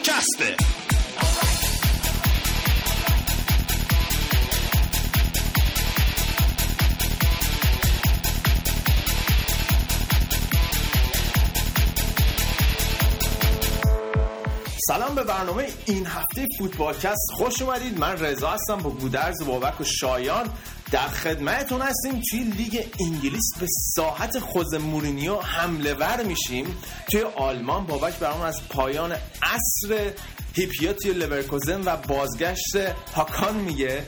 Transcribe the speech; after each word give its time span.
فوتبالکسته 0.00 0.56
سلام 14.78 15.14
به 15.14 15.24
برنامه 15.24 15.68
این 15.86 16.06
هفته 16.06 16.46
فوتبالکست 16.58 17.32
خوش 17.32 17.62
اومدید. 17.62 17.98
من 17.98 18.16
رضا 18.18 18.50
هستم 18.50 18.76
با 18.76 18.90
گودرز 18.90 19.44
بابک 19.46 19.80
و 19.80 19.84
شایان. 19.84 20.48
در 20.92 21.08
خدمتتون 21.08 21.80
هستیم. 21.80 22.20
توی 22.30 22.40
لیگ 22.40 22.86
انگلیس 23.00 23.52
به 23.60 23.66
ساحت 23.96 24.38
خوز 24.38 24.74
مورینیو 24.74 25.36
حمله 25.36 25.94
ور 25.94 26.22
میشیم. 26.22 26.76
توی 27.12 27.20
آلمان 27.20 27.86
بابک 27.86 28.18
برامون 28.18 28.46
از 28.46 28.60
پایان 28.68 29.12
عصر 29.42 30.12
هیپیا 30.54 30.92
توی 30.92 31.12
لورکوزن 31.12 31.82
و 31.84 31.96
بازگشت 31.96 32.76
هاکان 33.14 33.56
میگه. 33.56 34.02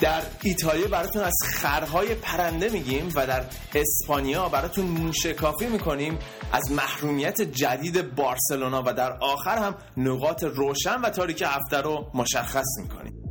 در 0.00 0.22
ایتالیا 0.42 0.88
براتون 0.88 1.22
از 1.22 1.34
خرهای 1.54 2.14
پرنده 2.14 2.68
میگیم 2.68 3.12
و 3.14 3.26
در 3.26 3.44
اسپانیا 3.74 4.48
براتون 4.48 4.84
موشکافی 4.84 5.66
می‌کنیم. 5.66 6.18
از 6.52 6.72
محرومیت 6.72 7.42
جدید 7.42 8.14
بارسلونا 8.14 8.82
و 8.86 8.92
در 8.92 9.12
آخر 9.12 9.58
هم 9.58 9.74
نقاط 9.96 10.44
روشن 10.44 11.00
و 11.00 11.10
تاریک 11.10 11.42
هفته 11.46 11.76
رو 11.76 12.10
مشخص 12.14 12.78
می‌کنیم. 12.82 13.27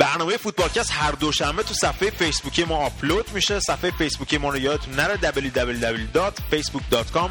برنامه 0.00 0.36
فوتبالکست 0.36 0.90
هر 0.92 1.12
دوشنبه 1.12 1.62
تو 1.62 1.74
صفحه 1.74 2.10
فیسبوکی 2.10 2.64
ما 2.64 2.76
آپلود 2.76 3.32
میشه. 3.32 3.60
صفحه 3.60 3.90
فیسبوکی 3.90 4.38
ما 4.38 4.50
رو 4.50 4.58
یادتون 4.58 4.94
نره 4.94 5.16
www.facebook.com 5.16 7.30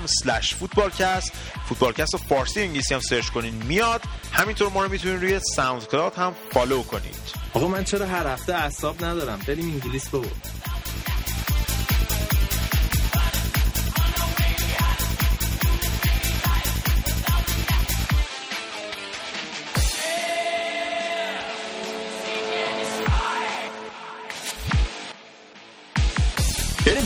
footballcast. 0.61 1.31
فوتبالکست 1.69 2.13
رو 2.13 2.19
فارسی 2.29 2.61
انگلیسی 2.61 2.93
هم 2.93 2.99
search 2.99 3.29
کنین 3.29 3.53
میاد. 3.53 4.01
همینطور 4.31 4.69
ما 4.69 4.83
رو 4.83 4.91
می‌تونین 4.91 5.21
روی 5.21 5.39
SoundCloud 5.55 6.15
هم 6.15 6.35
follow 6.51 6.83
کنید. 6.83 7.19
آقا 7.53 7.67
من 7.67 7.83
چرا 7.83 8.05
هر 8.05 8.27
هفته 8.27 8.53
اعصاب 8.53 9.05
ندارم؟ 9.05 9.39
بریم 9.47 9.65
انگلیس 9.65 10.09
بابا 10.09 10.27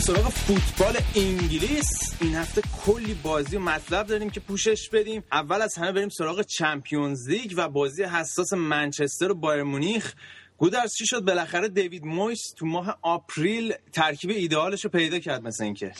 سراغ 0.06 0.28
فوتبال 0.28 0.96
انگلیس. 1.16 1.88
این 2.20 2.34
هفته 2.34 2.62
کلی 2.86 3.14
بازی 3.14 3.56
و 3.56 3.60
مطلب 3.60 4.06
داریم 4.06 4.30
که 4.30 4.40
پوشش 4.40 4.88
بدیم. 4.92 5.24
اول 5.32 5.62
از 5.62 5.74
همه 5.74 5.92
بریم 5.92 6.08
سراغ 6.08 6.42
Champions 6.42 7.28
League 7.28 7.52
و 7.56 7.68
بازی 7.68 8.04
حساس 8.04 8.52
منچستر 8.52 9.30
و 9.30 9.34
بایرن 9.34 9.62
مونیخ. 9.62 10.14
گودرز 10.58 10.94
چی 10.98 11.06
شد؟ 11.06 11.20
بالاخره 11.20 11.68
دیوید 11.68 12.04
مویس 12.04 12.40
تو 12.56 12.66
ماه 12.66 12.98
April 13.02 13.74
ترکیب 13.92 14.30
ایدئالش 14.30 14.84
رو 14.84 14.90
پیدا 14.90 15.18
کرد 15.18 15.42
مثل 15.42 15.64
اینکه. 15.64 15.92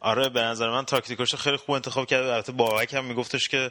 آره 0.00 0.28
به 0.28 0.40
نظر 0.40 0.70
من 0.70 0.84
تاکتیکاشو 0.84 1.36
خیلی 1.36 1.56
خوب 1.56 1.70
انتخاب 1.74 2.06
کرد. 2.06 2.26
البته 2.26 2.52
بابک 2.52 2.94
هم 2.94 3.04
میگفتش 3.04 3.48
که 3.48 3.70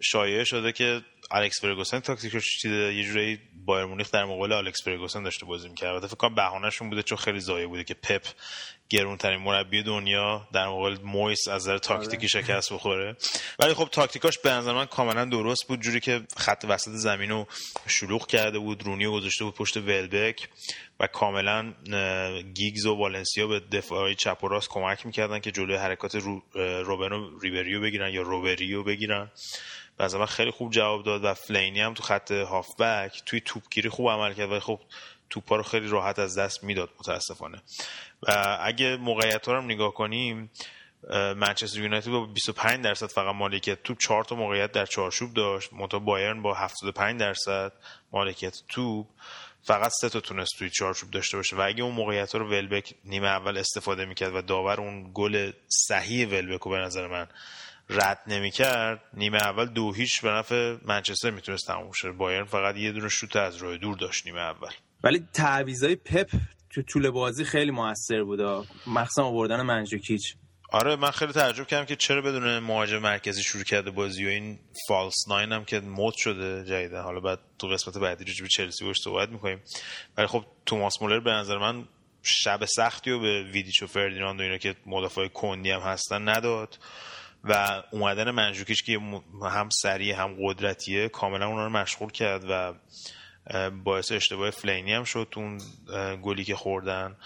شایعه 0.00 0.44
شده 0.44 0.72
که 0.72 1.00
الکس 1.30 1.60
فرگوسن 1.60 2.00
تاکتیکش 2.00 2.58
چیده. 2.58 2.94
یه 2.94 3.04
جوری 3.04 3.38
بایرن 3.66 3.84
مونیخ 3.84 4.10
در 4.10 4.24
مقابل 4.24 4.52
الکس 4.52 4.84
فرگوسن 4.84 5.22
داشته 5.22 5.46
بازی 5.46 5.68
می‌کرد. 5.68 5.88
البته 5.88 6.06
فکر 6.06 6.16
کنم 6.16 6.34
بهانه‌شون 6.34 6.90
بوده 6.90 7.02
چون 7.02 7.18
خیلی 7.18 7.40
ضایع 7.40 7.66
بوده 7.66 7.84
که 7.84 7.94
پپ 7.94 8.22
گرونترین 8.88 9.40
مربی 9.40 9.82
دنیا 9.82 10.48
در 10.52 10.66
مقابل 10.66 10.96
مویس 11.04 11.48
از 11.48 11.62
نظر 11.62 11.78
تاکتیکی 11.78 12.28
شکست 12.28 12.72
بخوره. 12.72 13.16
ولی 13.58 13.74
خب 13.74 13.88
تاکتیکاش 13.92 14.38
به 14.38 14.50
نظر 14.50 14.72
من 14.72 14.86
کاملا 14.86 15.24
درست 15.24 15.68
بود 15.68 15.80
جوری 15.80 16.00
که 16.00 16.22
خط 16.36 16.64
وسط 16.68 16.90
زمین 16.90 17.30
رو 17.30 17.46
شلوغ 17.86 18.26
کرده 18.26 18.58
بود 18.58 18.82
رونی 18.82 19.06
گذاشته 19.06 19.44
بود 19.44 19.54
پشت 19.54 19.76
ولبک 19.76 20.48
و 21.00 21.06
کاملا 21.06 21.72
گیگز 22.54 22.86
و 22.86 22.94
والنسیا 22.94 23.46
به 23.46 23.60
دفاعی 23.60 24.14
چپ 24.14 24.44
و 24.44 24.48
راست 24.48 24.68
کمک 24.68 25.06
می‌کردن 25.06 25.38
که 25.38 25.50
جلوی 25.50 25.76
حرکات 25.76 26.14
رو 26.14 26.42
روبن 26.84 27.12
و 27.12 27.38
ریبری 27.38 27.68
رو 27.68 27.80
بگیرن 27.80 28.10
یا 28.10 28.22
ریبری 28.22 28.65
رو 28.65 28.82
بگیرن. 28.82 29.30
به 29.98 30.18
من 30.18 30.26
خیلی 30.26 30.50
خوب 30.50 30.72
جواب 30.72 31.04
داد 31.04 31.24
و 31.24 31.34
فلاینی 31.34 31.80
هم 31.80 31.94
تو 31.94 32.02
خط 32.02 32.32
هافبک 32.32 33.22
توی 33.26 33.40
توپگیری 33.40 33.88
خوب 33.88 34.08
عمل 34.08 34.34
کرد 34.34 34.52
و 34.52 34.60
خب 34.60 34.80
توپا 35.30 35.56
رو 35.56 35.62
خیلی 35.62 35.88
راحت 35.88 36.18
از 36.18 36.38
دست 36.38 36.64
می‌داد 36.64 36.90
متاسفانه. 37.00 37.62
و 38.22 38.58
اگه 38.60 38.96
موقعیت 38.96 39.48
رو 39.48 39.62
نگاه 39.62 39.94
کنیم 39.94 40.50
منچستر 41.12 41.80
یونایتد 41.80 42.10
با 42.10 42.26
25 42.26 42.84
درصد 42.84 43.06
فقط 43.06 43.34
مالکیت 43.34 43.82
توپ 43.82 43.98
4 43.98 44.24
تا 44.24 44.36
موقعیت 44.36 44.72
در 44.72 44.86
چارچوب 44.86 45.34
داشت. 45.34 45.72
منتها 45.72 45.98
بایرن 45.98 46.42
با 46.42 46.54
75 46.54 47.20
درصد 47.20 47.72
مالکیت 48.12 48.62
توپ. 48.68 49.06
فقط 49.62 49.92
سه 50.00 50.08
تا 50.08 50.20
تونست 50.20 50.58
توی 50.58 50.70
چارچوب 50.70 51.10
داشته 51.10 51.36
باشه. 51.36 51.56
و 51.56 51.60
اگه 51.60 51.82
اون 51.82 51.94
موقعیت 51.94 52.34
رو 52.34 52.50
ولبک 52.50 52.94
نیمه 53.04 53.28
اول 53.28 53.58
استفاده 53.58 54.04
می‌کرد 54.04 54.34
و 54.34 54.42
داور 54.42 54.80
اون 54.80 55.10
گل 55.14 55.52
صحیح 55.68 56.28
ولبک 56.28 56.60
رو 56.60 56.70
به 56.70 56.78
نظر 56.78 57.06
من 57.06 57.26
رد 57.88 58.20
نمی‌کرد. 58.26 59.00
نیمه 59.14 59.38
اول 59.38 59.66
دو 59.66 59.92
هیچ 59.92 60.20
به 60.20 60.30
نفع 60.30 60.76
منچستر 60.84 61.30
می‌تونست 61.30 61.66
تموم 61.66 61.92
شه. 61.92 62.12
بایرن 62.12 62.44
فقط 62.44 62.76
یه 62.76 62.92
دونه 62.92 63.08
شوت 63.08 63.36
از 63.36 63.56
راه 63.56 63.76
دور 63.76 63.96
داشت 63.96 64.26
نیمه 64.26 64.40
اول. 64.40 64.70
ولی 65.04 65.24
تعویضای 65.32 65.96
پپ 65.96 66.30
تو 66.70 66.82
طول 66.82 67.10
بازی 67.10 67.44
خیلی 67.44 67.70
موثر 67.70 68.22
بود. 68.22 68.66
مخصوصا 68.86 69.24
آوردن 69.24 69.62
منجوکیچ 69.62 70.34
آره 70.72 70.96
من 70.96 71.10
خیلی 71.10 71.32
تعجب 71.32 71.66
کردم 71.66 71.84
که 71.84 71.96
چرا 71.96 72.22
بدون 72.22 72.58
مهاجم 72.58 72.98
مرکزی 72.98 73.42
شروع 73.42 73.64
کرده 73.64 73.90
بازی 73.90 74.26
و 74.26 74.28
این 74.28 74.58
فالس 74.88 75.14
ناین 75.28 75.52
هم 75.52 75.64
که 75.64 75.80
مد 75.80 76.12
شده 76.16 76.64
جدیدا. 76.64 77.02
حالا 77.02 77.20
بعد 77.20 77.38
تو 77.58 77.68
قسمت 77.68 77.98
بعدی 77.98 78.24
رو 78.24 78.32
به 78.42 78.48
چلسی 78.48 78.84
باش 78.84 78.96
صحبت 79.04 79.28
می‌کنیم. 79.28 79.62
ولی 80.16 80.26
خب 80.26 80.44
توماس 80.66 81.02
مولر 81.02 81.20
به 81.20 81.30
نظر 81.30 81.58
من 81.58 81.88
شب 82.22 82.64
سختی 82.64 83.10
و 83.10 83.20
به 83.20 83.42
ویدیچ 83.42 83.82
و 83.82 83.86
فردیناند 83.86 84.40
و 84.40 84.42
اینا 84.42 84.58
که 84.58 84.74
مدافع 84.86 85.28
کندی 85.28 85.70
هم 85.70 85.80
هستن 85.80 86.28
نداد. 86.28 86.78
و 87.48 87.82
اومدن 87.90 88.30
منجوکیچ 88.30 88.84
که 88.84 89.00
هم 89.42 89.68
سریع 89.82 90.14
هم 90.14 90.36
قدرتیه 90.40 91.08
کاملا 91.08 91.46
اونا 91.46 91.64
رو 91.64 91.70
مشغول 91.70 92.10
کرد 92.10 92.44
و 92.48 92.74
باعث 93.70 94.12
اشتباه 94.12 94.50
فلاینی 94.50 94.92
هم 94.92 95.04
شد 95.04 95.34
اون 95.36 95.60
گلی 96.22 96.44
که 96.44 96.56
خوردن 96.56 97.16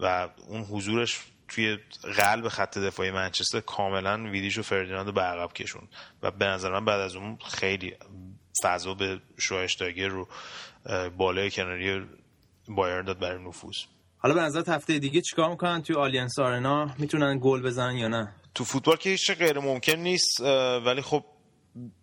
و 0.00 0.28
اون 0.48 0.62
حضورش 0.62 1.20
توی 1.48 1.78
قلب 2.16 2.48
خط 2.48 2.78
دفاعی 2.78 3.10
منچستر 3.10 3.60
کاملا 3.60 4.30
ویدیچ 4.30 4.58
و 4.58 4.62
فردیناند 4.62 5.14
به 5.14 5.20
عقب 5.20 5.52
کشوند 5.52 5.88
و 6.22 6.30
به 6.30 6.46
نظر 6.46 6.72
من 6.72 6.84
بعد 6.84 7.00
از 7.00 7.16
اون 7.16 7.38
خیلی 7.48 7.94
فضا 8.62 8.94
به 8.94 9.20
شواینشتایگر 9.38 10.08
رو 10.08 10.28
بال‌های 11.16 11.50
کناری 11.50 12.06
بایرن 12.68 13.04
داد 13.04 13.18
برای 13.18 13.44
نفوذ. 13.44 13.76
حالا 14.18 14.34
به 14.34 14.40
نظر 14.40 14.74
هفته 14.74 14.98
دیگه 14.98 15.20
چیکار 15.20 15.50
می‌کنن 15.50 15.82
توی 15.82 15.96
آلیانس 15.96 16.38
آرنا؟ 16.38 16.94
می‌تونن 16.98 17.38
گل 17.42 17.62
بزنن 17.62 17.96
یا 17.96 18.08
نه؟ 18.08 18.32
تو 18.56 18.64
فوتبال 18.64 18.96
که 18.96 19.10
هیچ 19.10 19.30
غیر 19.30 19.58
ممکن 19.58 19.92
نیست 19.92 20.40
ولی 20.84 21.02
خب 21.02 21.24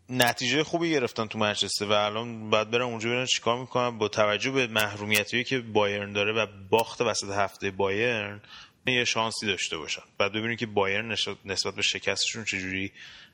نتیجه 0.09 0.63
خوبی 0.63 0.91
گرفتن 0.91 1.27
تو 1.27 1.39
منچستر 1.39 1.85
و 1.85 1.91
الان 1.91 2.49
باید 2.49 2.71
برن 2.71 2.81
اونجا 2.81 3.09
ببینن 3.09 3.25
چیکار 3.25 3.59
می‌کنن 3.59 3.97
با 3.97 4.07
توجه 4.07 4.51
به 4.51 4.67
محرومیتی 4.67 5.43
که 5.43 5.59
بایرن 5.59 6.13
داره 6.13 6.33
و 6.33 6.47
باخت 6.69 7.01
وسط 7.01 7.29
هفته 7.29 7.71
بایرن 7.71 8.41
یه 8.87 9.05
شانسی 9.05 9.45
داشته 9.45 9.77
باشن 9.77 10.01
بعد 10.17 10.31
ببینیم 10.31 10.57
که 10.57 10.65
بایرن 10.65 11.15
نسبت 11.45 11.75
به 11.75 11.81
شکستشون 11.81 12.43
چجوری 12.45 12.91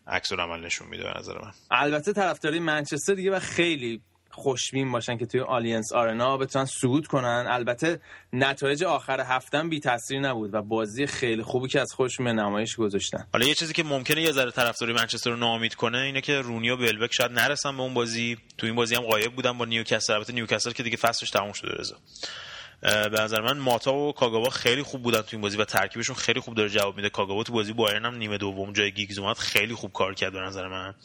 عکس 0.08 0.34
عمل 0.34 0.66
نشون 0.66 0.88
میده 0.88 1.04
به 1.04 1.20
نظر 1.20 1.34
من. 1.42 1.52
البته 1.72 2.14
طرفدارای 2.14 2.60
منچستر 2.60 3.14
دیگه 3.14 3.32
باید 3.32 3.40
خیلی 3.40 4.02
خوشبین 4.32 4.92
باشن 4.92 5.18
که 5.18 5.26
توی 5.26 5.42
آلیانس 5.42 5.94
آرنا 5.94 6.38
بتونن 6.38 6.66
صعود 6.66 7.08
کنن. 7.08 7.46
البته 7.50 8.00
نتایج 8.34 8.84
آخر 8.84 9.20
هفتم 9.20 9.70
بی 9.70 9.80
تاثیر 9.80 10.20
نبود 10.20 10.54
و 10.54 10.62
بازی 10.62 11.08
خیلی 11.08 11.44
خوبی 11.44 11.68
که 11.68 11.82
از 11.82 11.92
خودشون 11.92 12.26
به 12.26 12.34
نمایش 12.34 12.76
گذاشتن. 12.76 13.28
حالا 13.34 13.48
یه 13.48 13.56
چیزی 13.56 13.74
که 13.74 13.84
ممکنه 13.84 14.22
یه 14.22 14.32
ذره 14.32 14.52
طرفداری 14.52 14.94
منچستر 14.94 15.30
رو 15.30 15.36
ناامید 15.36 15.76
کنه 15.76 15.98
اینه 15.98 16.22
که 16.22 16.42
رونی 16.42 16.70
و 16.70 16.78
ولبک 16.78 17.14
شاید 17.14 17.32
نرسن 17.32 17.78
به 17.78 17.84
اون 17.84 17.94
بازی. 17.94 18.38
تو 18.58 18.66
این 18.66 18.76
بازی 18.76 18.96
هم 18.96 19.02
غایب 19.02 19.34
بودن 19.34 19.58
با 19.58 19.66
نیوکاسل. 19.66 20.14
البته 20.14 20.34
نیوکاسل 20.34 20.72
که 20.72 20.84
دیگه 20.84 20.98
فصلش 20.98 21.30
تموم 21.30 21.54
شده 21.54 21.72
رضا. 21.80 21.96
به 22.82 23.22
نظر 23.22 23.42
من 23.42 23.58
ماتا 23.58 23.94
و 23.94 24.14
کاگاوا 24.14 24.50
خیلی 24.50 24.84
خوب 24.84 25.04
بودن 25.04 25.22
تو 25.22 25.28
این 25.32 25.42
بازی 25.42 25.58
و 25.58 25.66
ترکیبشون 25.66 26.16
خیلی 26.16 26.40
خوب 26.40 26.56
داره 26.56 26.70
جواب 26.70 26.96
میده. 26.96 27.10
کاگاوا 27.10 27.44
تو 27.44 27.54
بازی 27.54 27.74
بایرن 27.74 28.06
هم 28.06 28.16
نیمه 28.16 28.38
دوم 28.38 28.74
جای 28.74 28.92
گیگز 28.92 29.20
اومد 29.20 29.38
خیلی 29.38 29.74
خوب 29.74 29.94
کار 29.94 30.14
کرد 30.14 30.34
به 30.34 30.40
نظر 30.40 30.68
من. 30.68 30.96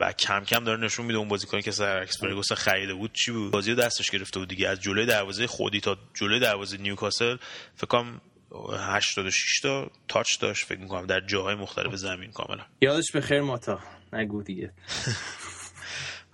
و 0.00 0.12
کم 0.12 0.44
کم 0.44 0.64
داره 0.64 0.80
نشون 0.80 1.06
میده 1.06 1.18
اون 1.18 1.28
بازیکنی 1.28 1.62
که 1.62 1.70
سر 1.70 1.96
الکس 1.98 2.20
فرگوسن 2.20 2.52
خریده 2.52 2.94
بود 2.94 3.12
چی 3.12 3.32
بود. 3.32 3.50
بازی 3.50 3.70
رو 3.70 3.76
دستش 3.76 4.10
گرفته 4.10 4.38
بود 4.38 4.48
دیگه. 4.48 4.68
از 4.68 4.80
جلوی 4.80 5.06
دروازه 5.06 5.46
خودی 5.46 5.80
تا 5.80 5.96
جلوی 6.14 6.40
دروازه 6.40 6.76
نیوکاسل 6.76 7.36
فکر 7.76 7.86
کنم 7.86 8.20
86 8.78 9.60
تا 9.60 9.90
touch 10.08 10.40
داشت. 10.40 10.66
فکر 10.66 10.78
می‌کنم 10.78 11.06
در 11.06 11.20
جاهای 11.20 11.54
مختلف 11.54 11.94
زمین 11.94 12.32
کاملا. 12.32 12.64
یادش 12.80 13.12
به 13.12 13.20
خیر 13.20 13.40
ماتا. 13.40 13.80
نگو 14.12 14.42
دیگه. 14.42 14.72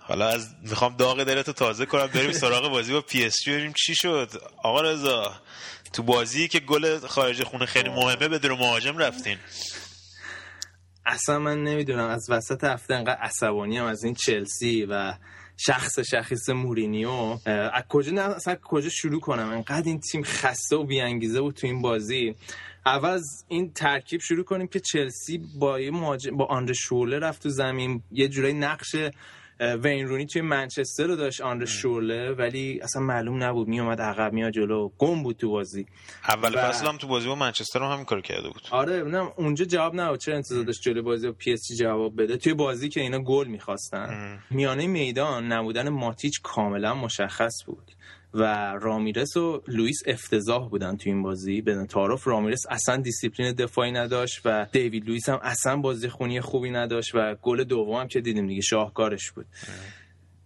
حالا 0.09 0.27
از 0.27 0.47
می‌خوام 0.61 0.95
داغ 0.95 1.23
دلتو 1.23 1.53
تازه 1.53 1.85
کنم 1.85 2.07
بریم 2.07 2.31
سراغ 2.31 2.69
بازی 2.69 2.93
با 2.93 3.01
PSG 3.01 3.73
چی 3.85 3.95
شد. 3.95 4.29
آقا 4.63 4.81
رضا 4.81 5.41
تو 5.93 6.03
بازی 6.03 6.47
که 6.47 6.59
گل 6.59 7.07
خارج 7.07 7.43
خونه 7.43 7.65
خیلی 7.65 7.89
مهمه 7.89 8.27
بدون 8.27 8.51
مهاجم 8.51 8.97
رفتین. 8.97 9.37
اصلا 11.05 11.39
من 11.39 11.63
نمی‌دونم 11.63 12.09
از 12.09 12.25
وسط 12.29 12.63
هفته 12.63 12.93
انقدر 12.93 13.17
عصبانی 13.21 13.77
هم 13.77 13.85
از 13.85 14.03
این 14.03 14.13
چلسی 14.13 14.85
و 14.85 15.13
شخص 15.57 15.99
شخیص 15.99 16.49
مورینیو. 16.49 17.37
از 17.45 17.83
کجا 17.89 18.11
نه 18.11 18.21
اصلا 18.21 18.55
کجا 18.63 18.89
شروع 18.89 19.19
کنم؟ 19.19 19.49
انقدر 19.49 19.83
این 19.85 19.99
تیم 19.99 20.23
خسته 20.23 20.75
و 20.75 20.83
بیانگیزه 20.83 21.41
بود 21.41 21.55
تو 21.55 21.67
این 21.67 21.81
بازی. 21.81 22.35
اول 22.85 23.09
از 23.09 23.45
این 23.47 23.73
ترکیب 23.73 24.21
شروع 24.21 24.43
کنیم 24.43 24.67
که 24.67 24.79
چلسی 24.79 25.41
با 25.59 25.79
با 26.33 26.45
آندر 26.45 26.73
شورله 26.73 27.19
رفت 27.19 27.43
تو 27.43 27.49
زمین. 27.49 28.03
یه 28.11 28.27
جورایی 28.27 28.53
نقش 28.53 28.95
وین 29.59 30.07
رونی 30.07 30.25
توی 30.25 30.41
منچستر 30.41 31.07
رو 31.07 31.15
داشت 31.15 31.41
آندر 31.41 31.65
شورله 31.65 32.31
ولی 32.31 32.79
اصلا 32.83 33.01
معلوم 33.01 33.43
نبود 33.43 33.67
میومد 33.67 34.01
عقب 34.01 34.33
میاد 34.33 34.53
جلو 34.53 34.89
گم 34.97 35.23
بود 35.23 35.37
تو 35.37 35.49
بازی. 35.49 35.85
اول 36.29 36.55
و... 36.55 36.57
فصل 36.57 36.87
هم 36.87 36.97
تو 36.97 37.07
بازی 37.07 37.27
با 37.27 37.35
منچستر 37.35 37.79
هم 37.79 37.91
همین 37.91 38.05
کار 38.05 38.21
کرده 38.21 38.49
بود. 38.49 38.61
آره 38.71 39.03
نه 39.03 39.31
اونجا 39.35 39.65
جواب 39.65 39.95
نه 39.95 40.17
چرا 40.17 40.35
انتظار 40.35 40.63
داشت 40.63 40.81
جلو 40.81 41.03
بازی 41.03 41.27
با 41.27 41.33
پی 41.33 41.53
اس 41.53 41.67
جی 41.67 41.75
جواب 41.75 42.21
بده. 42.21 42.37
توی 42.37 42.53
بازی 42.53 42.89
که 42.89 43.01
اینا 43.01 43.19
گل 43.19 43.47
می‌خواستن 43.47 44.39
میانه 44.49 44.87
میدان 44.87 45.51
نبودن 45.51 45.89
ماتیچ 45.89 46.41
کاملا 46.41 46.93
مشخص 46.93 47.63
بود. 47.65 47.91
و 48.33 48.43
رامیرس 48.81 49.37
و 49.37 49.61
لوئیس 49.67 50.01
افتضاح 50.05 50.69
بودن 50.69 50.97
تو 50.97 51.09
این 51.09 51.21
بازی. 51.21 51.61
بی 51.61 51.85
تعارف 51.85 52.27
رامیرس 52.27 52.61
اصلا 52.69 52.97
دیسیپلین 52.97 53.53
دفاعی 53.53 53.91
نداشت 53.91 54.41
و 54.45 54.67
دیوید 54.71 55.07
لوئیس 55.07 55.29
هم 55.29 55.39
اصلا 55.41 55.77
بازی 55.77 56.09
خونی 56.09 56.41
خوبی 56.41 56.69
نداشت 56.69 57.11
و 57.15 57.35
گل 57.35 57.63
دوم 57.63 57.95
هم 57.95 58.07
که 58.07 58.21
دیدیم 58.21 58.47
دیگه 58.47 58.61
شاهکارش 58.61 59.31
بود. 59.31 59.45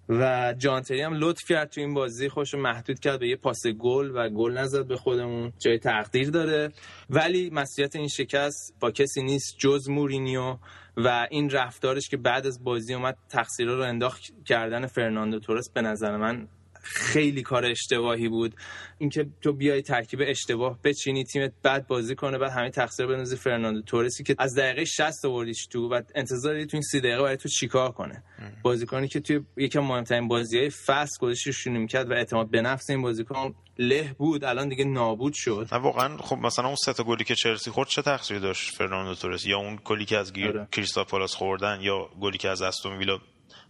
و 0.10 0.54
جان 0.58 0.75
تری 0.75 1.02
هم 1.02 1.14
لطف 1.14 1.44
کرد 1.50 1.70
تو 1.70 1.82
این 1.82 1.94
بازی. 1.94 2.30
خودش 2.30 2.54
محدود 2.54 3.00
کرد 3.00 3.20
به 3.20 3.28
یه 3.28 3.36
پاس 3.36 3.68
گل 3.68 4.12
و 4.16 4.30
گل 4.30 4.58
نزد 4.58 4.88
به 4.88 4.98
خودمون. 4.98 5.54
جای 5.60 5.80
تقدیر 5.80 6.30
داره. 6.30 6.72
ولی 7.10 7.50
مسئولیت 7.50 7.96
این 7.96 8.08
شکست 8.08 8.76
با 8.80 8.92
کسی 8.92 9.24
نیست 9.24 9.56
جز 9.58 9.90
مورینیو 9.90 10.58
و 10.98 11.28
این 11.32 11.50
رفتارش 11.50 12.10
که 12.10 12.18
بعد 12.18 12.48
از 12.48 12.64
بازی 12.64 12.94
اومد 12.94 13.18
تقصیرها 13.30 13.76
رو 13.76 13.84
انداخت 13.84 14.22
گردن 14.46 14.88
فرناندو 14.88 15.40
تورس 15.40 15.70
به 15.70 15.82
نظر 15.82 16.18
من 16.18 16.48
خیلی 16.84 17.42
کار 17.42 17.66
اشتباهی 17.66 18.30
بود. 18.30 18.56
اینکه 18.98 19.26
تو 19.42 19.54
بیای 19.54 19.82
ترکیب 19.82 20.20
اشتباه 20.24 20.80
بچینی 20.84 21.24
تیمت 21.24 21.52
بعد 21.64 21.88
بازی 21.88 22.16
کنه 22.16 22.38
بعد 22.38 22.52
همه 22.52 22.70
تقصیر 22.70 23.06
بندازی 23.06 23.36
فرناندو 23.36 23.82
تورسی 23.82 24.24
که 24.24 24.36
از 24.40 24.56
دقیقه 24.56 24.86
60 24.86 25.26
آوردیش 25.26 25.66
تو 25.66 25.90
و 25.90 26.02
انتظاری 26.16 26.66
تو 26.66 26.78
این 26.78 26.82
30 26.82 27.00
دقیقه 27.00 27.22
برای 27.22 27.38
تو 27.38 27.50
چیکار 27.50 27.92
کنه. 27.92 28.24
بازیکنی 28.64 29.08
که 29.08 29.20
توی 29.20 29.42
یکی 29.58 29.78
از 29.78 29.84
مهمترین 29.84 30.28
بازی‌های 30.28 30.70
فصل 30.70 31.18
گذاشتش 31.20 31.56
شروع 31.56 31.78
می‌کرد 31.78 32.12
و 32.12 32.14
اعتماد 32.14 32.50
به 32.50 32.62
نفس 32.62 32.90
این 32.90 33.02
بازیکن 33.02 33.56
له 33.80 34.16
بود 34.18 34.44
الان 34.44 34.70
دیگه 34.70 34.86
نابود 34.86 35.34
شد. 35.34 35.68
واقعا 35.72 36.18
خب 36.18 36.38
مثلا 36.38 36.66
اون 36.66 36.76
سه 36.76 36.94
تا 36.94 37.04
گلی 37.04 37.24
که 37.24 37.36
چلسی 37.36 37.72
خورد 37.72 37.90
چه 37.90 38.02
تقصیری 38.02 38.40
داشت 38.40 38.76
فرناندو 38.76 39.16
تورس 39.16 39.46
یا 39.46 39.58
اون 39.58 39.80
گلی 39.86 40.06
که 40.06 40.18
از 40.18 40.34
گیر 40.34 40.48
آره. 40.48 40.68
کریستال 40.72 41.16
پالاس 41.16 41.36
خوردن 41.36 41.82
یا 41.82 42.10
گلی 42.22 42.38
که 42.38 42.50
از 42.50 42.62
استون 42.62 42.98
ویلا 42.98 43.20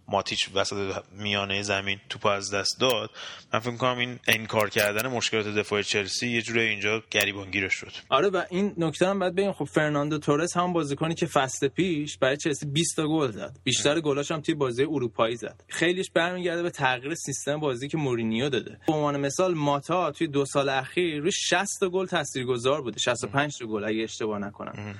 ماتیچ 0.07 0.49
وسط 0.55 1.03
میانه 1.11 1.61
زمین 1.61 1.99
توپ 2.09 2.25
از 2.25 2.53
دست 2.53 2.79
داد 2.79 3.09
من 3.53 3.59
فکر 3.59 3.77
کنم 3.77 3.97
این 3.97 4.19
انکار 4.27 4.69
کردن 4.69 5.07
مشکلات 5.07 5.47
دفاع 5.47 5.81
چلسی 5.81 6.27
یه 6.27 6.41
جوری 6.41 6.59
اینجا 6.59 7.03
گریبانگیرش 7.11 7.73
شد. 7.73 7.91
آره 8.09 8.29
و 8.29 8.43
این 8.49 8.73
نکته 8.77 9.07
هم 9.07 9.19
بعد 9.19 9.35
بگیم 9.35 9.51
خب 9.51 9.65
فرناندو 9.65 10.17
تورس 10.17 10.57
هم 10.57 10.73
بازیکنی 10.73 11.15
که 11.15 11.25
فصل 11.25 11.67
پیش 11.67 12.17
برای 12.17 12.37
چلسی 12.37 12.65
20 12.65 12.95
تا 12.95 13.07
گل 13.07 13.31
زد. 13.31 13.59
بیشتر 13.63 13.99
گلاش 13.99 14.31
هم 14.31 14.41
توی 14.41 14.55
بازی 14.55 14.83
اروپایی 14.83 15.35
زد. 15.35 15.63
خیلیش 15.67 16.11
برمیگرده 16.11 16.63
به 16.63 16.69
تغییر 16.69 17.15
سیستم 17.15 17.59
بازی 17.59 17.87
که 17.87 17.97
مورینیو 17.97 18.49
داده. 18.49 18.79
به 18.87 18.93
عنوان 18.93 19.17
مثال 19.19 19.53
ماتا 19.53 20.11
توی 20.11 20.27
دو 20.27 20.45
سال 20.45 20.69
اخیر 20.69 21.19
روی 21.19 21.31
60 21.31 21.79
تا 21.79 21.89
گل 21.89 22.05
تاثیرگذار 22.05 22.81
بوده. 22.81 22.99
65 22.99 23.57
تا 23.57 23.65
گل 23.65 23.83
اگه 23.83 24.03
اشتباه 24.03 24.39
نکنم. 24.39 24.95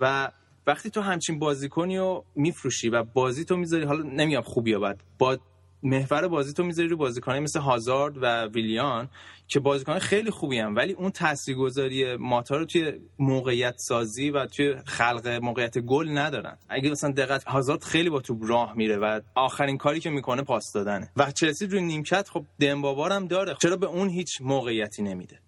و 0.00 0.30
وقتی 0.66 0.90
تو 0.90 1.00
همچین 1.00 1.38
بازیکنی 1.38 1.98
رو 1.98 2.24
میفروشی 2.34 2.88
و 2.88 3.02
بازی 3.02 3.44
تو 3.44 3.56
می‌ذاری 3.56 3.84
حالا 3.84 4.02
نمیگم 4.02 4.40
خوبی 4.40 4.70
یا 4.70 4.80
بد 4.80 5.00
با 5.18 5.38
محور 5.82 6.28
بازی 6.28 6.52
تو 6.52 6.64
می‌ذاری 6.64 6.88
رو 6.88 6.96
بازیکنای 6.96 7.40
مثل 7.40 7.60
هازارد 7.60 8.14
و 8.22 8.46
ویلیان 8.46 9.08
که 9.48 9.60
بازیکن 9.60 9.98
خیلی 9.98 10.30
خوبی 10.30 10.58
هم 10.58 10.76
ولی 10.76 10.92
اون 10.92 11.10
تاثیرگذاری 11.10 12.16
ماتا 12.16 12.56
رو 12.56 12.64
توی 12.64 12.92
موقعیت 13.18 13.74
سازی 13.78 14.30
و 14.30 14.46
توی 14.46 14.74
خلق 14.86 15.28
موقعیت 15.28 15.78
گل 15.78 16.18
ندارن. 16.18 16.58
اگه 16.68 16.90
مثلا 16.90 17.10
دقت 17.10 17.44
هازارد 17.44 17.84
خیلی 17.84 18.10
با 18.10 18.20
تو 18.20 18.46
راه 18.46 18.76
میره 18.76 18.96
و 18.96 19.20
آخرین 19.34 19.78
کاری 19.78 20.00
که 20.00 20.10
می‌کنه 20.10 20.42
پاس 20.42 20.72
دادنه. 20.72 21.10
و 21.16 21.30
چلسی 21.30 21.66
روی 21.66 21.80
نیمکت 21.80 22.28
خب 22.28 22.44
دمبابار 22.60 23.12
هم 23.12 23.26
داره. 23.26 23.56
چرا 23.62 23.76
به 23.76 23.86
اون 23.86 24.08
هیچ 24.08 24.42
موقعیتی 24.42 25.02
نمیده؟ 25.02 25.38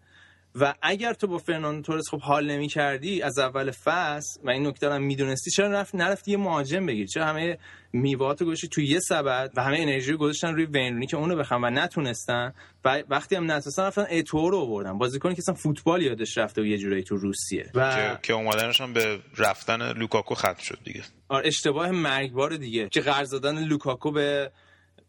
و 0.61 0.75
اگر 0.83 1.13
تو 1.13 1.27
با 1.27 1.39
فرناندو 1.39 1.83
تورس 1.83 2.09
خب 2.11 2.21
حال 2.21 2.51
نمی 2.51 2.69
کردی 2.69 3.23
از 3.23 3.39
اول 3.39 3.71
فصل 3.71 4.41
و 4.45 4.51
این 4.51 4.67
نکته 4.67 4.93
هم 4.93 5.03
می‌دونستی 5.03 5.51
چرا 5.51 5.73
رفت 5.73 5.95
نرفتی 5.95 6.31
یه 6.31 6.37
مهاجم 6.37 6.87
بگیر 6.87 7.07
چرا 7.07 7.27
همه 7.27 7.59
میوه‌هاتو 7.93 8.45
گذاشتی 8.45 8.69
توی 8.69 8.87
یه 8.87 9.01
سبد 9.01 9.53
و 9.57 9.63
همه 9.63 9.79
انرژی 9.81 10.13
رو 10.13 10.19
گذاشتن 10.19 10.55
روی 10.55 10.65
وین 10.65 10.83
رونی 10.83 11.07
که 11.07 11.17
اونو 11.17 11.37
بخوام 11.37 11.63
و 11.63 11.71
نتونستن؟ 11.71 12.55
و 12.85 13.03
وقتی 13.09 13.37
هم 13.37 13.45
نتونستن 13.45 13.83
رفتن 13.83 14.07
اتوئو 14.11 14.51
رو 14.51 14.59
آوردن. 14.59 14.99
بازیکنی 14.99 15.35
که 15.35 15.43
اصلا 15.43 15.55
فوتبال 15.55 16.03
یادش 16.03 16.39
رفته 16.39 16.63
و 16.63 16.65
یه 16.65 16.79
جورایی 16.79 17.03
تو 17.03 17.17
روسیه. 17.17 17.71
و 17.75 18.17
که 18.23 18.33
اومدنش 18.33 18.81
هم 18.81 18.93
به 18.93 19.19
رفتن 19.37 19.93
لوکاکو 19.93 20.35
ختم 20.35 20.63
شد 20.63 20.79
دیگه. 20.85 21.03
آره 21.29 21.47
اشتباه 21.47 21.91
مرگبار 21.91 22.57
دیگه. 22.57 22.89
که 22.89 23.01
قرض 23.01 23.31
دادن 23.31 23.59
لوکاکو 23.65 24.11
به 24.13 24.51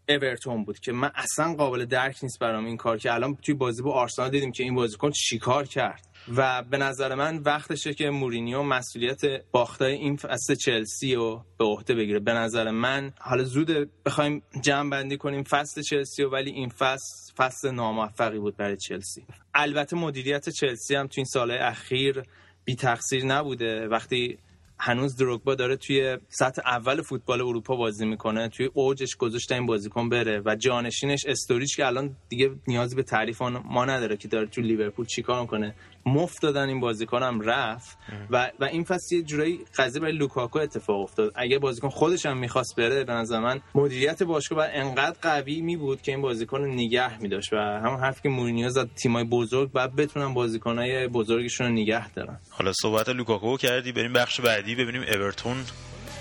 اورتون 0.10 0.64
بود 0.64 0.80
که 0.80 0.92
من 0.92 1.12
اصلا 1.16 1.54
قابل 1.54 1.86
درک 1.86 2.18
نیست 2.24 2.40
برام 2.40 2.66
این 2.66 2.78
کار 2.78 2.98
که 2.98 3.14
الان 3.14 3.36
توی 3.36 3.56
بازی 3.56 3.82
با 3.82 3.94
آرسنال 3.94 4.30
دیدیم 4.30 4.52
که 4.52 4.64
این 4.64 4.76
بازیکن 4.76 5.12
چیکار 5.12 5.66
کرد. 5.66 6.06
و 6.36 6.64
به 6.64 6.78
نظر 6.78 7.16
من 7.16 7.38
وقتشه 7.38 7.94
که 7.94 8.10
مورینیو 8.10 8.64
مسئولیت 8.64 9.22
باختای 9.52 9.94
این 9.94 10.16
فصل 10.16 10.56
چلسی 10.56 11.16
رو 11.16 11.46
به 11.58 11.66
عهده 11.66 11.96
بگیره. 11.96 12.20
به 12.20 12.34
نظر 12.34 12.72
من 12.72 13.14
حالا 13.20 13.44
زود 13.44 13.90
بخوایم 14.06 14.44
جمع 14.62 14.90
بندی 14.90 15.18
کنیم 15.18 15.44
فصل 15.44 15.82
چلسی 15.82 16.24
و 16.24 16.30
ولی 16.30 16.52
این 16.52 16.70
فصل 16.70 17.34
فصل 17.38 17.72
ناموفقی 17.72 18.40
بود 18.40 18.58
برای 18.58 18.78
چلسی. 18.78 19.26
البته 19.54 19.96
مدیریت 19.96 20.50
چلسی 20.50 20.96
هم 20.96 21.08
توی 21.08 21.22
این 21.22 21.26
سالهای 21.26 21.60
اخیر 21.60 22.24
بی 22.66 22.76
تقصیر 22.76 23.26
نبوده. 23.26 23.88
وقتی 23.88 24.38
هنوز 24.80 25.16
دروگبا 25.16 25.56
داره 25.56 25.76
توی 25.76 26.18
سطح 26.30 26.62
اول 26.66 27.02
فوتبال 27.02 27.42
اروپا 27.42 27.76
بازی 27.76 28.06
می‌کنه 28.06 28.50
توی 28.50 28.70
اوجش 28.74 29.16
گذاشته 29.16 29.56
این 29.56 29.66
بازیکن 29.66 30.10
بره 30.10 30.42
و 30.46 30.56
جانشینش 30.56 31.25
استوریچ 31.25 31.75
که 31.75 31.86
الان 31.86 32.15
دیگه 32.30 32.51
نیازی 32.68 32.96
به 32.96 33.03
تعریف 33.03 33.42
ما 33.42 33.86
نداره 33.86 34.18
که 34.18 34.27
داره 34.27 34.48
توی 34.48 34.63
لیورپول 34.63 35.06
چیکار 35.06 35.42
می‌کنه. 35.42 35.75
مفت 36.06 36.41
دادن 36.41 36.70
این 36.70 36.79
بازیکن 36.79 37.24
هم 37.24 37.41
رفت 37.41 37.98
و, 38.29 38.51
و 38.60 38.65
این 38.65 38.84
فصل 38.84 39.15
یه 39.15 39.22
جورایی 39.22 39.60
قضیه 39.77 40.01
برای 40.01 40.13
لوکاکو 40.13 40.60
اتفاق 40.60 41.01
افتاد. 41.01 41.32
اگه 41.36 41.60
بازیکن 41.60 41.89
خودش 41.89 42.25
هم 42.25 42.38
می‌خواست 42.38 42.75
بره 42.75 43.03
به 43.03 43.13
نظر 43.13 43.39
من 43.39 43.62
مدیریت 43.75 44.24
باشگاه 44.24 44.58
باید 44.58 44.72
انقدر 44.74 45.18
قوی 45.22 45.62
می 45.62 45.77
بود 45.77 46.01
که 46.01 46.12
این 46.12 46.22
بازیکن 46.22 46.58
رو 46.58 46.74
نگه 46.74 47.22
میداشت 47.22 47.53
و 47.53 47.58
همون 47.58 48.00
حرفی 48.00 48.22
که 48.24 48.29
مورینیو 48.29 48.70
زد 48.70 48.89
تیمای 48.96 49.24
بزرگ 49.24 49.72
بعد 49.72 49.96
بتونن 49.96 50.34
بازیکنای 50.34 51.08
بزرگشون 51.08 51.68
رو 51.68 51.74
نگه 51.74 52.10
دارن. 52.10 52.39
حالا 52.50 52.74
صحبت 52.74 53.10
لوکاکو 53.10 53.58
کردی 53.58 53.91
بریم 53.91 54.13
بخش 54.13 54.41
بعدی 54.41 54.75
ببینیم 54.75 55.01
اورتون 55.01 55.58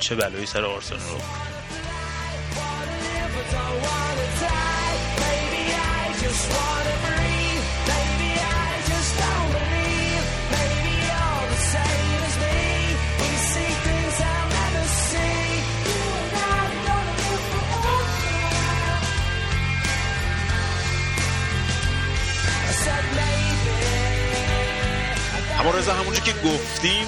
چه 0.01 0.15
بلایی 0.15 0.47
سر 0.47 0.65
آرسنال 0.65 1.01
آورد. 1.01 1.58
اما 25.69 25.79
رضا 25.79 25.93
همونجا 25.93 26.21
که 26.21 26.33
گفتیم 26.33 27.07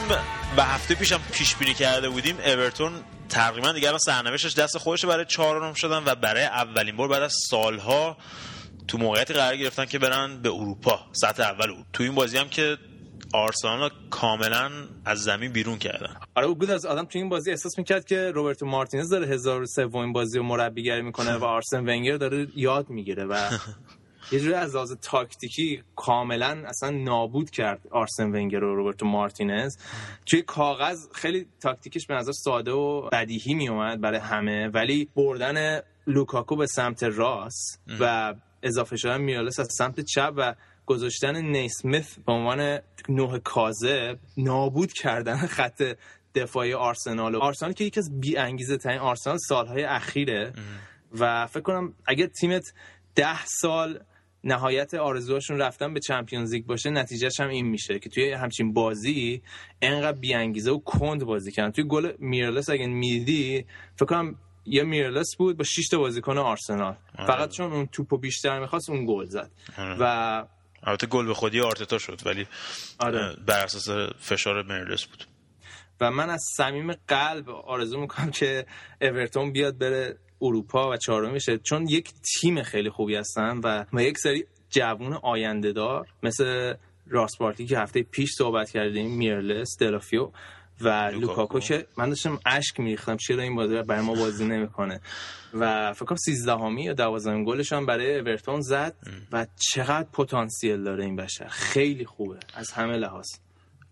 و 0.57 0.63
هفته 0.63 0.95
پیشم 0.95 1.21
پیش 1.33 1.57
بینی 1.57 1.75
کرده 1.75 2.09
بودیم 2.09 2.37
اورتون 2.47 2.93
تقریبا 3.29 3.73
دیگه 3.73 3.87
الان 3.89 3.99
سرنوشتش 3.99 4.55
دست 4.55 4.79
خودش 4.79 5.05
برای 5.05 5.25
چهارم 5.25 5.75
شدن 5.75 6.03
و 6.07 6.15
برای 6.15 6.43
اولین 6.43 6.97
بار 6.97 7.09
بعد 7.09 7.23
از 7.23 7.35
سالها 7.51 8.17
تو 8.89 8.99
موقعیتی 8.99 9.35
قرار 9.35 9.57
گرفتن 9.57 9.85
که 9.85 9.99
برن 9.99 10.43
به 10.43 10.49
اروپا. 10.49 11.01
سطح 11.13 11.43
اول 11.43 11.67
تو 11.93 12.03
این 12.03 12.15
بازی 12.15 12.39
هم 12.39 12.49
که 12.49 12.79
آرسنال 13.35 13.91
کاملا 14.11 14.71
از 15.05 15.23
زمین 15.23 15.53
بیرون 15.53 15.79
کردن. 15.79 16.17
آره 16.35 16.47
بود 16.47 16.71
از 16.71 16.87
آدم 16.87 17.05
تو 17.05 17.19
این 17.19 17.29
بازی 17.29 17.51
احساس 17.51 17.79
می‌کرد 17.79 18.05
که 18.05 18.31
روبرتو 18.31 18.67
مارتینز 18.67 19.11
داره 19.11 19.27
هزار 19.27 19.65
سومین 19.67 20.13
بازی 20.13 20.39
رو 20.39 20.45
مربیگری 20.45 21.03
می‌کنه 21.03 21.37
و 21.37 21.45
آرسن 21.45 21.81
ونگر 21.81 22.17
داره 22.17 22.47
یاد 22.57 22.91
می‌گیره 22.91 23.25
و 23.25 23.37
یه 24.33 24.41
جوری 24.41 24.55
از 24.55 24.75
لحاظ 24.75 24.93
تاکتیکی 25.03 25.83
کاملا 25.97 26.63
اصلا 26.67 26.91
نابود 26.91 27.51
کرد 27.51 27.87
آرسن 27.91 28.25
ونگر 28.25 28.65
و 28.65 28.75
روبرتو 28.75 29.07
مارتینز. 29.07 29.77
توی 30.27 30.43
کاغذ 30.43 30.99
خیلی 31.13 31.47
تاکتیکش 31.61 32.07
به 32.07 32.15
نظر 32.15 32.33
ساده 32.33 32.73
و 32.73 33.09
بدیهی 33.13 33.55
می 33.55 33.69
اومد 33.69 34.01
برای 34.01 34.19
همه 34.19 34.69
ولی 34.69 35.09
بردن 35.17 35.81
لوکاکو 36.07 36.57
به 36.57 36.67
سمت 36.67 37.03
راست 37.03 37.83
و 38.01 38.35
اضافه 38.63 38.97
شدن 38.97 39.21
میرالاس 39.21 39.61
از 39.61 39.69
سمت 39.79 40.01
چپ 40.01 40.33
و 40.37 40.55
گذاشتن 40.87 41.37
نیسمیت 41.37 42.19
به 42.27 42.33
عنوان 42.33 42.79
نه 43.09 43.39
کاذب 43.39 44.19
نابود 44.37 44.93
کردن 44.93 45.37
خط 45.57 45.83
دفاعی 46.35 46.75
آرسنال. 46.75 47.35
و 47.35 47.39
آرسنال 47.39 47.73
که 47.73 47.85
یکی 47.85 48.01
از 48.01 48.21
بی 48.21 48.37
انگیزه 48.37 48.77
ترین 48.77 48.99
آرسنال 48.99 49.39
سالهای 49.39 49.85
اخیره 49.85 50.53
و 51.19 51.47
فکر 51.47 51.61
کنم 51.61 51.95
اگر 52.07 52.27
تیمت 52.27 52.73
ده 53.15 53.47
سال 53.47 54.01
نهایت 54.45 54.95
آرزوهاشون 54.95 55.59
رفتن 55.59 55.95
به 55.95 56.01
چمپیونز 56.01 56.55
لیگ 56.55 56.67
باشه 56.67 56.91
نتیجهش 56.91 57.41
هم 57.41 57.49
این 57.49 57.67
میشه 57.67 57.99
که 57.99 58.09
توی 58.09 58.33
همچین 58.33 58.73
بازی 58.73 59.43
انقدر 59.83 60.19
بیانگیزه 60.19 60.71
و 60.71 60.79
کند 60.79 61.25
بازی 61.25 61.53
کردن 61.53 61.71
توی 61.71 61.85
گل 61.85 62.13
میرلس 62.19 62.69
اگه 62.71 62.87
میدی 62.87 63.67
فکر 63.97 64.07
کنم 64.07 64.35
یه 64.65 64.83
میرلس 64.83 65.37
بود 65.37 65.57
با 65.57 65.65
6 65.65 65.89
تا 65.89 65.99
بازیکن 65.99 66.39
آرسنال 66.39 66.97
آره. 67.19 67.27
فقط 67.27 67.51
چون 67.51 67.73
اون 67.73 67.87
توپو 67.87 68.19
بیشتر 68.19 68.61
می‌خواست 68.61 68.91
اون 68.91 69.07
گل 69.09 69.25
زد 69.25 69.51
آره. 69.79 69.97
و 70.01 70.45
البته 70.83 71.07
گل 71.07 71.27
به 71.27 71.35
خودی 71.35 71.61
آرتتا 71.61 71.99
شد 71.99 72.21
ولی 72.27 72.47
آره. 72.99 73.37
بر 73.47 73.65
اساس 73.65 74.13
فشار 74.21 74.63
میرلس 74.63 75.05
بود 75.05 75.25
و 76.01 76.11
من 76.11 76.31
از 76.31 76.45
صمیم 76.57 76.93
قلب 76.93 77.51
آرزو 77.51 78.01
می‌کنم 78.01 78.31
که 78.31 78.67
اورتون 79.01 79.53
بیاد 79.53 79.79
بره 79.79 80.19
اروپا 80.43 80.91
و 80.91 80.97
چهارم 80.97 81.33
میشه 81.33 81.59
چون 81.59 81.89
یک 81.89 82.13
تیم 82.23 82.63
خیلی 82.63 82.91
خوبی 82.91 83.15
هستن 83.15 83.61
و 83.65 83.85
ما 83.93 84.03
یک 84.03 84.19
سری 84.19 84.45
جوون 84.71 85.13
آینده 85.13 85.73
دار 85.73 86.07
مثل 86.23 86.75
پارتی 87.39 87.67
که 87.67 87.79
هفته 87.79 88.03
پیش 88.03 88.31
صحبت 88.39 88.71
کردیم 88.71 89.17
میرلس 89.17 89.77
دلافیو 89.81 90.31
و 90.81 91.11
لوکاکو. 91.15 91.61
که 91.61 91.87
من 91.97 92.09
داشتم 92.09 92.41
اشک 92.47 92.81
میریختم 92.81 93.17
چرا 93.17 93.43
این 93.43 93.57
بازی 93.57 93.83
برای 93.83 94.03
ما 94.03 94.15
بازی 94.15 94.45
نمی‌کنه. 94.45 95.01
و 95.55 95.93
فکر 95.93 96.05
کنم 96.05 96.19
13 96.19 96.53
همی 96.53 96.83
یا 96.83 96.93
12 96.93 97.45
گلش 97.45 97.73
هم 97.73 97.87
برای 97.87 98.19
اورتون 98.19 98.61
زد 98.61 98.95
و 99.33 99.47
چقدر 99.73 100.09
پتانسیل 100.13 100.83
داره 100.83 101.05
این 101.05 101.17
بشر. 101.17 101.49
خیلی 101.49 102.05
خوبه. 102.05 102.39
از 102.55 102.73
همه 102.73 102.97
لحاظ. 102.97 103.29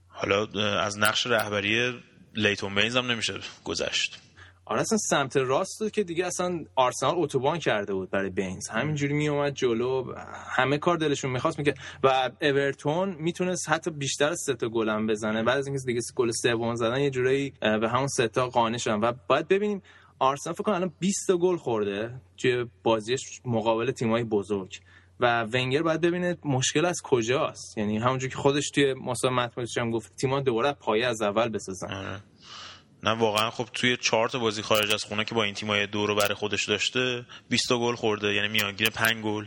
حالا 0.09 0.47
از 0.81 0.99
نقش 0.99 1.27
رهبری 1.27 2.03
لیتون 2.35 2.75
بینز 2.75 2.97
هم 2.97 3.11
نمیشه 3.11 3.35
گذشت. 3.65 4.19
آره 4.71 4.81
اصلا 4.81 4.99
سمت 4.99 5.37
راست 5.37 5.93
که 5.93 6.05
دیگه 6.05 6.27
اصلا 6.27 6.65
آرسنال 6.75 7.15
اتوبان 7.17 7.59
کرده 7.59 7.95
بود 7.95 8.11
برای 8.11 8.31
بینز. 8.31 8.69
همینجوری 8.69 9.15
می 9.15 9.29
اومد 9.29 9.55
جلو 9.55 10.15
همه 10.57 10.79
کار 10.79 10.97
دلشون 10.97 11.31
می‌خواست 11.31 11.59
میگه 11.59 11.75
و 12.03 12.31
اورتون 12.43 13.17
می‌تونست 13.19 13.69
حتی 13.69 13.91
بیشتر 13.91 14.29
از 14.29 14.41
سه 14.47 14.55
تا 14.55 14.69
گل 14.69 14.89
هم 14.89 15.07
بزنه. 15.07 15.43
بعد 15.43 15.59
از 15.59 15.67
اینکه 15.67 15.83
دیگه 15.87 16.01
گل 16.17 16.31
سوم 16.31 16.75
زدن 16.75 17.01
یه 17.01 17.11
جورایی 17.11 17.53
به 17.61 17.89
همون 17.89 18.07
سه 18.07 18.29
تا 18.29 18.49
قانع 18.49 18.79
شدن 18.79 19.01
و 19.01 19.13
باید 19.29 19.49
ببینیم 19.49 19.83
آرسنال 20.19 20.55
فکر 20.55 20.65
کنم 20.65 20.75
الان 20.75 20.93
20 20.99 21.27
تا 21.27 21.37
گل 21.37 21.57
خورده 21.57 22.21
توی 22.37 22.67
بازیش 22.83 23.21
مقابل 23.45 23.91
تیمای 23.91 24.25
بزرگ. 24.25 24.81
و 25.21 25.45
ونگر 25.45 25.83
باید 25.83 26.01
ببینه 26.01 26.37
مشکل 26.45 26.85
از 26.85 27.01
کجاست. 27.05 27.79
یعنی 27.79 27.99
همونجوری 27.99 28.31
که 28.31 28.39
خودش 28.39 28.71
توی 28.71 28.95
مسابقه 28.95 29.65
هم 29.77 29.91
گفت 29.91 30.17
تیم‌ها 30.17 30.41
دوباره 30.41 30.73
پایه 30.73 31.07
از 31.07 31.23
اول 31.23 31.49
بسازن. 31.49 31.95
آره. 31.95 32.21
نه 33.03 33.11
واقعا 33.11 33.51
خب 33.51 33.69
توی 33.73 33.97
چهار 33.97 34.29
تا 34.29 34.39
بازی 34.39 34.63
خارج 34.63 34.93
از 34.93 35.05
خونه 35.05 35.25
که 35.25 35.35
با 35.35 35.45
این 35.45 35.55
تیمای 35.55 35.87
دو 35.87 36.07
رو 36.07 36.15
برای 36.15 36.35
خودش 36.35 36.65
داشته 36.65 37.25
20 37.49 37.69
تا 37.69 37.79
گل 37.79 37.95
خورده 37.95 38.35
یعنی 38.35 38.49
میانگین 38.49 38.89
5 38.89 39.25
گل 39.25 39.47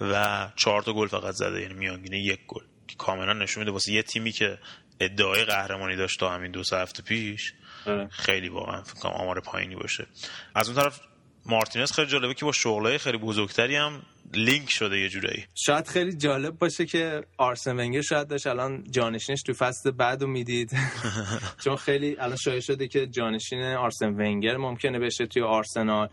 و 0.00 0.48
4 0.56 0.82
تا 0.82 0.92
گل 0.92 1.06
فقط 1.08 1.34
زده 1.34 1.60
یعنی 1.60 1.74
میانگین 1.74 2.12
یک 2.12 2.40
گل 2.46 2.62
که 2.88 2.96
کاملا 2.96 3.32
نشون 3.32 3.60
میده 3.60 3.72
واسه 3.72 3.92
یه 3.92 4.02
تیمی 4.02 4.32
که 4.32 4.58
ادعای 5.00 5.44
قهرمانی 5.44 5.96
داشت 5.96 6.20
تا 6.20 6.30
همین 6.30 6.50
دو 6.50 6.62
هفته 6.72 7.02
پیش 7.02 7.52
آره. 7.86 8.08
خیلی 8.08 8.48
واقعا 8.48 8.82
فکر 8.82 9.00
کنم 9.00 9.12
آمار 9.12 9.40
پایینی 9.40 9.76
باشه 9.76 10.06
از 10.54 10.68
اون 10.68 10.78
طرف 10.78 11.00
مارتینز 11.46 11.92
خیلی 11.92 12.08
جالبه 12.08 12.34
که 12.34 12.44
با 12.44 12.52
شغلای 12.52 12.98
خیلی 12.98 13.18
بزرگتری 13.18 13.76
هم 13.76 14.02
لینک 14.34 14.68
شده 14.70 14.98
یه 14.98 15.08
جورایی. 15.08 15.44
شاید 15.54 15.86
خیلی 15.86 16.12
جالب 16.12 16.58
باشه 16.58 16.86
که 16.86 17.24
آرسن 17.36 17.80
ونگر 17.80 18.00
شاید 18.00 18.28
داشت 18.28 18.46
الان 18.46 18.84
جانشینش 18.90 19.42
تو 19.42 19.52
فصل 19.52 19.90
بعد 19.90 20.22
رو 20.22 20.28
می‌دید. 20.28 20.72
چون 21.64 21.76
خیلی 21.76 22.16
الان 22.18 22.36
شایع 22.36 22.60
شده 22.60 22.88
که 22.88 23.06
جانشین 23.06 23.62
آرسن 23.62 24.08
ونگر 24.08 24.56
ممکنه 24.56 24.98
بشه 24.98 25.26
توی 25.26 25.42
آرسنال. 25.42 26.08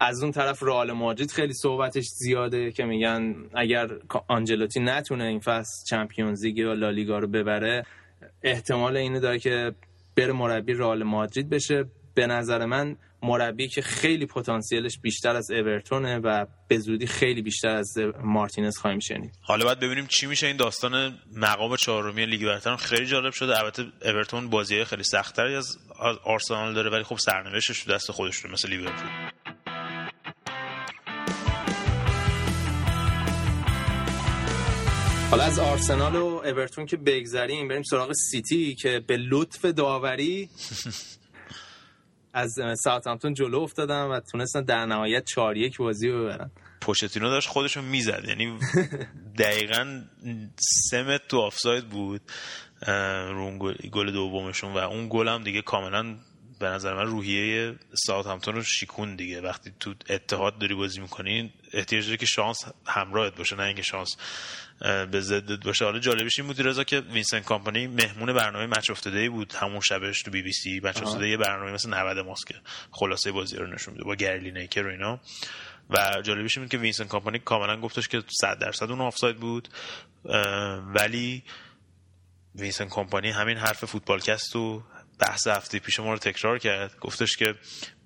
از 0.00 0.22
اون 0.22 0.32
طرف 0.32 0.62
رئال 0.62 0.92
مادرید 0.92 1.30
خیلی 1.30 1.54
صحبتش 1.54 2.04
زیاده 2.04 2.72
که 2.72 2.84
میگن 2.84 3.34
اگر 3.54 3.88
آنجلوتی 4.28 4.80
نتونه 4.80 5.24
این 5.24 5.40
فصل 5.40 5.84
چمپیونز 5.90 6.44
لیگ 6.44 6.58
یا 6.58 6.72
لالیگا 6.72 7.18
رو 7.18 7.28
ببره 7.28 7.86
احتمال 8.42 8.96
اینو 8.96 9.20
داره 9.20 9.38
که 9.38 9.74
بره 10.16 10.32
مربی 10.32 10.72
رئال 10.72 11.02
مادرید 11.02 11.50
بشه. 11.50 11.84
به 12.14 12.26
نظر 12.26 12.66
من 12.66 12.96
مربی 13.22 13.68
که 13.68 13.82
خیلی 13.82 14.26
پتانسیلش 14.26 14.98
بیشتر 14.98 15.36
از 15.36 15.50
اورتونه 15.50 16.18
و 16.18 16.46
به 16.68 16.78
زودی 16.78 17.06
خیلی 17.06 17.42
بیشتر 17.42 17.68
از 17.68 17.94
مارتینز 18.24 18.78
خواهیم 18.78 19.00
شنید. 19.00 19.34
حالا 19.40 19.64
باید 19.64 19.80
ببینیم 19.80 20.06
چی 20.06 20.26
میشه. 20.26 20.46
این 20.46 20.56
داستان 20.56 21.18
مقام 21.36 21.76
چهارمی 21.76 22.26
لیگ 22.26 22.44
برتر 22.44 22.76
خیلی 22.76 23.06
جالب 23.06 23.32
شده. 23.32 23.58
البته 23.58 23.84
اورتون 24.04 24.50
بازی 24.50 24.84
خیلی 24.84 25.02
سختتری 25.02 25.54
از 25.54 25.78
آرسنال 26.24 26.74
داره 26.74 26.90
ولی 26.90 27.02
خب 27.02 27.18
سرنوشتش 27.18 27.84
تو 27.84 27.92
دست 27.92 28.12
خودش 28.12 28.46
مثل 28.46 28.68
لیورپول. 28.68 29.08
حالا 35.30 35.44
از 35.44 35.58
آرسنال 35.58 36.16
و 36.16 36.24
اورتون 36.24 36.86
که 36.86 36.96
بگذریم 36.96 37.68
بریم 37.68 37.82
سراغ 37.82 38.12
سیتی 38.12 38.74
که 38.74 39.00
به 39.06 39.16
لطف 39.16 39.64
داوری 39.64 40.48
از 42.32 42.54
ساوثهامپتون 42.76 43.34
جلو 43.34 43.60
افتادن 43.60 44.02
و 44.02 44.20
تونستن 44.20 44.64
در 44.64 44.86
نهایت 44.86 45.24
4 45.24 45.56
یک 45.56 45.76
بازی 45.76 46.08
رو 46.08 46.24
ببرن 46.24 46.50
پوچتینو 46.80 47.30
داشت 47.30 47.48
خودشو 47.48 47.82
می‌زد. 47.82 48.24
یعنی 48.28 48.58
دقیقا 49.38 50.02
سمت 50.90 51.28
تو 51.28 51.38
آفساید 51.38 51.88
بود 51.88 52.20
رو 53.28 53.58
گل 53.92 54.10
دومشون 54.12 54.72
و 54.72 54.76
اون 54.76 55.06
گل 55.10 55.28
هم 55.28 55.44
دیگه 55.44 55.62
کاملا 55.62 56.16
به 56.60 56.66
نظر 56.68 56.94
من 56.94 57.06
روحیه 57.06 57.74
ساوثهامپتون 57.94 58.54
رو 58.54 58.62
شیکوند 58.62 59.16
دیگه. 59.16 59.40
وقتی 59.40 59.72
تو 59.80 59.94
اتحاد 60.08 60.58
داری 60.58 60.74
بازی 60.74 61.00
می‌کنین 61.00 61.52
احتیاج 61.72 62.04
داره 62.04 62.16
که 62.16 62.26
شانس 62.26 62.64
همراهت 62.86 63.36
باشه 63.36 63.56
نه 63.56 63.62
اینکه 63.62 63.82
شانس 63.82 64.16
به 64.82 65.20
ضدت 65.20 65.64
باشه. 65.64 65.84
حالا 65.84 65.98
جالبش 65.98 66.38
این 66.38 66.48
بود 66.48 66.66
رضا 66.66 66.84
که 66.84 67.00
وینسن 67.00 67.40
کامپانی 67.40 67.86
مهمون 67.86 68.32
برنامه 68.32 68.66
Match 68.66 68.90
of 68.90 69.01
the 69.01 69.18
Day 69.18 69.28
بود. 69.28 69.52
همون 69.52 69.80
شبش 69.80 70.22
تو 70.22 70.30
بی 70.30 70.42
بی 70.42 70.52
سی 70.52 70.80
Match 70.84 71.02
of 71.02 71.09
the 71.09 71.18
Day 71.18 71.28
یه 71.28 71.36
برنامه 71.36 71.72
مثل 71.72 71.94
90 71.94 72.18
ماست 72.18 72.46
که 72.46 72.54
خلاصه 72.90 73.32
بازی 73.32 73.56
رو 73.56 73.66
نشون 73.66 73.94
میده. 73.94 74.04
با 74.04 74.14
گری 74.14 74.50
لینکر 74.50 74.86
و 74.86 74.90
اینا. 74.90 75.20
و 75.90 76.22
جالبش 76.22 76.58
این 76.58 76.68
که 76.68 76.78
وینسن 76.78 77.04
کامپانی 77.04 77.38
کاملا 77.38 77.80
گفتش 77.80 78.08
که 78.08 78.22
100 78.40 78.58
درصد 78.58 78.90
اون 78.90 79.00
آفساید 79.00 79.36
بود. 79.36 79.68
ولی 80.94 81.42
وینسن 82.54 82.88
کامپانی 82.88 83.30
همین 83.30 83.56
حرف 83.56 83.84
فوتبالکست 83.84 84.56
و 84.56 84.82
بحث 85.18 85.46
هفته 85.46 85.78
پیش 85.78 86.00
ما 86.00 86.12
رو 86.12 86.18
تکرار 86.18 86.58
کرد. 86.58 86.98
گفتش 87.00 87.36
که 87.36 87.54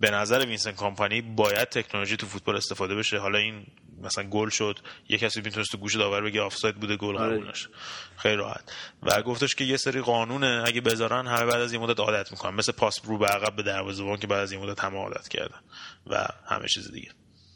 به 0.00 0.10
نظر 0.10 0.44
وینسن 0.46 0.72
کامپانی 0.72 1.20
باید 1.20 1.68
تکنولوژی 1.68 2.16
تو 2.16 2.26
فوتبال 2.26 2.56
استفاده 2.56 2.94
بشه. 2.94 3.18
حالا 3.18 3.38
این 3.38 3.66
مثلا 4.02 4.24
گل 4.24 4.48
شد 4.48 4.78
یه 5.08 5.18
کسی 5.18 5.40
می‌تونست 5.40 5.72
تو 5.72 5.78
گوش 5.78 5.96
داور 5.96 6.22
بگه 6.22 6.40
آفساید 6.40 6.76
بوده 6.76 6.96
گل 6.96 7.16
آره. 7.16 7.36
قبول 7.36 7.50
نشه 7.50 7.68
خیلی 8.16 8.36
راحت. 8.36 8.72
و 9.02 9.22
گفتش 9.22 9.54
که 9.54 9.64
یه 9.64 9.76
سری 9.76 10.00
قانونه 10.00 10.62
اگه 10.66 10.80
بذارن 10.80 11.26
همه 11.26 11.46
بعد 11.46 11.60
از 11.60 11.72
یه 11.72 11.78
مدت 11.78 12.00
عادت 12.00 12.32
می‌کنن. 12.32 12.54
مثل 12.54 12.72
پاس 12.72 13.00
رو 13.04 13.18
به 13.18 13.26
عقب 13.26 13.56
به 13.56 13.62
دروازه‌بان 13.62 14.18
که 14.18 14.26
بعد 14.26 14.40
از 14.40 14.52
یه 14.52 14.58
مدت 14.58 14.84
همه 14.84 14.98
عادت 14.98 15.28
کردن. 15.28 15.60
و 16.06 16.28
همه 16.46 16.68
چیز 16.68 16.92
دیگه. 16.92 17.10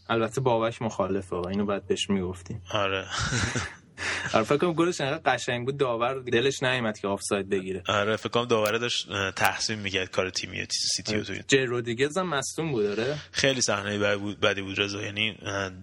البته 0.08 0.40
بابک 0.40 0.82
مخالفه 0.82 1.36
و 1.36 1.48
اینو 1.48 1.66
بعد 1.66 1.86
بهش 1.86 2.10
می‌گفتیم 2.10 2.62
آره. 2.70 3.06
آره 4.34 4.44
فکر 4.44 4.56
کنم 4.56 4.72
گلش 4.72 5.00
انقدر 5.00 5.32
قشنگ 5.34 5.66
بود 5.66 5.76
داور 5.76 6.20
دلش 6.20 6.62
نیومد 6.62 6.98
که 6.98 7.08
آفساید 7.08 7.48
بگیره. 7.48 7.82
آره 7.88 8.16
فکر 8.16 8.28
کنم 8.28 8.44
داوره 8.44 8.78
داشت 8.78 9.08
تحسین 9.36 9.78
می‌کرد 9.78 10.10
کار 10.10 10.30
تیمی 10.30 10.66
سیتی 10.70 11.16
رو 11.16 11.24
توی. 11.24 11.42
جی 11.48 11.58
رودریگز 11.58 12.18
هم 12.18 12.28
مصدوم 12.28 12.72
بود 12.72 12.86
آره. 12.86 13.18
خیلی 13.32 13.60
صحنه 13.60 13.98
بدی 14.42 14.62
بود 14.62 14.80
رضا. 14.80 15.02
یعنی 15.02 15.38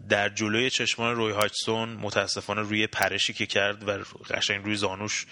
در 0.09 0.29
جلوی 0.29 0.69
چشمان 0.69 1.15
روی 1.15 1.33
هاچسون 1.33 1.89
متاسفانه 1.89 2.61
روی 2.61 2.87
پرشی 2.87 3.33
که 3.33 3.45
کرد 3.45 3.89
و 3.89 4.03
قشنگ 4.29 4.65
روی 4.65 4.75
زانوش 4.75 5.25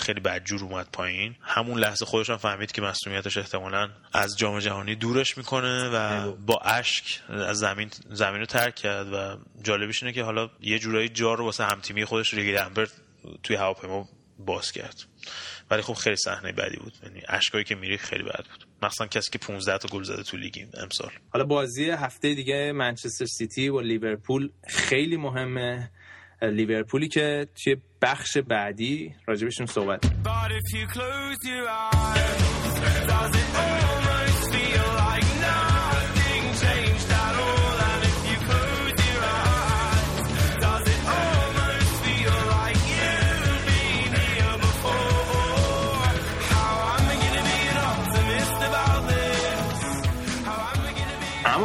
خیلی 0.00 0.20
بدجور 0.20 0.64
اومد 0.64 0.88
پایین. 0.92 1.36
همون 1.40 1.78
لحظه 1.78 2.04
خودش 2.04 2.30
هم 2.30 2.36
فهمید 2.36 2.72
که 2.72 2.82
مسئولیتش 2.82 3.36
احتمالا 3.36 3.90
از 4.12 4.38
جام 4.38 4.58
جهانی 4.58 4.94
دورش 4.94 5.38
می‌کنه 5.38 5.88
و 5.88 6.32
با 6.32 6.58
اشک 6.58 7.20
از 7.28 7.58
زمین 7.58 7.90
زمین 8.10 8.40
رو 8.40 8.46
ترک 8.46 8.74
کرد 8.74 9.12
و 9.12 9.36
جالبش 9.62 10.02
اینه 10.02 10.12
که 10.14 10.22
حالا 10.22 10.50
یه 10.60 10.78
جورایی 10.78 11.08
جا 11.08 11.34
رو 11.34 11.44
واسه 11.44 11.64
همتیمی 11.64 12.04
خودش 12.04 12.34
ریگی 12.34 12.52
دنبرت 12.52 12.92
توی 13.42 13.56
هواپیما 13.56 14.08
باز 14.38 14.72
کرد. 14.72 15.04
ولی 15.70 15.82
خب 15.82 15.92
خیلی 15.92 16.16
صحنه 16.16 16.52
بدی 16.52 16.76
بود. 16.76 16.92
یعنی 17.02 17.22
اشکایی 17.28 17.64
که 17.64 17.74
میری 17.74 17.98
خیلی 17.98 18.22
بد 18.22 18.44
بود. 18.50 18.66
مثلا 18.82 19.06
کسی 19.06 19.30
که 19.30 19.38
15 19.38 19.78
تا 19.78 19.88
گل 19.88 20.02
زده 20.02 20.22
تو 20.22 20.36
لیگ 20.36 20.66
امسال. 20.82 21.10
حالا 21.30 21.44
بازی 21.44 21.90
هفته 21.90 22.34
دیگه 22.34 22.72
منچستر 22.72 23.26
سیتی 23.26 23.68
و 23.68 23.80
لیورپول 23.80 24.50
خیلی 24.68 25.16
مهمه. 25.16 25.90
لیورپولی 26.42 27.08
که 27.08 27.48
توی 27.64 27.76
بخش 28.02 28.38
بعدی 28.38 29.14
راجبشون 29.26 29.66
صحبت. 29.66 30.04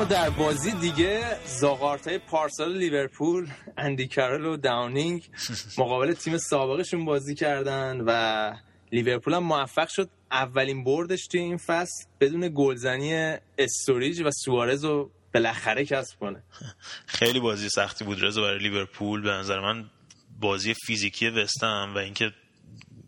در 0.09 0.29
بازی 0.29 0.71
دیگه 0.71 1.37
زاغارتای 1.45 2.17
پارسال 2.17 2.77
لیورپول 2.77 3.47
اندی 3.77 4.07
کارل 4.07 4.45
و 4.45 4.57
داونینگ 4.57 5.29
مقابل 5.77 6.13
تیم 6.13 6.37
سابقشون 6.37 7.05
بازی 7.05 7.35
کردن 7.35 8.01
و 8.05 8.53
لیورپول 8.91 9.33
هم 9.33 9.43
موفق 9.43 9.87
شد 9.89 10.09
اولین 10.31 10.83
بردش 10.83 11.27
توی 11.27 11.39
این 11.39 11.57
فصل 11.57 12.05
بدون 12.19 12.51
گلزنی 12.55 13.37
استوریج 13.57 14.21
و 14.21 14.31
سوارز 14.31 14.85
رو 14.85 15.11
بالاخره 15.33 15.85
کسب 15.85 16.19
کنه. 16.19 16.43
خیلی 17.19 17.39
بازی 17.39 17.69
سختی 17.69 18.05
بود 18.05 18.23
رضا 18.23 18.41
برای 18.41 18.59
لیورپول. 18.59 19.21
به 19.21 19.31
نظر 19.31 19.59
من 19.59 19.89
بازی 20.39 20.73
فیزیکی 20.85 21.29
وستهم 21.29 21.93
و 21.95 21.97
اینکه 21.97 22.31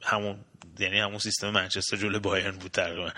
همون 0.01 0.39
یعنی 0.79 0.99
همون 0.99 1.19
سیستم 1.19 1.49
منچستر 1.49 1.97
جلو 1.97 2.19
بایرن 2.19 2.57
بود 2.57 2.71
تقریبا. 2.71 3.11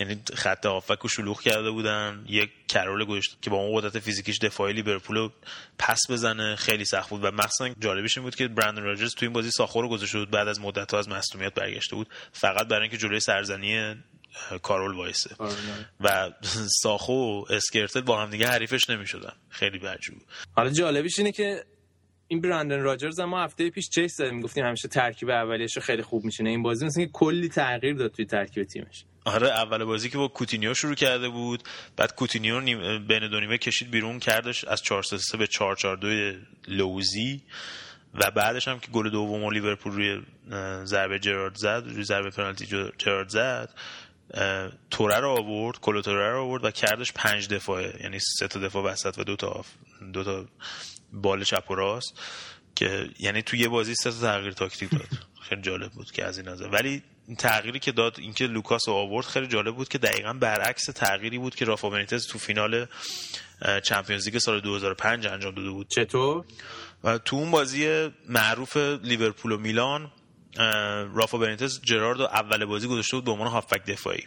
یعنی 0.00 0.22
خط 0.34 0.66
هافک 0.66 0.98
رو 0.98 1.08
شلوغ 1.08 1.40
کرده 1.40 1.70
بودن. 1.70 2.24
یک 2.28 2.50
کارول 2.68 3.04
گذاشت 3.04 3.38
که 3.42 3.50
با 3.50 3.56
اون 3.56 3.80
قدرت 3.80 3.98
فیزیکیش 3.98 4.38
دفاعی 4.38 4.72
لیورپول 4.72 5.16
رو 5.16 5.32
پس 5.78 6.00
بزنه. 6.10 6.56
خیلی 6.56 6.84
سخت 6.84 7.10
بود. 7.10 7.24
و 7.24 7.30
مخصوصا 7.30 7.68
جالبش 7.80 8.18
این 8.18 8.24
بود 8.24 8.34
که 8.34 8.48
برندن 8.48 8.82
راجرز 8.82 9.14
تو 9.14 9.26
این 9.26 9.32
بازی 9.32 9.50
ساخو 9.50 9.82
رو 9.82 9.88
گذاشته 9.88 10.18
بود. 10.18 10.30
بعد 10.30 10.48
از 10.48 10.60
مدت 10.60 10.92
ها 10.92 10.98
از 10.98 11.08
مصدومیت 11.08 11.54
برگشته 11.54 11.96
بود. 11.96 12.08
فقط 12.32 12.68
برای 12.68 12.82
اینکه 12.82 12.96
جلوی 12.96 13.20
سرزنی 13.20 13.94
کارول 14.62 14.96
وایسه. 14.96 15.36
و 16.00 16.30
ساخو 16.82 17.44
اسکرتل 17.50 18.00
با 18.00 18.22
هم 18.22 18.30
دیگه 18.30 18.46
حریفش 18.46 18.90
نمی‌شدن. 18.90 19.32
خیلی 19.50 19.78
بعجوب 19.78 20.18
حالا 20.52 20.70
جالبیش 20.70 21.18
اینه 21.18 21.32
که 21.32 21.64
این 22.32 22.40
برندن 22.40 22.80
راجرز 22.80 23.20
ما 23.20 23.44
هفته 23.44 23.70
پیش 23.70 23.88
چش 23.88 24.16
زدیم 24.16 24.40
گفتیم 24.40 24.64
همیشه 24.64 24.88
ترکیب 24.88 25.30
اولیش 25.30 25.78
خیلی 25.78 26.02
خوب 26.02 26.24
میشینه 26.24 26.50
این 26.50 26.62
بازی 26.62 26.86
مثل 26.86 27.06
کلی 27.12 27.48
تغییر 27.48 27.94
داد 27.94 28.12
توی 28.12 28.24
ترکیب 28.24 28.64
تیمش. 28.64 29.04
آره 29.24 29.48
اول 29.48 29.84
بازی 29.84 30.10
که 30.10 30.18
با 30.18 30.28
کوتینیو 30.28 30.74
شروع 30.74 30.94
کرده 30.94 31.28
بود 31.28 31.62
بعد 31.96 32.14
کوتینیو 32.14 32.60
نیم 32.60 33.06
بین 33.06 33.28
دو 33.30 33.40
نیمه 33.40 33.58
کشید 33.58 33.90
بیرون 33.90 34.18
کردش 34.18 34.64
از 34.64 34.82
4 34.82 35.02
3 35.02 35.36
به 35.36 35.46
4 35.46 35.76
4 35.76 35.96
2 35.96 36.38
لوزی. 36.68 37.42
و 38.14 38.30
بعدش 38.30 38.68
هم 38.68 38.78
که 38.78 38.90
گل 38.90 39.10
دوم 39.10 39.50
لیورپول 39.50 39.92
روی 39.92 40.22
ضربه 40.84 41.18
جرارد 41.18 41.54
زد 41.54 41.82
روی 41.86 42.04
ضربه 42.04 42.30
پنالتی 42.30 42.66
جرارد 42.98 43.28
زد 43.28 43.74
توره 44.90 45.20
رو 45.20 45.28
آورد 45.28 45.80
کلوتوره 45.80 46.30
رو 46.30 46.42
آورد 46.42 46.64
و 46.64 46.70
کردش 46.70 47.12
پنج 47.12 47.48
دفاعه. 47.48 47.94
یعنی 48.02 48.18
سه 48.38 48.48
تا 48.48 48.60
دفاع 48.60 48.84
وسط 48.84 49.18
و 49.18 49.24
دو 49.24 49.36
تا 49.36 49.64
دو 50.12 50.24
تا 50.24 50.44
بال 51.12 51.44
چپ 51.44 51.70
و 51.70 51.74
راست 51.74 52.20
که 52.74 53.10
یعنی 53.18 53.42
تو 53.42 53.56
یه 53.56 53.68
بازی 53.68 53.94
سه 53.94 54.10
تغییر 54.10 54.52
تاکتیک 54.52 54.90
داد. 54.90 55.08
خیلی 55.42 55.62
جالب 55.62 55.92
بود 55.92 56.10
که 56.10 56.24
از 56.24 56.38
این 56.38 56.48
نظر. 56.48 56.68
ولی 56.68 57.02
تغییری 57.38 57.78
که 57.78 57.92
داد 57.92 58.16
اینکه 58.18 58.46
لوکاس 58.46 58.88
رو 58.88 58.94
آورد 58.94 59.26
خیلی 59.26 59.46
جالب 59.46 59.74
بود 59.76 59.88
که 59.88 59.98
دقیقا 59.98 60.32
برعکس 60.32 60.84
تغییری 60.84 61.38
بود 61.38 61.54
که 61.54 61.64
رافا 61.64 61.90
بنیتز 61.90 62.26
تو 62.26 62.38
فینال 62.38 62.86
چمپیونز 63.84 64.24
لیگ 64.24 64.38
سال 64.38 64.60
2005 64.60 65.26
انجام 65.26 65.54
داده 65.54 65.70
بود. 65.70 65.88
چطور؟ 65.88 66.44
و 67.04 67.18
تو 67.18 67.36
اون 67.36 67.50
بازی 67.50 68.08
معروف 68.28 68.76
لیورپول 68.76 69.52
و 69.52 69.58
میلان 69.58 70.12
رافا 71.14 71.38
بنیتز 71.38 71.80
جرارد 71.82 72.20
اول 72.20 72.64
بازی 72.64 72.88
گذاشته 72.88 73.16
بود 73.16 73.24
به 73.24 73.30
عنوان 73.30 73.48
هافک 73.48 73.84
دفاعی 73.84 74.24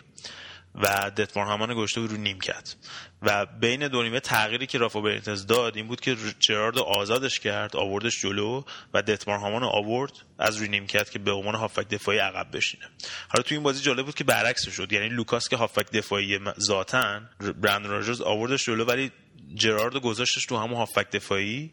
و 0.75 1.11
دتمار 1.17 1.45
همان 1.45 1.73
گذاشته 1.73 2.01
بود 2.01 2.11
رو 2.11 2.17
نیمکت. 2.17 2.75
و 3.25 3.45
بین 3.45 3.87
دو 3.87 4.03
نیمه 4.03 4.19
تغییری 4.19 4.67
که 4.67 4.77
رافا 4.77 5.01
بنیتز 5.01 5.45
داد 5.45 5.77
این 5.77 5.87
بود 5.87 6.01
که 6.01 6.15
جرارد 6.39 6.77
آزادش 6.77 7.39
کرد 7.39 7.75
آوردش 7.75 8.21
جلو 8.21 8.63
و 8.93 9.01
دتمار 9.01 9.39
هامان 9.39 9.63
آورد 9.63 10.11
از 10.39 10.57
روی 10.57 10.67
نیمکت 10.67 11.11
که 11.11 11.19
به 11.19 11.31
عنوان 11.31 11.55
هافک 11.55 11.89
دفاعی 11.89 12.19
عقب 12.19 12.47
بشینه. 12.53 12.85
حالا 13.29 13.43
تو 13.43 13.55
این 13.55 13.63
بازی 13.63 13.83
جالب 13.83 14.05
بود 14.05 14.15
که 14.15 14.23
برعکس 14.23 14.69
شد. 14.69 14.93
یعنی 14.93 15.09
لوکاس 15.09 15.49
که 15.49 15.55
هافک 15.55 15.91
دفاعی 15.91 16.39
ذاتن 16.59 17.29
برندن 17.61 17.89
راجرز 17.89 18.21
آوردش 18.21 18.65
جلو 18.65 18.85
ولی 18.85 19.11
جرارد 19.55 19.95
گذاشتش 19.95 20.45
تو 20.45 20.57
همون 20.57 20.77
هافک 20.77 21.11
دفاعی 21.11 21.71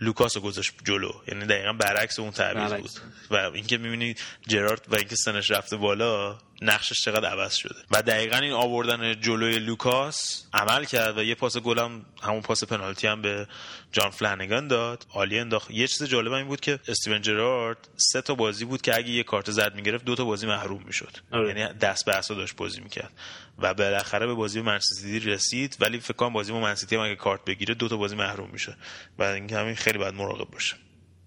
لوکاس 0.00 0.36
رو 0.36 0.42
گذاشت 0.42 0.72
جلو. 0.84 1.12
یعنی 1.28 1.46
دقیقا 1.46 1.72
برعکس 1.72 2.18
اون 2.18 2.30
تعویض 2.30 2.72
بود. 2.72 2.90
و 3.30 3.36
اینکه 3.36 3.78
می‌بینی 3.78 4.14
جرارد 4.48 4.86
و 4.88 4.96
اینکه 4.96 5.16
سنش 5.16 5.50
رفته 5.50 5.76
بالا 5.76 6.38
نقشش 6.62 7.00
چقدر 7.00 7.28
عوض 7.28 7.54
شده. 7.54 7.74
و 7.90 8.02
دقیقا 8.02 8.36
این 8.36 8.52
آوردن 8.52 9.20
جلوی 9.20 9.58
لوکاس 9.58 10.44
عمل 10.52 10.84
کرد 10.84 11.18
و 11.18 11.22
یه 11.22 11.34
پاس 11.34 11.56
گلم 11.56 12.04
همون 12.22 12.40
پاس 12.40 12.64
پنالتی 12.64 13.06
هم 13.06 13.22
به 13.22 13.46
جان 13.92 14.10
فلانگان 14.10 14.68
داد. 14.68 15.06
عالی 15.10 15.38
انداخت. 15.38 15.70
یه 15.70 15.86
چیز 15.86 16.02
جالب 16.02 16.32
این 16.32 16.46
بود 16.46 16.60
که 16.60 16.78
استیون 16.88 17.22
جرارد 17.22 17.88
سه 17.96 18.22
تا 18.22 18.34
بازی 18.34 18.64
بود 18.64 18.82
که 18.82 18.96
اگه 18.96 19.10
یه 19.10 19.22
کارت 19.22 19.50
زرد 19.50 19.74
می‌گرفت 19.74 20.04
دو 20.04 20.14
تا 20.14 20.24
بازی 20.24 20.46
محروم 20.46 20.82
می‌شد. 20.86 21.16
آره. 21.32 21.48
یعنی 21.48 21.72
دست 21.72 22.04
به 22.04 22.20
داشت 22.28 22.56
بازی 22.56 22.80
می‌کرد. 22.80 23.12
و 23.58 23.74
بالاخره 23.74 24.26
به 24.26 24.34
بازی 24.34 24.60
منچستر 24.60 25.18
رسید. 25.18 25.76
ولی 25.80 26.00
فکر 26.00 26.14
کنم 26.14 26.32
بازی 26.32 26.52
با 26.52 26.60
منسیتی 26.60 26.96
هم 26.96 27.02
اگه 27.02 27.16
کارت 27.16 27.44
بگیره 27.44 27.74
دو 27.74 27.88
تا 27.88 27.96
بازی 27.96 28.16
محروم 28.16 28.50
میشه. 28.52 28.76
و 29.18 29.22
اینکه 29.22 29.56
همین 29.56 29.74
خیلی 29.74 29.98
باید 29.98 30.14
مراقب 30.14 30.50
باشه. 30.50 30.76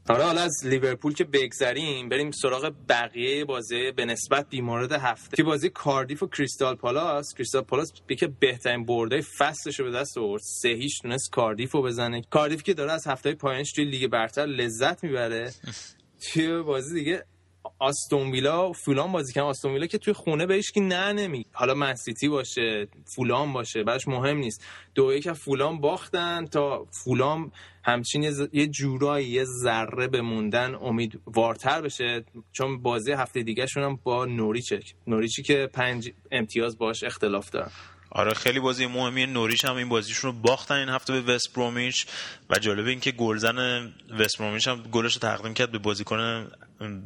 حالا 0.08 0.26
حالا 0.26 0.42
از 0.42 0.68
لیورپول 0.68 1.14
که 1.14 1.24
بگذریم 1.24 2.10
بریم 2.10 2.32
سراغ 2.32 2.74
بقیه 2.90 3.46
بازی 3.46 3.92
به 3.92 4.06
نسبت 4.06 4.50
بیمورد 4.50 4.92
هفته. 4.92 5.38
که 5.38 5.44
بازی 5.44 5.70
کاردیف 5.70 6.24
و 6.24 6.28
کریستال 6.28 6.76
پالاس 6.76 7.34
کریستال 7.34 7.62
پالاس 7.62 7.94
که 8.20 8.28
بهترین 8.28 8.86
برده 8.86 9.22
فصلش 9.22 9.80
رو 9.80 9.86
به 9.86 9.92
دست 9.92 10.18
آورد. 10.18 10.42
سه 10.42 10.70
هیچ 10.70 11.02
تونست 11.02 11.32
کاردیف 11.32 11.72
رو 11.72 11.82
بزنه. 11.82 12.22
کاردیف 12.30 12.64
که 12.64 12.74
داره 12.74 12.92
از 12.92 13.08
هفته 13.08 13.34
پایینش 13.34 13.72
توی 13.72 13.86
لیگ 13.86 14.08
برتر 14.08 14.46
لذت 14.46 15.04
می‌بره. 15.04 15.54
توی 16.34 16.62
بازی 16.62 16.94
دیگه 16.94 17.26
آستون 17.80 18.32
ویلا 18.32 18.72
فولان 18.72 19.12
بازی 19.12 19.34
کردن. 19.34 19.48
آستون 19.48 19.74
ویلا 19.74 19.86
که 19.86 19.98
توی 19.98 20.14
خونه 20.14 20.46
بهش 20.46 20.72
که 20.72 20.82
نه 20.82 21.14
نمی 21.14 21.46
حالا 21.52 21.74
منسیتی 21.74 22.28
باشه 22.28 22.88
فولان 23.16 23.54
باشه 23.54 23.84
بعدش 23.84 24.08
مهم 24.08 24.38
نیست. 24.38 24.66
دو 24.96 25.14
یک 25.14 25.32
فولان 25.32 25.80
باختن 25.80 26.46
تا 26.46 26.88
فولان 27.04 27.52
همچین 27.84 28.24
یه 28.54 28.68
جورایی 28.68 29.28
یه 29.28 29.44
ذره 29.44 30.08
بموندن 30.08 30.76
امیدوارتر 30.76 31.82
بشه. 31.82 32.26
چون 32.52 32.82
بازی 32.82 33.12
هفته 33.12 33.44
دیگه 33.44 33.66
هم 33.76 34.00
با 34.04 34.26
نوریچه. 34.26 34.80
نوریچی 35.08 35.44
که 35.44 35.70
پنج 35.74 36.12
امتیاز 36.32 36.78
باش 36.78 37.04
اختلاف 37.04 37.50
دارن 37.50 37.72
آره 38.16 38.34
خیلی 38.34 38.60
بازی 38.60 38.86
مهمی. 38.86 39.26
نوریش 39.26 39.66
هم 39.66 39.76
این 39.76 39.90
بازیشون 39.90 40.32
رو 40.32 40.38
باختن 40.38 40.76
این 40.76 40.90
هفته 40.90 41.22
به 41.22 41.34
وست 41.34 41.54
برومیچ. 41.54 42.06
و 42.50 42.60
جالب 42.60 42.86
این 42.88 43.00
که 43.00 43.12
گلزن 43.12 43.92
وست 44.20 44.38
برومیچ 44.40 44.68
هم 44.68 44.84
گلش 44.92 45.14
رو 45.14 45.20
تقدیم 45.20 45.54
کرد 45.54 45.72
به 45.72 45.78
بازیکن 45.78 46.48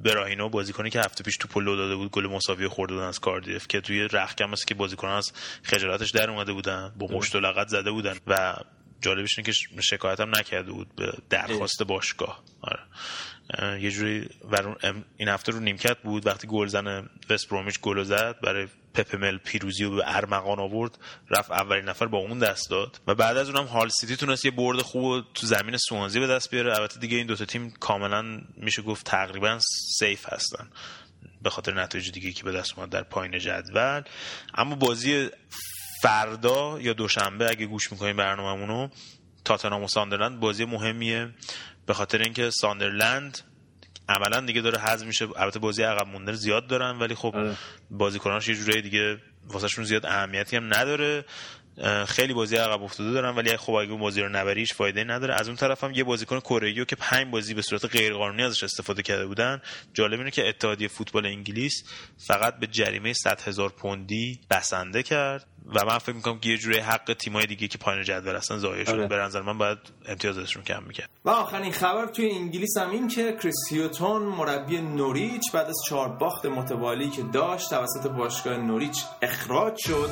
براهینو. 0.03 0.49
بازیکنی 0.49 0.89
که 0.89 0.99
هفته 0.99 1.23
پیش 1.23 1.37
تو 1.37 1.47
پلو 1.47 1.75
داده 1.75 1.95
بود 1.95 2.11
گل 2.11 2.27
مساوی 2.27 2.67
خورده 2.67 2.93
بودن 2.93 3.05
از 3.05 3.19
کاردیف. 3.19 3.67
که 3.67 3.81
توی 3.81 4.01
رخکم 4.01 4.51
است 4.51 4.67
که 4.67 4.75
بازیکن 4.75 5.07
از 5.07 5.31
خجالتش 5.63 6.11
در 6.11 6.29
اومده 6.29 6.53
بودن. 6.53 6.93
با 6.99 7.07
مشت 7.11 7.35
و 7.35 7.39
لغت 7.39 7.67
زده 7.67 7.91
بودن. 7.91 8.15
و 8.27 8.55
جالبش 9.01 9.39
اینه 9.39 9.51
که 9.51 9.81
شکایت 9.81 10.19
هم 10.19 10.36
نکرده 10.36 10.71
بود 10.71 10.95
به 10.95 11.13
درخواست 11.29 11.83
باشگاه. 11.83 12.43
آره. 12.62 12.79
یه 13.81 13.91
جوری 13.91 14.29
این 15.17 15.29
هفته 15.29 15.51
رو 15.51 15.60
نیمکت 15.60 15.97
بود. 15.97 16.27
وقتی 16.27 16.47
گل 16.47 16.67
زن 16.67 17.10
وست 17.29 17.49
برومیچ 17.49 17.79
گل 17.79 18.03
زد 18.03 18.36
برای 18.43 18.67
پپمل 18.93 19.38
پیروزی 19.38 19.83
رو 19.83 19.95
به 19.95 20.03
ارمغان 20.05 20.60
آورد 20.60 20.97
رفت 21.29 21.51
اولین 21.51 21.86
نفر 21.86 22.05
با 22.05 22.17
اون 22.17 22.39
دست 22.39 22.69
داد. 22.69 22.99
و 23.07 23.15
بعد 23.15 23.38
از 23.38 23.49
اونم 23.49 23.65
هال 23.65 23.89
سیتی 23.89 24.15
تونست 24.15 24.45
یه 24.45 24.51
برد 24.51 24.81
خوب 24.81 25.25
تو 25.33 25.47
زمین 25.47 25.77
سوانزی 25.77 26.19
به 26.19 26.27
دست 26.27 26.51
بیاره. 26.51 26.75
البته 26.75 26.99
دیگه 26.99 27.17
این 27.17 27.27
دوتا 27.27 27.45
تیم 27.45 27.71
کاملا 27.71 28.41
میشه 28.57 28.81
گفت 28.81 29.05
تقریبا 29.05 29.60
سیف 29.99 30.33
هستن. 30.33 30.69
به 31.41 31.49
خاطر 31.49 31.73
نتایج 31.73 32.12
دیگه 32.12 32.31
که 32.31 32.43
به 32.43 32.51
دست 32.51 32.77
اومد 32.77 32.89
در 32.89 33.03
پایین 33.03 33.39
جدول. 33.39 34.01
اما 34.53 34.75
بازی 34.75 35.29
فردا 36.01 36.79
یا 36.81 36.93
دوشنبه 36.93 37.49
اگه 37.49 37.65
گوش 37.65 37.91
می‌کنیم 37.91 38.17
برنامه‌مونو 38.17 38.88
تاتنهام 39.45 39.83
و 39.83 39.88
ساندرلند 39.88 40.39
بازی 40.39 40.65
مهمیه. 40.65 41.29
به 41.86 41.93
خاطر 41.93 42.21
اینکه 42.21 42.49
ساندرلند 42.49 43.39
عملا 44.10 44.45
دیگه 44.45 44.62
داره 44.62 44.79
حذف 44.79 45.05
میشه. 45.05 45.27
البته 45.36 45.60
بازی 45.60 45.83
عقب 45.83 46.07
مونده 46.07 46.33
زیاد 46.33 46.67
دارن 46.67 46.99
ولی 46.99 47.15
خب 47.15 47.36
آره. 47.36 47.57
بازیکناش 47.91 48.47
یه 48.47 48.55
جوری 48.55 48.81
دیگه 48.81 49.17
واسهشون 49.47 49.83
زیاد 49.83 50.05
اهمیتی 50.05 50.55
هم 50.55 50.73
نداره. 50.73 51.25
خیلی 52.07 52.33
بازی 52.33 52.55
عقب 52.55 52.83
افتاده 52.83 53.12
دارن 53.12 53.36
ولی 53.36 53.57
خب 53.57 53.73
اگه 53.73 53.91
اون 53.91 53.99
بازی 53.99 54.21
رو 54.21 54.29
نبریش 54.29 54.73
فایده 54.73 55.03
نداره. 55.03 55.33
از 55.33 55.47
اون 55.47 55.57
طرف 55.57 55.83
هم 55.83 55.93
یه 55.93 56.03
بازیکن 56.03 56.39
کره 56.39 56.86
که 56.86 56.95
پنج 56.95 57.27
بازی 57.27 57.53
به 57.53 57.62
صورت 57.62 57.86
غیرقانونی 57.86 58.43
ازش 58.43 58.63
استفاده 58.63 59.01
کرده 59.01 59.25
بودن. 59.25 59.62
جالب 59.93 60.19
اینه 60.19 60.31
که 60.31 60.49
اتحادیه 60.49 60.88
فوتبال 60.88 61.25
انگلیس 61.25 61.83
فقط 62.17 62.60
به 62.60 62.67
جریمه 62.67 63.13
100 63.13 63.41
هزار 63.41 63.69
پوندی 63.69 64.39
بسنده 64.51 65.03
کرد. 65.03 65.45
و 65.75 65.86
من 65.86 65.97
فکر 65.97 66.15
می‌کنم 66.15 66.39
که 66.39 66.49
یه 66.49 66.58
جوری 66.58 66.77
حق 66.77 67.13
تیمای 67.13 67.45
دیگه 67.45 67.67
که 67.67 67.77
پایین 67.77 68.03
جدول 68.03 68.36
هستن 68.36 68.58
ضایع 68.58 68.84
شد 68.84 68.91
آره. 68.91 69.08
به 69.08 69.15
نظر 69.15 69.41
من 69.41 69.58
باید 69.58 69.77
امتیازشون 70.06 70.63
کم 70.63 70.84
می‌کرد 70.88 71.10
و 71.25 71.30
آخرین 71.30 71.71
خبر 71.71 72.06
توی 72.06 72.32
انگلیس 72.32 72.77
هم 72.77 72.89
این 72.89 73.08
که 73.08 73.38
کریستیوتون 73.41 74.21
مربی 74.21 74.82
نوریچ 74.82 75.51
بعد 75.53 75.67
از 75.67 75.77
چهار 75.89 76.10
باخت 76.10 76.45
متوالی 76.45 77.10
که 77.10 77.21
داشت 77.21 77.69
توسط 77.69 78.08
باشگاه 78.08 78.58
نوریچ 78.58 79.03
اخراج 79.21 79.77
شد 79.77 80.10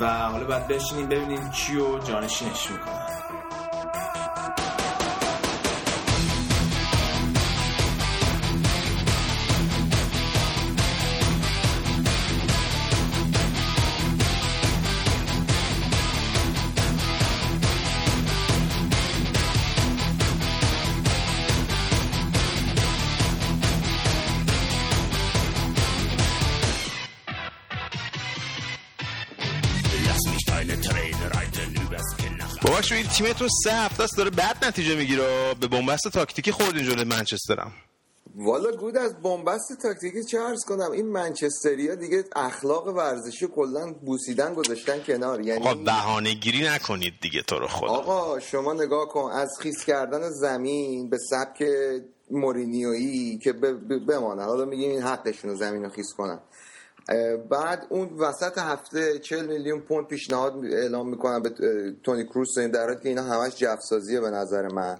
و 0.00 0.28
حالا 0.28 0.44
باید 0.44 0.68
بشینیم 0.68 1.08
ببینیم 1.08 1.50
کیو 1.50 1.98
جانشینش 1.98 2.70
می‌کنن 2.70 3.23
بابک 32.62 32.92
این 32.92 33.06
تیمتون 33.06 33.48
سه 33.64 33.72
هفته 33.72 34.02
است 34.02 34.16
داره 34.16 34.30
بد 34.30 34.64
نتیجه 34.64 34.94
می‌گیره. 34.96 35.54
به 35.60 35.66
بنبست 35.66 36.08
تاکتیکی 36.08 36.52
خوردین 36.52 36.84
جلوی 36.84 37.04
منچسترم 37.04 37.72
والا 38.36 38.70
گود 38.70 38.96
از 38.96 39.22
بنبست 39.22 39.78
تاکتیکی 39.82 40.24
چه 40.24 40.40
عرض 40.40 40.64
کنم؟ 40.64 40.90
این 40.90 41.06
منچستریا 41.06 41.94
دیگه 41.94 42.24
اخلاق 42.36 42.86
ورزشی 42.86 43.46
کلا 43.46 43.92
بوسیدن 43.92 44.54
گذاشتن 44.54 44.98
کنار. 44.98 45.40
یعنی 45.40 45.60
آقا 45.60 45.74
بهانه 45.74 46.34
گیری 46.34 46.68
نکنید 46.68 47.14
دیگه 47.20 47.42
تو 47.42 47.58
رو 47.58 47.66
خدا. 47.66 47.88
آقا 47.88 48.40
شما 48.40 48.72
نگاه 48.72 49.08
کن 49.08 49.30
از 49.30 49.50
خیس 49.60 49.84
کردن 49.84 50.30
زمین 50.30 51.10
به 51.10 51.18
سبک 51.30 51.64
مورینیویی 52.30 53.38
که 53.38 53.52
بمانه. 54.08 54.44
حالا 54.44 54.64
میگیم 54.64 54.90
این 54.90 55.02
حقشون 55.02 55.54
زمین 55.54 55.82
رو 55.82 55.90
خیس 55.90 56.14
کنن. 56.16 56.38
بعد 57.50 57.86
اون 57.88 58.08
وسط 58.18 58.58
هفته 58.58 59.18
40 59.18 59.46
میلیون 59.46 59.80
پوند 59.80 60.06
پیشنهاد 60.06 60.64
اعلام 60.64 61.08
می‌کنن 61.08 61.42
به 61.42 61.50
تونی 62.02 62.24
کروس 62.24 62.58
در 62.58 62.86
حالی 62.86 63.00
که 63.02 63.08
اینا 63.08 63.22
همش 63.22 63.56
جفسازیه 63.56 64.20
به 64.20 64.30
نظر 64.30 64.68
من. 64.68 64.98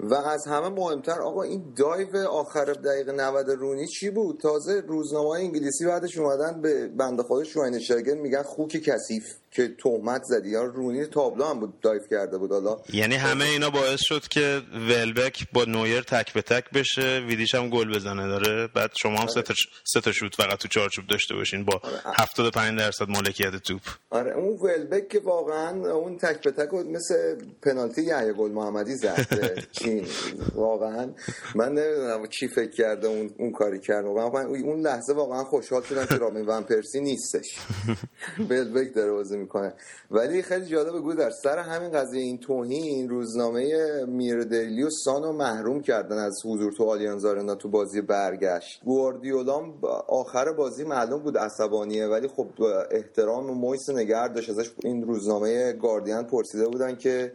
و 0.00 0.14
از 0.14 0.46
همه 0.46 0.68
مهمتر 0.68 1.22
آقا 1.22 1.42
این 1.42 1.74
دایو 1.76 2.16
آخر 2.16 2.64
دقیقه 2.64 3.12
90 3.12 3.50
رونی 3.50 3.86
چی 3.86 4.10
بود؟ 4.10 4.40
تازه 4.40 4.80
روزنامه 4.80 5.28
انگلیسی 5.28 5.86
بعدش 5.86 6.18
اومدن 6.18 6.60
به 6.60 6.88
بنده 6.88 7.22
خود 7.22 7.44
شواینشتاگر 7.44 8.14
میگن 8.14 8.42
خوک 8.42 8.76
کثیف 8.76 9.24
که 9.50 9.68
تهمت 9.82 10.22
زدی. 10.24 10.50
یا 10.50 10.62
رونی 10.64 11.06
تابلو 11.06 11.44
هم 11.44 11.60
بود 11.60 11.80
دایف 11.80 12.02
کرده 12.10 12.38
بود 12.38 12.50
حالا. 12.50 12.76
یعنی 12.92 13.14
همه 13.14 13.44
اینا 13.44 13.70
باعث 13.70 14.00
شد 14.02 14.28
که 14.28 14.62
ولبک 14.88 15.46
با 15.52 15.64
نویر 15.64 16.00
تک 16.00 16.32
به 16.32 16.42
تک 16.42 16.70
بشه 16.70 17.24
ویدیش 17.28 17.54
هم 17.54 17.70
گل 17.70 17.94
بزنه. 17.94 18.26
داره 18.26 18.66
بعد 18.66 18.90
شما 19.02 19.16
هم 19.16 19.28
آره. 19.36 19.44
سه 19.84 20.00
تا 20.00 20.12
شوت 20.12 20.34
فقط 20.34 20.58
تو 20.58 20.68
چارچوب 20.68 21.06
داشته 21.06 21.34
باشین 21.34 21.64
با 21.64 21.80
آره. 21.82 22.00
75 22.18 22.78
درصد 22.78 23.08
مالکیت 23.08 23.56
توپ. 23.56 23.80
آره 24.10 24.32
اون 24.32 24.58
ولبک 24.58 25.08
که 25.08 25.20
واقعا 25.20 25.92
اون 25.92 26.18
تک 26.18 26.42
به 26.42 26.50
تک 26.50 26.74
مثل 26.74 27.36
پنالتی 27.62 28.02
یحیی 28.02 28.32
گل 28.32 28.50
محمدی 28.50 28.96
زد. 28.96 29.26
چین 29.84 30.06
واقعا. 30.54 31.10
من 31.54 31.68
نمی‌دونم 31.68 32.26
چی 32.26 32.48
فکر 32.48 32.70
کرده 32.70 33.08
اون 33.08 33.30
اون 33.38 33.52
کاری 33.52 33.80
کرد. 33.80 34.04
واقعا 34.04 34.46
اون 34.46 34.80
لحظه 34.80 35.12
واقعا 35.12 35.44
خوشحال 35.44 35.82
شدم 35.82 36.06
که 36.06 36.14
رامین 36.14 36.46
ون 36.46 36.62
پرسی 36.62 37.00
نیستش. 37.00 37.58
ولبک 38.50 38.94
داره 38.94 39.12
بازی 39.12 39.36
می‌کنه. 39.36 39.74
ولی 40.10 40.42
خیلی 40.42 40.66
جالب 40.66 41.02
بود 41.02 41.16
در 41.16 41.30
سر 41.30 41.58
همین 41.58 41.90
قضیه 41.90 42.22
این 42.22 42.38
توهین 42.38 43.08
روزنامه 43.08 43.64
میر 44.04 44.44
دیلی 44.44 44.82
و 44.82 44.90
سانو 44.90 45.32
محروم 45.32 45.82
کردن 45.82 46.18
از 46.18 46.40
حضور 46.44 46.72
تو 46.72 46.84
آلیانز 46.84 47.24
آرنا 47.24 47.54
تو 47.54 47.68
بازی 47.68 48.00
برگشت. 48.00 48.80
گواردیولا 48.84 49.62
آخر 50.08 50.52
بازی 50.52 50.84
معلوم 50.84 51.22
بود 51.22 51.38
عصبانیه 51.38 52.06
ولی 52.06 52.28
خب 52.28 52.46
احترام 52.90 53.50
و 53.50 53.54
مویس 53.54 53.90
نگرد 53.90 54.34
داشت 54.34 54.50
ازش 54.50 54.70
این 54.82 55.02
روزنامه 55.02 55.72
گاردین 55.72 56.22
پرسیده 56.22 56.68
بودن 56.68 56.96
که 56.96 57.32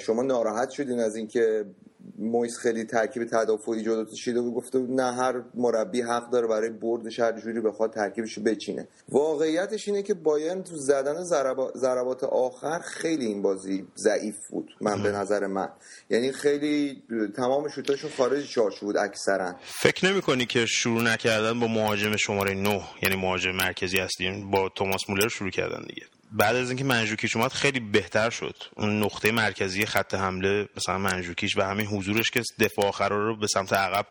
شما 0.00 0.22
ناراحت 0.22 0.70
شدین 0.70 1.00
از 1.00 1.16
اینکه 1.16 1.64
مویس 2.18 2.58
خیلی 2.58 2.84
ترکیب 2.84 3.24
تدافعی 3.24 3.82
جلو 3.82 4.04
چیده 4.04 4.40
بود 4.40 4.54
گفته 4.54 4.78
نه 4.78 5.12
هر 5.12 5.42
مربی 5.54 6.00
حق 6.02 6.30
داره 6.30 6.46
برای 6.46 6.70
بردش 6.70 7.20
هر 7.20 7.40
جوری 7.40 7.60
بخواد 7.60 7.92
ترکیبش 7.92 8.38
بچینه. 8.38 8.88
واقعیتش 9.08 9.88
اینه 9.88 10.02
که 10.02 10.14
بایرن 10.14 10.62
تو 10.62 10.76
زدن 10.76 11.24
ضربات 11.74 12.24
آخر 12.24 12.78
خیلی 12.78 13.26
این 13.26 13.42
بازی 13.42 13.86
ضعیف 13.96 14.36
بود 14.50 14.70
من 14.80 15.02
به 15.02 15.12
نظر 15.12 15.46
من. 15.46 15.68
یعنی 16.10 16.32
خیلی 16.32 17.02
تمام 17.36 17.68
شوتاشون 17.68 18.10
خارج 18.16 18.48
چارچوب 18.48 18.80
بود 18.80 18.96
اکثرا. 18.96 19.54
فکر 19.62 20.12
نمی 20.12 20.22
کنی 20.22 20.46
که 20.46 20.66
شروع 20.66 21.02
نکردن 21.02 21.60
با 21.60 21.66
مهاجم 21.66 22.16
شماره 22.16 22.54
9 22.54 22.80
یعنی 23.02 23.16
مهاجم 23.16 23.50
مرکزی 23.50 23.98
هستی 23.98 24.46
با 24.52 24.68
توماس 24.68 25.00
مولر 25.08 25.28
شروع 25.28 25.50
کردن 25.50 25.80
دیگه. 25.88 26.02
بعد 26.32 26.56
از 26.56 26.68
اینکه 26.68 26.84
منجوکیش 26.84 27.36
اومد 27.36 27.52
خیلی 27.52 27.80
بهتر 27.80 28.30
شد. 28.30 28.56
اون 28.76 29.02
نقطه 29.02 29.32
مرکزی 29.32 29.86
خط 29.86 30.14
حمله 30.14 30.68
مثلا 30.76 30.98
منجوکیش 30.98 31.56
و 31.56 31.62
همین 31.62 31.86
حضورش 31.86 32.30
که 32.30 32.42
دفاع 32.58 32.86
آخر 32.86 33.08
رو 33.08 33.36
به 33.36 33.46
سمت 33.46 33.72
عقب 33.72 34.06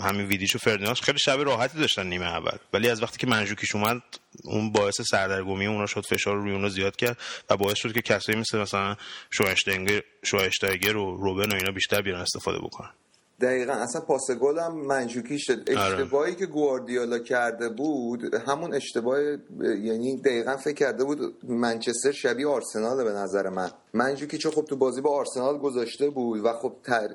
همین 0.00 0.26
ویدیش 0.26 0.54
و 0.54 0.58
فردیناندش 0.58 1.02
خیلی 1.02 1.18
شب 1.18 1.40
راحتی 1.40 1.78
داشتن 1.78 2.06
نیمه 2.06 2.26
اول. 2.26 2.58
ولی 2.72 2.88
از 2.88 3.02
وقتی 3.02 3.18
که 3.18 3.26
منجوکیش 3.26 3.74
اومد 3.74 4.02
اون 4.44 4.72
باعث 4.72 5.00
سردرگمی 5.00 5.66
اونا 5.66 5.86
شد 5.86 6.06
فشار 6.06 6.36
رو 6.36 6.42
روی 6.42 6.52
اونا 6.52 6.68
زیاد 6.68 6.96
کرد 6.96 7.18
و 7.50 7.56
باعث 7.56 7.78
شد 7.78 7.92
که 7.92 8.02
کسایی 8.02 8.38
مثل 8.38 8.58
مثلا 8.58 8.96
شواشتایگر 10.22 10.96
و 10.96 11.16
روبن 11.16 11.52
و 11.52 11.54
اینا 11.54 11.72
بیشتر 11.72 12.02
بیان 12.02 12.20
استفاده 12.20 12.58
بکنن. 12.58 12.90
دقیقا 13.40 13.72
اصلا 13.72 14.00
پاس 14.00 14.30
گل 14.30 14.58
هم 14.58 14.74
منجوکی 14.86 15.38
شد. 15.38 15.70
آره. 15.70 15.80
اشتباهی 15.80 16.34
که 16.34 16.46
گواردیولا 16.46 17.18
کرده 17.18 17.68
بود 17.68 18.34
همون 18.34 18.74
اشتباه 18.74 19.20
یعنی 19.60 20.20
دقیقا 20.20 20.56
فکر 20.56 20.74
کرده 20.74 21.04
بود 21.04 21.44
منچستر 21.44 22.12
شبیه 22.12 22.48
آرسنال 22.48 23.04
به 23.04 23.10
نظر 23.10 23.48
من. 23.48 23.70
منجوکی 23.94 24.38
چه 24.38 24.50
خب 24.50 24.64
تو 24.64 24.76
بازی 24.76 25.00
با 25.00 25.10
آرسنال 25.10 25.58
گذاشته 25.58 26.10
بود 26.10 26.44
و 26.44 26.52
خب 26.52 26.72
تر... 26.84 27.08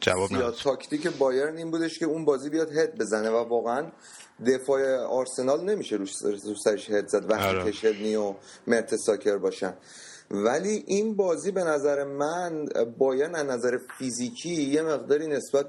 جواب 0.00 0.50
تاکتیک 0.62 1.08
بایرن 1.08 1.56
این 1.56 1.70
بودش 1.70 1.98
که 1.98 2.06
اون 2.06 2.24
بازی 2.24 2.50
بیاد 2.50 2.72
هد 2.72 2.98
بزنه 2.98 3.30
و 3.30 3.48
واقعا 3.48 3.86
دفاع 4.46 4.96
آرسنال 4.96 5.64
نمیشه 5.64 5.96
روش 5.96 6.16
سرش 6.64 6.90
هد 6.90 7.08
زد. 7.08 7.30
وقتی 7.30 7.48
آره. 7.48 7.72
کشلنی 7.72 8.16
و 8.16 8.34
مرتساکر 8.66 9.36
باشن. 9.36 9.74
ولی 10.30 10.84
این 10.86 11.16
بازی 11.16 11.50
به 11.50 11.64
نظر 11.64 12.04
من 12.04 12.68
باید 12.98 13.34
از 13.34 13.46
نظر 13.46 13.78
فیزیکی 13.98 14.62
یه 14.62 14.82
مقداری 14.82 15.26
نسبت 15.26 15.66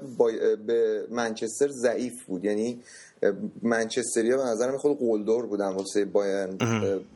به 0.66 1.06
منچستر 1.10 1.68
ضعیف 1.68 2.24
بود. 2.26 2.44
یعنی 2.44 2.80
منچستریا 3.62 4.36
به 4.36 4.42
نظر 4.42 4.70
من 4.70 4.76
خود 4.76 4.98
قلدر 4.98 5.46
بودن 5.46 5.68
واسه 5.68 6.04
بایرن. 6.04 6.58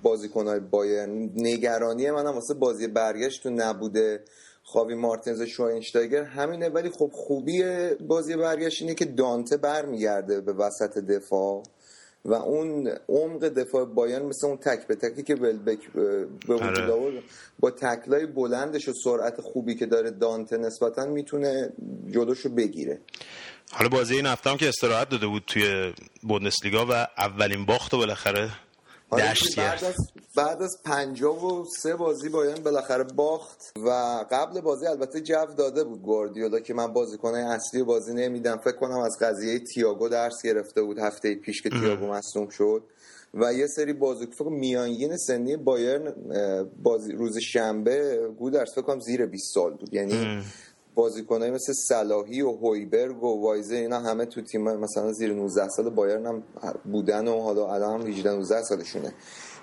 بازیکنهای 0.03 0.61
بایرن. 0.61 1.31
نگرانی 1.37 2.11
منم 2.11 2.35
واسه 2.35 2.55
بازی 2.55 2.87
برگشت 2.87 3.43
تو 3.43 3.51
نبوده. 3.51 4.21
خاوی 4.65 4.95
مارتینز 4.95 5.43
شواینشتایگر 5.43 6.23
همینه. 6.23 6.69
ولی 6.69 6.91
خب 6.91 7.11
خوبی 7.13 7.63
بازی 8.09 8.37
برگشت 8.37 8.83
اینه 8.83 8.95
که 8.95 9.05
دانته 9.05 9.57
برمیگرده 9.57 10.41
به 10.41 10.53
وسط 10.53 10.99
دفاع. 10.99 11.63
و 12.25 12.35
اون 12.35 12.91
عمق 13.09 13.45
دفاع 13.45 13.85
بایان 13.85 14.23
مثل 14.23 14.47
اون 14.47 14.57
تک 14.57 14.87
به 14.87 14.95
تکی 14.95 15.23
که 15.23 15.35
ولبک 15.35 15.93
به 15.93 16.27
وجود 16.49 16.63
آره. 16.63 16.93
آورد 16.93 17.15
با 17.61 17.71
تکلای 17.71 18.27
بلندش 18.27 18.89
و 18.89 18.93
سرعت 19.05 19.41
خوبی 19.41 19.75
که 19.75 19.87
داره 19.87 20.11
دانته 20.11 20.57
نسبتا 20.57 21.07
می‌تونه 21.07 21.73
جلوشو 22.11 22.49
بگیره 22.49 23.01
حالا 23.73 23.89
بازی 23.89 24.17
این 24.17 24.27
هفته 24.27 24.51
هم 24.51 24.57
که 24.57 24.69
استراحت 24.69 25.09
داده 25.09 25.27
بود 25.27 25.43
توی 25.47 25.93
بوندسلیگا 26.23 26.87
و 26.91 26.93
اولین 27.19 27.67
باخت 27.67 27.95
بالاخره 27.95 28.51
آره، 29.13 29.33
بعد 29.57 29.85
از 29.85 29.95
بعد 30.37 30.63
از 30.63 30.77
پنجاه 30.85 31.47
و 31.47 31.65
سه 31.83 31.97
بازی 31.97 32.29
بایرن 32.29 32.63
بالاخره 32.63 33.05
باخت 33.05 33.73
و 33.87 33.91
قبل 34.31 34.61
بازی 34.61 34.87
البته 34.87 35.21
جو 35.21 35.47
داده 35.57 35.85
بود 35.85 36.03
گواردیولا 36.03 36.61
که 36.61 36.75
من 36.75 36.93
بازیکنای 36.93 37.43
اصلی 37.43 37.83
بازی 37.83 38.15
نمیدم. 38.15 38.57
فکر 38.57 38.77
کنم 38.77 38.99
از 38.99 39.19
قضیه 39.21 39.59
تییاگو 39.59 40.09
درس 40.09 40.43
گرفته 40.45 40.83
بود 40.83 40.99
هفته 40.99 41.35
پیش 41.35 41.63
که 41.63 41.71
تییاگو 41.71 42.07
مصدوم 42.07 42.49
شد. 42.49 42.83
و 43.35 43.53
یه 43.53 43.67
سری 43.67 43.93
بازیکن 43.93 44.53
میانگین 44.53 45.17
سنی 45.17 45.57
بایرن 45.57 46.13
بازی 46.83 47.13
روز 47.13 47.39
شنبه 47.39 48.29
گودرس 48.39 48.75
فکر 48.75 48.83
کنم 48.83 49.01
زیر 49.01 49.27
20 49.27 49.55
سال 49.55 49.71
بود. 49.75 49.95
یعنی 49.95 50.43
بازیکنای 50.95 51.51
مثل 51.51 51.73
صلاحی 51.73 52.43
و 52.43 52.53
هویبرگ 52.53 53.23
و 53.23 53.43
وایزه 53.43 53.77
اینا 53.77 54.01
همه 54.01 54.27
تو 54.27 54.41
تیم 54.41 54.63
مثلا 54.63 55.13
زیر 55.13 55.33
19 55.33 55.69
سال 55.69 55.91
بایرن 55.91 56.27
هم 56.27 56.43
بودن 56.85 57.29
و 57.29 57.41
حالا 57.41 57.75
الان 57.75 58.01
هم 58.01 58.07
18 58.07 58.31
19 58.31 58.63
سالشونه. 58.63 59.13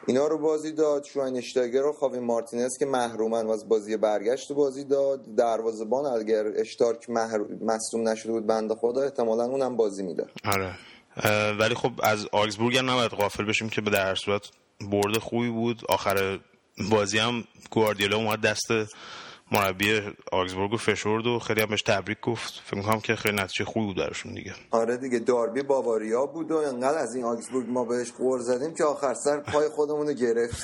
اینا 0.08 0.28
رو 0.28 0.38
بازی 0.38 0.72
داد 0.72 1.06
اشتاگر 1.36 1.86
و 1.86 1.94
خاوی 1.94 2.20
مارتینز 2.20 2.78
که 2.80 2.86
محرومن 2.86 3.46
و 3.46 3.52
از 3.52 3.70
بازی 3.70 3.98
برگشت 3.98 4.54
بازی 4.54 4.84
داد. 4.84 5.36
دروازه‌بان 5.36 6.06
اگر 6.06 6.44
اشتارک 6.56 7.10
مصدوم 7.62 8.08
نشده 8.10 8.32
بود 8.32 8.48
بنده 8.48 8.76
خدا 8.76 9.02
احتمالا 9.02 9.44
اونم 9.44 9.78
بازی 9.78 10.04
می‌داد. 10.04 10.32
آره. 10.46 10.76
ولی 11.60 11.76
خب 11.76 11.92
از 12.04 12.26
آگزبورگ 12.32 12.78
هم 12.78 12.90
نباید 12.90 13.12
غافل 13.12 13.46
بشیم 13.46 13.70
که 13.70 13.82
به 13.82 13.92
در 13.92 14.16
صورت 14.16 14.42
برد 14.92 15.18
خوبی 15.18 15.50
بود. 15.50 15.82
آخر 15.90 16.40
بازی 16.92 17.18
هم 17.18 17.44
گواردیولا 17.72 18.18
اومد 18.18 18.42
دست 18.42 18.68
مربی 19.52 20.02
آگزبورگ 20.32 20.76
فشرد 20.76 21.28
و 21.28 21.40
خیلی 21.40 21.62
هم 21.62 21.70
بهش 21.70 21.82
تبریک 21.82 22.20
گفت. 22.22 22.62
فکر 22.66 22.76
می‌کنم 22.78 23.00
که 23.00 23.16
خیلی 23.16 23.36
نتیجه 23.36 23.66
خوبی 23.66 23.86
بود 23.86 23.98
درشون 23.98 24.34
دیگه. 24.34 24.54
آره 24.72 24.98
دیگه 24.98 25.20
داربی 25.20 25.62
باواریا 25.62 26.26
بود 26.26 26.52
و 26.52 26.58
انقدر 26.58 26.98
از 26.98 27.16
این 27.16 27.26
آگزبورگ 27.26 27.66
ما 27.70 27.86
بهش 27.86 28.12
قور 28.12 28.40
زدیم 28.40 28.74
که 28.74 28.84
آخر 28.84 29.14
سر 29.14 29.40
پای 29.40 29.70
خودمون 29.70 30.08
رو 30.08 30.14
گرفت. 30.14 30.64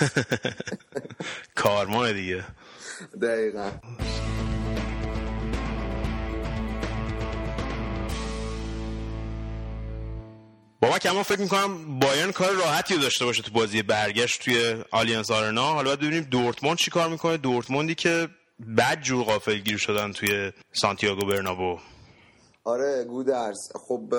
کارمان 1.56 2.14
دیگه. 2.14 2.44
دقیقا. 3.22 3.72
بابا 10.82 11.00
کما 11.00 11.24
فکر 11.24 11.42
می‌کنم 11.42 12.00
بایرن 12.00 12.32
کار 12.32 12.52
راحتی 12.52 12.98
داشته 12.98 13.26
باشه 13.26 13.42
تو 13.44 13.52
بازی 13.52 13.82
برگشت 13.82 14.42
توی 14.44 14.84
آلیانز 14.92 15.32
آرنا. 15.32 15.64
حالا 15.74 15.84
باید 15.84 16.00
ببینیم 16.00 16.24
دورتموند 16.24 16.78
چی 16.78 16.92
کار 16.92 17.10
می‌کنه. 17.10 17.38
دورتموندی 17.38 17.96
که 17.96 18.28
بد 18.78 19.02
جور 19.02 19.24
غافل 19.24 19.58
گیر 19.58 19.78
شدن 19.78 20.12
توی 20.12 20.52
سانتیاگو 20.72 21.26
برنابو. 21.26 21.78
آره 22.64 23.04
گودرز 23.04 23.58
خب 23.88 24.14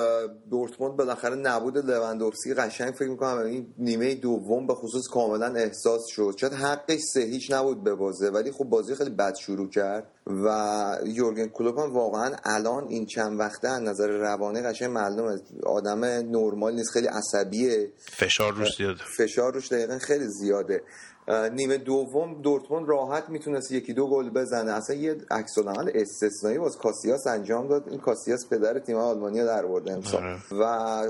دورتموند 0.51 0.96
بالاخره 0.96 1.35
نبود 1.35 1.79
لوندوفسکی 1.79 2.55
قشنگ 2.55 2.94
فکر 2.94 3.09
می‌کنم 3.09 3.38
این 3.38 3.75
نیمه 3.79 4.14
دوم 4.14 4.66
به 4.66 4.75
خصوص 4.75 5.09
کاملا 5.09 5.55
احساس 5.55 6.07
شد. 6.07 6.35
شاید 6.40 6.53
حقش 6.53 7.01
سه 7.01 7.20
هیچ 7.20 7.51
نبود 7.51 7.85
به 7.85 7.94
بازه 7.94 8.31
ولی 8.31 8.53
خب 8.53 8.64
بازی 8.64 8.94
خیلی 8.94 9.11
بد 9.11 9.35
شروع 9.35 9.70
کرد 9.70 10.11
و 10.27 10.99
یورگن 11.05 11.49
کلوپ 11.49 11.79
هم 11.79 11.92
واقعا 11.92 12.37
الان 12.44 12.88
این 12.88 13.07
چند 13.07 13.40
وقته 13.40 13.68
از 13.68 13.83
نظر 13.83 14.09
روانی 14.09 14.62
قشنگ 14.62 14.90
معلومه. 14.90 15.38
آدم 15.66 16.05
نرمال 16.05 16.75
نیست 16.75 16.90
خیلی 16.90 17.07
عصبیه. 17.07 17.92
فشار 17.99 18.53
روش 18.53 18.77
زیاده. 18.77 19.03
فشار 19.18 19.55
روش 19.55 19.72
دقیقا 19.72 19.99
خیلی 19.99 20.27
زیاده. 20.29 20.83
نیمه 21.28 21.78
دوم 21.78 22.42
دورتموند 22.42 22.88
راحت 22.88 23.28
می‌تونست 23.28 23.72
یکی 23.72 23.92
دو 23.92 24.06
گل 24.06 24.30
بزنه. 24.30 24.72
اصلا 24.72 24.96
یه 24.96 25.16
عکس 25.30 25.58
العمل 25.58 25.90
استثنایی 25.94 26.58
باز 26.58 26.76
کاسیاس 26.76 27.26
انجام 27.26 27.68
داد. 27.68 27.88
این 27.88 28.00
کاسیاس 28.00 28.48
پدر 28.48 28.78
تیم 28.78 28.96
آلمانی 28.96 29.44
در 29.44 29.64
آورده 29.64 29.92
امسال. 29.92 30.22
آره. 30.22 30.38
و 30.60 30.64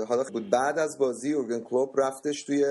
حالا 0.05 0.23
بود 0.23 0.49
بعد 0.49 0.79
از 0.79 0.97
بازی 0.97 1.33
اورگن 1.33 1.59
کلوب 1.59 1.99
رفتش 1.99 2.43
توی 2.43 2.65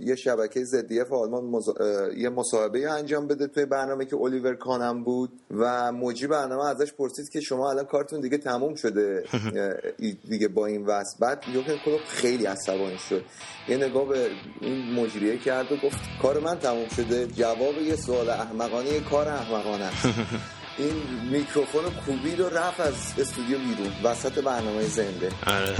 یه 0.00 0.14
شبکه 0.14 0.64
زدیف 0.64 1.12
آلمان 1.12 1.44
مز... 1.44 1.68
یه 2.16 2.28
مصاحبه 2.28 2.90
انجام 2.90 3.26
بده 3.26 3.46
توی 3.46 3.64
برنامه 3.66 4.04
که 4.04 4.16
الیور 4.16 4.54
کانم 4.54 5.04
بود 5.04 5.30
و 5.50 5.92
مجری 5.92 6.26
برنامه 6.26 6.66
ازش 6.66 6.92
پرسید 6.92 7.28
که 7.28 7.40
شما 7.40 7.70
الان 7.70 7.84
کارتون 7.84 8.20
دیگه 8.20 8.38
تموم 8.38 8.74
شده. 8.74 9.24
دیگه 10.30 10.48
با 10.48 10.66
این 10.66 10.86
وصل 10.86 11.18
بعد 11.20 11.44
یورگن 11.54 11.76
کلوب 11.84 12.00
خیلی 12.08 12.46
عصبانی 12.46 12.98
شد. 12.98 13.24
یه 13.68 13.76
نگاه 13.76 14.08
به 14.08 14.30
این 14.60 14.92
مجریه 14.94 15.38
کرد 15.38 15.72
و 15.72 15.76
گفت 15.76 15.98
کار 16.22 16.40
من 16.40 16.58
تموم 16.58 16.85
شده. 16.96 17.26
جواب 17.26 17.82
یه 17.82 17.96
سوال 17.96 18.30
احمقانه 18.30 18.88
یه 18.88 19.00
کار 19.00 19.28
احمقانه 19.28 19.90
این 20.78 20.92
میکروفون 21.30 21.82
کوبید 22.06 22.40
و 22.40 22.48
رفت 22.48 22.80
از 22.80 22.94
استودیو 23.18 23.58
بیرون 23.58 23.92
وسط 24.04 24.38
برنامه 24.38 24.82
زنده. 24.84 25.30
آره. 25.46 25.74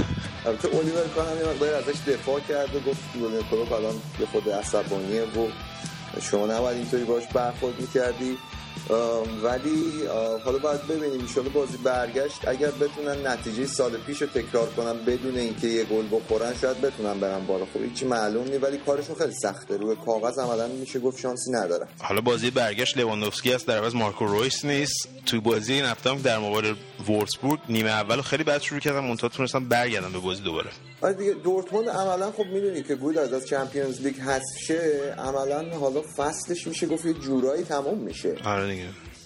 البته 0.45 0.67
الیور 0.67 1.07
کانم 1.15 1.37
یه 1.37 1.45
مقدار 1.49 1.73
ازش 1.73 1.99
دفاع 2.07 2.39
کرد 2.39 2.75
و 2.75 2.79
گفت 2.79 3.01
گلن 3.21 3.41
کلوب 3.51 3.73
الان 3.73 3.95
یه 4.19 4.25
خود 4.25 4.49
عصبانیه 4.49 5.23
و 5.23 5.47
شما 6.21 6.45
نباید 6.45 6.77
اینطوری 6.77 7.03
باش 7.03 7.23
برخورد 7.33 7.81
می‌کردی. 7.81 8.37
ولی 9.43 10.05
حالا 10.43 10.57
باید 10.57 10.87
ببینیم. 10.87 11.21
ایشالا 11.21 11.49
بازی 11.49 11.77
برگشت. 11.77 12.47
اگر 12.47 12.71
بتونن 12.71 13.27
نتیجه 13.27 13.65
سال 13.65 13.97
پیش 13.97 14.21
رو 14.21 14.27
تکرار 14.27 14.69
کنن 14.69 15.05
بدون 15.05 15.37
اینکه 15.37 15.67
یه 15.67 15.83
گل 15.83 16.07
بخورن 16.11 16.53
شاید 16.61 16.81
بتونن 16.81 17.19
برن 17.19 17.45
بالا. 17.45 17.65
خب 17.65 17.81
هیچی 17.83 18.05
معلوم 18.05 18.43
نیست 18.43 18.63
ولی 18.63 18.77
کارشون 18.77 19.15
خیلی 19.15 19.33
سخته. 19.33 19.77
روی 19.77 19.95
کاغذ 20.05 20.39
عملا 20.39 20.67
میشه 20.67 20.99
گفت 20.99 21.19
شانسی 21.19 21.51
نداره. 21.51 21.87
حالا 21.99 22.21
بازی 22.21 22.51
برگشت. 22.51 22.97
لواندوفسکی 22.97 23.53
است 23.53 23.67
در 23.67 23.77
عوض 23.77 23.95
مارکو 23.95 24.25
رویس 24.25 24.65
نیست. 24.65 25.07
توی 25.25 25.39
بازی 25.39 25.73
این 25.73 25.85
هفته 25.85 26.15
در 26.15 26.37
مقابل 26.37 26.73
وورسبورگ 27.07 27.59
نیمه 27.69 27.89
اول 27.89 28.21
خیلی 28.21 28.43
بد 28.43 28.61
شروع 28.61 28.79
کردن 28.79 28.99
منتها 28.99 29.29
تونستن 29.29 29.69
برگردن 29.69 30.11
به 30.11 30.19
بازی 30.19 30.43
دوباره. 30.43 30.69
آره 31.01 31.13
دیگه 31.13 31.33
دورتموند 31.33 31.89
عملا 31.89 32.31
خب 32.31 32.45
می‌دونی 32.45 32.83
که 32.83 32.95
بود 32.95 33.17
از 33.17 33.45
چمپیونز 33.47 34.01
لیگ 34.01 34.19
حذف 34.19 34.57
شه 34.67 35.15
عملا 35.17 35.77
حالا 35.77 36.01
فصلش 36.17 36.67
میشه 36.67 36.87
گفت 36.87 37.05
یه 37.05 37.13
جورایی 37.13 37.63
تموم 37.63 37.97
میشه. 37.97 38.35
آره 38.45 38.71
دیگه. 38.71 38.85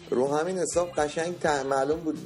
رو 0.10 0.38
همین 0.38 0.60
حساب 0.60 0.92
قشنگ 0.92 1.48
معلوم 1.70 2.00
بود 2.00 2.18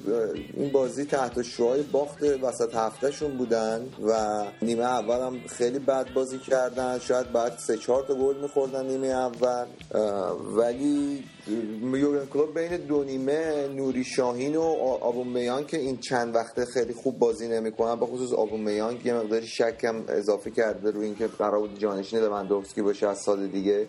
این 0.54 0.72
بازی 0.72 1.06
تحت 1.06 1.42
شوهای 1.42 1.82
باخت 1.82 2.24
وسط 2.24 2.76
هفتهشون 2.76 3.38
بودن 3.38 3.86
و 4.04 4.44
نیمه 4.62 4.84
اول 4.84 5.20
هم 5.26 5.48
خیلی 5.48 5.80
بد 5.80 6.14
بازی 6.14 6.40
کردن. 6.40 7.00
شاید 7.00 7.32
بعد 7.32 7.58
سه 7.58 7.78
چهار 7.78 8.04
تا 8.08 8.16
گل 8.16 8.38
میخوردن 8.42 8.86
نیمه 8.86 9.08
اول 9.08 9.66
ولی 10.58 11.24
یورگن 11.48 12.26
کلوب 12.26 12.60
بین 12.60 12.78
دو 12.78 13.04
نیمه 13.04 13.68
نوری 13.68 14.04
شاهین 14.04 14.56
و 14.56 14.62
آبومیان 15.02 15.66
که 15.66 15.78
این 15.78 15.98
چند 15.98 16.36
وقته 16.36 16.66
خیلی 16.66 16.94
خوب 16.94 17.20
بازی 17.20 17.48
نمی‌کنن 17.48 18.00
به 18.00 18.06
خصوص 18.06 18.34
آبومیان 18.34 18.98
یه 19.06 19.14
مقداری 19.14 19.48
شکم 19.48 19.96
اضافه 20.08 20.52
کرده 20.52 20.92
روی 20.92 21.06
اینکه 21.06 21.28
قرار 21.28 21.60
بود 21.60 21.80
جانشین 21.80 22.20
لوندوفسکی 22.20 22.82
باشه 22.82 23.08
از 23.08 23.20
سال 23.20 23.48
دیگه. 23.48 23.88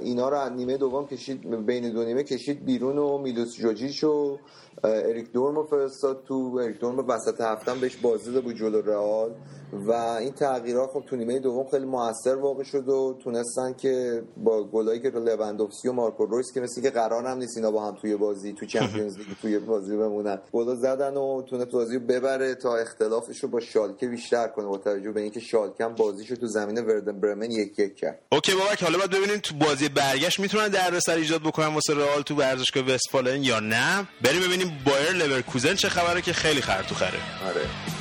اینا 0.00 0.28
رو 0.28 0.54
نیمه 0.54 0.76
دوم 0.76 1.06
کشید 1.06 1.66
بین 1.66 1.92
دو 1.92 2.04
نیمه 2.04 2.22
کشید 2.22 2.64
بیرون 2.64 2.98
و 2.98 3.18
میلوس 3.18 3.56
جوجیچ 3.56 4.04
و 4.04 4.38
اریک 4.84 5.32
دورم 5.32 5.66
فرستاد 5.66 6.24
تو 6.28 6.58
اریک 6.62 6.78
دورم 6.78 7.08
وسط 7.08 7.40
هفته‌م 7.40 7.80
بهش 7.80 7.96
بازی 7.96 8.24
داده 8.24 8.40
بود 8.40 8.56
جلو 8.56 8.80
رئال. 8.80 9.30
و 9.72 9.92
این 9.92 10.32
تغییرات 10.32 10.90
خب 10.90 11.04
تو 11.06 11.16
نیمه 11.16 11.38
دوم 11.38 11.66
خیلی 11.70 11.86
موثر 11.86 12.34
واقع 12.34 12.62
شد 12.62 12.88
و 12.88 13.18
تونستن 13.24 13.72
که 13.72 14.22
با 14.36 14.64
گلایی 14.64 15.00
که 15.00 15.10
لوندوفسکی 15.10 15.88
و 15.88 15.92
مارکو 15.92 16.26
رویس 16.26 16.52
که 16.54 16.60
مثل 16.60 16.82
که 16.82 16.90
قرار 16.90 17.26
هم 17.26 17.38
نیست 17.38 17.56
اینا 17.56 17.70
با 17.70 17.86
هم 17.86 17.96
توی 18.00 18.16
بازی 18.16 18.52
تو 18.52 18.66
چمپیونز 18.66 19.18
لیگ 19.18 19.26
توی 19.42 19.58
بازی 19.58 19.96
بمونن. 19.96 20.38
گلا 20.52 20.74
زدن 20.74 21.16
و 21.16 21.42
تونست 21.42 21.70
بازی 21.70 21.98
ببره 21.98 22.54
تا 22.54 22.76
اختلافش 22.76 23.38
رو 23.38 23.48
با 23.48 23.60
شالکه 23.60 24.08
بیشتر 24.08 24.48
کنه 24.48 24.66
با 24.66 24.78
توجه 24.78 25.12
به 25.12 25.20
اینکه 25.20 25.40
شالکه 25.40 25.84
هم 25.84 25.94
بازیشو 25.94 26.36
تو 26.36 26.46
زمین 26.46 26.78
وردر 26.78 27.20
برمن 27.20 27.50
یک 27.50 27.78
یک 27.78 27.96
کرد. 27.96 28.22
اوکی 28.32 28.52
بابک 28.54 28.82
حالا 28.82 28.98
باید 28.98 29.10
ببینیم 29.10 29.38
تو 29.38 29.54
بازی 29.54 29.88
برگشت 29.88 30.40
می‌تونن 30.40 30.68
دردسر 30.68 31.14
ایجاد 31.14 31.40
بکنن 31.40 31.74
واسه 31.74 31.94
رئال 31.94 32.22
تو 32.22 32.34
ورزشگاه 32.34 32.84
وستفالن 32.94 33.42
یا 33.42 33.60
نه. 33.60 34.08
بریم 34.22 34.42
ببینیم 34.42 34.72
بایر 34.86 35.12
لورکوزن 35.12 35.74
چه 35.74 35.88
خبره 35.88 36.22
که 36.22 36.32
خیلی 36.32 36.60
خر 36.60 36.82
تو 36.82 36.94
خره 36.94 37.18
آره. 37.48 37.99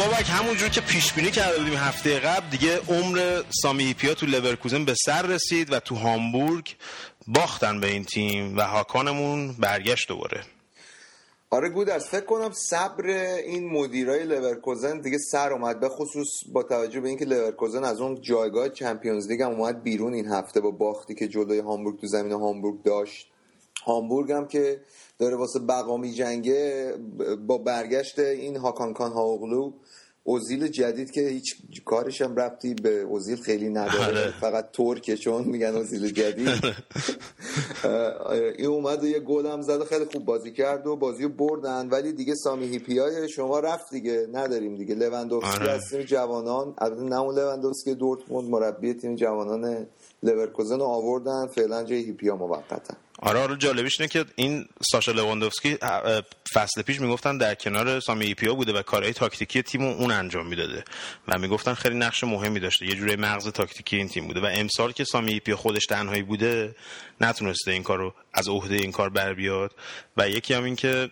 بابک 0.00 0.30
همونجور 0.30 0.68
که 0.68 0.80
پیش 0.80 1.12
بینی 1.12 1.30
کرده 1.30 1.58
بودیم 1.58 1.74
هفته 1.74 2.18
قبل 2.18 2.48
دیگه 2.50 2.80
عمر 2.88 3.42
سامی 3.62 3.84
هیپیا 3.84 4.14
تو 4.14 4.26
لورکوزن 4.26 4.84
به 4.84 4.94
سر 4.94 5.22
رسید 5.22 5.72
و 5.72 5.80
تو 5.80 5.94
هامبورگ 5.94 6.74
باختن 7.26 7.80
به 7.80 7.86
این 7.86 8.04
تیم 8.04 8.56
و 8.56 8.62
هاکان‌مون 8.62 9.52
برگشت 9.52 10.08
دوباره. 10.08 10.44
آره 11.52 11.68
گودرز 11.68 12.04
فکر 12.04 12.24
کنم 12.24 12.50
صبر 12.52 13.06
این 13.46 13.70
مدیرای 13.70 14.24
لورکوزن 14.24 15.00
دیگه 15.00 15.18
سر 15.18 15.52
اومد 15.52 15.80
به 15.80 15.88
خصوص 15.88 16.28
با 16.52 16.62
توجه 16.62 17.00
به 17.00 17.08
اینکه 17.08 17.24
لورکوزن 17.24 17.84
از 17.84 18.00
اون 18.00 18.20
جایگاه 18.20 18.68
چمپیونز 18.68 19.28
لیگ 19.30 19.42
هم 19.42 19.50
اومد 19.50 19.82
بیرون 19.82 20.14
این 20.14 20.26
هفته 20.28 20.60
با 20.60 20.70
باختی 20.70 21.14
که 21.14 21.28
جلوی 21.28 21.58
هامبورگ 21.58 22.00
تو 22.00 22.06
زمین 22.06 22.32
هامبورگ 22.32 22.82
داشت. 22.82 23.30
هامبورگ 23.84 24.32
هم 24.32 24.48
که 24.48 24.80
داره 25.18 25.36
واسه 25.36 25.58
بقا 25.58 26.06
جنگه 26.06 26.94
با 27.46 27.58
برگشت 27.58 28.18
این 28.18 28.56
هاکان 28.56 28.94
کان 28.94 29.12
هاوغلو 29.12 29.72
اوزیل 30.30 30.68
جدید 30.68 31.10
که 31.10 31.20
هیچ 31.20 31.56
کارش 31.84 32.22
هم 32.22 32.36
ربطی 32.36 32.74
به 32.74 33.00
اوزیل 33.00 33.36
خیلی 33.36 33.68
نداره. 33.68 34.06
آره. 34.06 34.34
فقط 34.40 34.70
ترکه 34.72 35.16
چون 35.16 35.44
میگن 35.44 35.76
اوزیل 35.76 36.12
جدید. 36.12 36.48
این 38.58 38.66
اومد 38.66 39.04
و 39.04 39.06
یه 39.06 39.20
گل 39.20 39.46
هم 39.46 39.60
زد 39.62 39.80
و 39.80 39.84
خیلی 39.84 40.04
خوب 40.04 40.24
بازی 40.24 40.52
کرد 40.52 40.86
و 40.86 40.96
بازی 40.96 41.22
رو 41.22 41.28
بردن. 41.28 41.88
ولی 41.88 42.12
دیگه 42.12 42.34
سامی 42.34 42.66
هیپی 42.66 42.98
های 42.98 43.28
شما 43.28 43.60
رفت 43.60 43.90
دیگه. 43.90 44.26
نداریم 44.32 44.76
دیگه. 44.76 44.94
لوندوفسکی 44.94 45.60
آره. 45.62 45.70
از 45.70 45.82
تیم 45.90 46.02
جوانان 46.02 46.74
البته 46.78 47.02
نه 47.02 47.20
اون 47.20 47.34
لوندوفسکی 47.34 47.94
دورتموند 47.94 48.50
مربی 48.50 48.94
تیم 48.94 49.14
جوانان 49.14 49.86
لورکوزن 50.22 50.80
آوردن. 50.80 51.46
فعلا 51.46 51.82
جای 51.84 51.98
هیپیا 51.98 52.36
موقتا 52.36 52.94
آره 53.22 53.40
آره 53.40 53.56
جالبیش 53.56 54.00
اینه 54.00 54.08
که 54.08 54.24
این 54.36 54.68
ساشا 54.92 55.12
لواندوفسکی 55.12 55.78
فصل 56.52 56.82
پیش 56.82 57.00
می‌گفتن 57.00 57.38
در 57.38 57.54
کنار 57.54 58.00
سامی 58.00 58.26
هیپیا 58.26 58.54
بوده 58.54 58.72
و 58.72 58.82
کارهای 58.82 59.12
تاکتیکی 59.12 59.62
تیم 59.62 59.82
اون 59.82 60.10
انجام 60.10 60.46
می‌داده 60.46 60.84
و 61.28 61.38
می‌گفتن 61.38 61.74
خیلی 61.74 61.94
نقش 61.94 62.24
مهمی 62.24 62.60
داشته. 62.60 62.86
یه 62.86 62.94
جوری 62.94 63.16
مغز 63.16 63.48
تاکتیکی 63.48 63.96
این 63.96 64.08
تیم 64.08 64.26
بوده 64.26 64.40
و 64.40 64.48
امسال 64.52 64.92
که 64.92 65.04
سامی 65.04 65.32
هیپیا 65.32 65.56
خودش 65.56 65.86
تنهایی 65.86 66.22
بوده 66.22 66.74
نتونسته 67.20 67.70
این 67.70 67.82
کار 67.82 67.98
رو 67.98 68.14
از 68.34 68.48
عهده 68.48 68.74
این 68.74 68.92
کار 68.92 69.08
بر 69.08 69.34
بیاد. 69.34 69.74
و 70.16 70.28
یکی 70.28 70.54
هم 70.54 70.64
این 70.64 70.76
که 70.76 71.10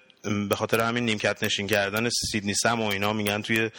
به 0.48 0.57
خاطر 0.57 0.81
همین 0.81 1.04
نیمکت 1.04 1.42
نشین 1.42 1.66
کردن 1.66 2.09
سیدنی 2.09 2.54
سم 2.54 2.81
و 2.81 2.87
اینا 2.87 3.12
میگن 3.12 3.42
توی 3.42 3.70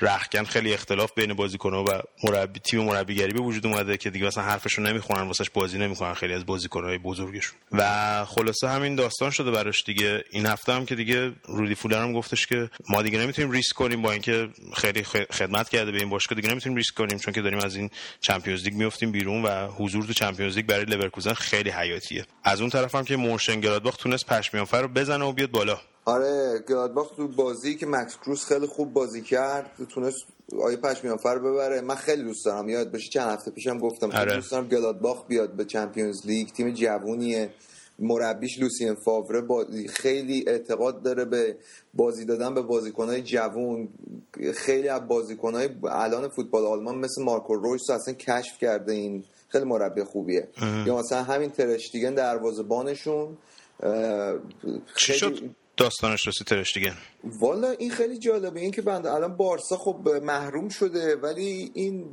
رختکن 0.00 0.44
خیلی 0.44 0.74
اختلاف 0.74 1.12
بین 1.16 1.34
بازیکن‌ها 1.34 1.84
و 1.84 2.02
مربی 2.24 2.60
تیم 2.60 2.84
مربیگری 2.84 3.32
به 3.32 3.40
وجود 3.40 3.66
اومده 3.66 3.96
که 3.96 4.10
دیگه 4.10 4.26
اصلا 4.26 4.44
حرفشون 4.44 4.86
نمی‌خونن 4.86 5.22
واسش 5.22 5.50
بازی 5.50 5.78
نمی‌کنن 5.78 6.14
خیلی 6.14 6.34
از 6.34 6.46
بازیکن‌های 6.46 6.98
بزرگشون. 6.98 7.58
و 7.72 8.24
خلاصه 8.24 8.68
همین 8.68 8.94
داستان 8.94 9.30
شده 9.30 9.50
براش 9.50 9.84
دیگه. 9.84 10.24
این 10.30 10.46
هفته 10.46 10.72
هم 10.72 10.86
که 10.86 10.94
دیگه 10.94 11.32
رودی 11.44 11.74
فولر 11.74 12.02
هم 12.02 12.12
گفتش 12.12 12.46
که 12.46 12.70
ما 12.88 13.02
دیگه 13.02 13.18
نمی‌تونیم 13.18 13.50
ریسک 13.50 13.74
کنیم 13.74 14.02
با 14.02 14.12
اینکه 14.12 14.48
خیلی 14.76 15.02
خدمت 15.30 15.68
کرده 15.68 15.92
به 15.92 15.98
این 15.98 16.08
باشگاه 16.08 16.36
دیگه 16.36 16.50
نمی‌تونیم 16.50 16.76
ریسک 16.76 16.94
کنیم 16.94 17.18
چون 17.18 17.34
که 17.34 17.42
داریم 17.42 17.58
از 17.58 17.76
این 17.76 17.90
چمپیونز 18.20 18.64
لیگ 18.64 18.74
میافتیم 18.74 19.12
بیرون 19.12 19.42
و 19.42 19.66
حضور 19.66 20.04
تو 20.04 20.12
چمپیونز 20.12 20.56
لیگ 20.56 20.66
برای 20.66 20.84
لورکوزن 20.84 21.32
خیلی 21.32 21.70
حیاتیه. 21.70 22.26
از 22.44 22.60
اون 22.60 22.70
طرف 22.70 22.94
هم 22.94 23.04
که 23.04 23.16
مونشن‌گلادباخ 23.16 23.96
تونست 23.96 24.26
پشمیانفر 24.26 24.82
رو 24.82 24.88
بزنه 24.88 25.24
و 25.24 25.32
بیاد 25.32 25.50
بالا. 25.50 25.80
آره 26.08 26.58
گلادباخ 26.68 27.10
تو 27.16 27.28
بازی 27.28 27.74
که 27.74 27.86
مکس 27.86 28.16
کروس 28.16 28.44
خیلی 28.44 28.66
خوب 28.66 28.92
بازی 28.92 29.22
کرد 29.22 29.70
تونست 29.88 30.16
آیه 30.62 30.76
پشمیانفر 30.76 31.38
ببره. 31.38 31.80
من 31.80 31.94
خیلی 31.94 32.22
دوست 32.22 32.44
دارم 32.44 32.68
یاد 32.68 32.92
باشه 32.92 33.08
چند 33.10 33.30
هفته 33.30 33.50
پیشم 33.50 33.78
گفتم 33.78 34.10
آره. 34.10 34.34
دوست 34.34 34.50
دارم 34.50 34.68
گلادباخ 34.68 35.26
بیاد 35.26 35.52
به 35.52 35.64
چمپیونز 35.64 36.26
لیگ. 36.26 36.48
تیم 36.48 36.70
جوونیه 36.70 37.50
مربیش 37.98 38.58
لوسین 38.58 38.94
فاوره 38.94 39.40
با 39.40 39.66
خیلی 39.88 40.44
اعتقاد 40.46 41.02
داره 41.02 41.24
به 41.24 41.56
بازی 41.94 42.24
دادن 42.24 42.54
به 42.54 42.62
بازیکنهای 42.62 43.22
جوون. 43.22 43.88
خیلی 44.54 44.88
از 44.88 45.08
بازیکنهای 45.08 45.68
الان 45.84 46.28
فوتبال 46.28 46.64
آلمان 46.64 46.98
مثل 46.98 47.22
مارکو 47.22 47.54
رویس 47.54 47.90
اصلا 47.90 48.14
کشف 48.14 48.58
کرده 48.58 48.92
این. 48.92 49.24
خیلی 49.48 49.64
مربی 49.64 50.02
خوبیه. 50.02 50.48
یا 50.86 50.98
مثلا 50.98 51.22
همین 51.22 51.50
ترشتیگن 51.50 52.14
دروازه‌بانشون 52.14 53.36
چی 54.96 55.12
شد؟ 55.12 55.50
داستانش 55.78 56.28
رسید 56.28 56.46
ترشتیگن 56.46 56.94
والا 57.24 57.70
این 57.70 57.90
خیلی 57.90 58.18
جالبه. 58.18 58.60
این 58.60 58.70
که 58.70 58.82
بنده 58.82 59.12
الان 59.12 59.36
بارسا 59.36 59.76
خب 59.76 60.08
محروم 60.22 60.68
شده 60.68 61.16
ولی 61.16 61.70
این 61.74 62.04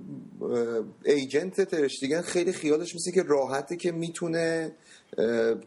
ایجنت 1.06 1.62
ترشتیگن 1.62 2.21
خیلی 2.21 2.54
خیالش 2.54 2.95
مثل 2.95 3.12
که 3.12 3.23
راحته 3.23 3.75
که 3.75 3.91
می‌تونه 3.91 4.75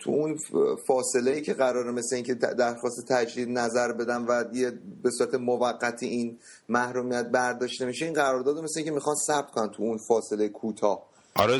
تو 0.00 0.10
اون 0.10 0.38
فاصله 0.86 1.30
ای 1.30 1.42
که 1.42 1.54
قراره 1.54 1.90
مثل 1.90 2.16
اینکه 2.16 2.34
درخواست 2.34 3.08
تجدید 3.08 3.48
نظر 3.48 3.92
بدن 3.92 4.24
و 4.24 4.44
یه 4.52 4.70
به 5.02 5.10
صورت 5.10 5.34
موقتی 5.34 6.06
این 6.06 6.38
محرومیت 6.68 7.26
برداشته 7.26 7.84
میشه 7.84 8.04
این 8.04 8.14
قرارداد 8.14 8.58
مثل 8.58 8.72
اینکه 8.76 8.92
می‌خوان 8.92 9.16
ثبت 9.26 9.50
کنن 9.50 9.70
تو 9.70 9.82
اون 9.82 9.98
فاصله 10.08 10.48
کوتاه. 10.48 11.08
آره 11.34 11.58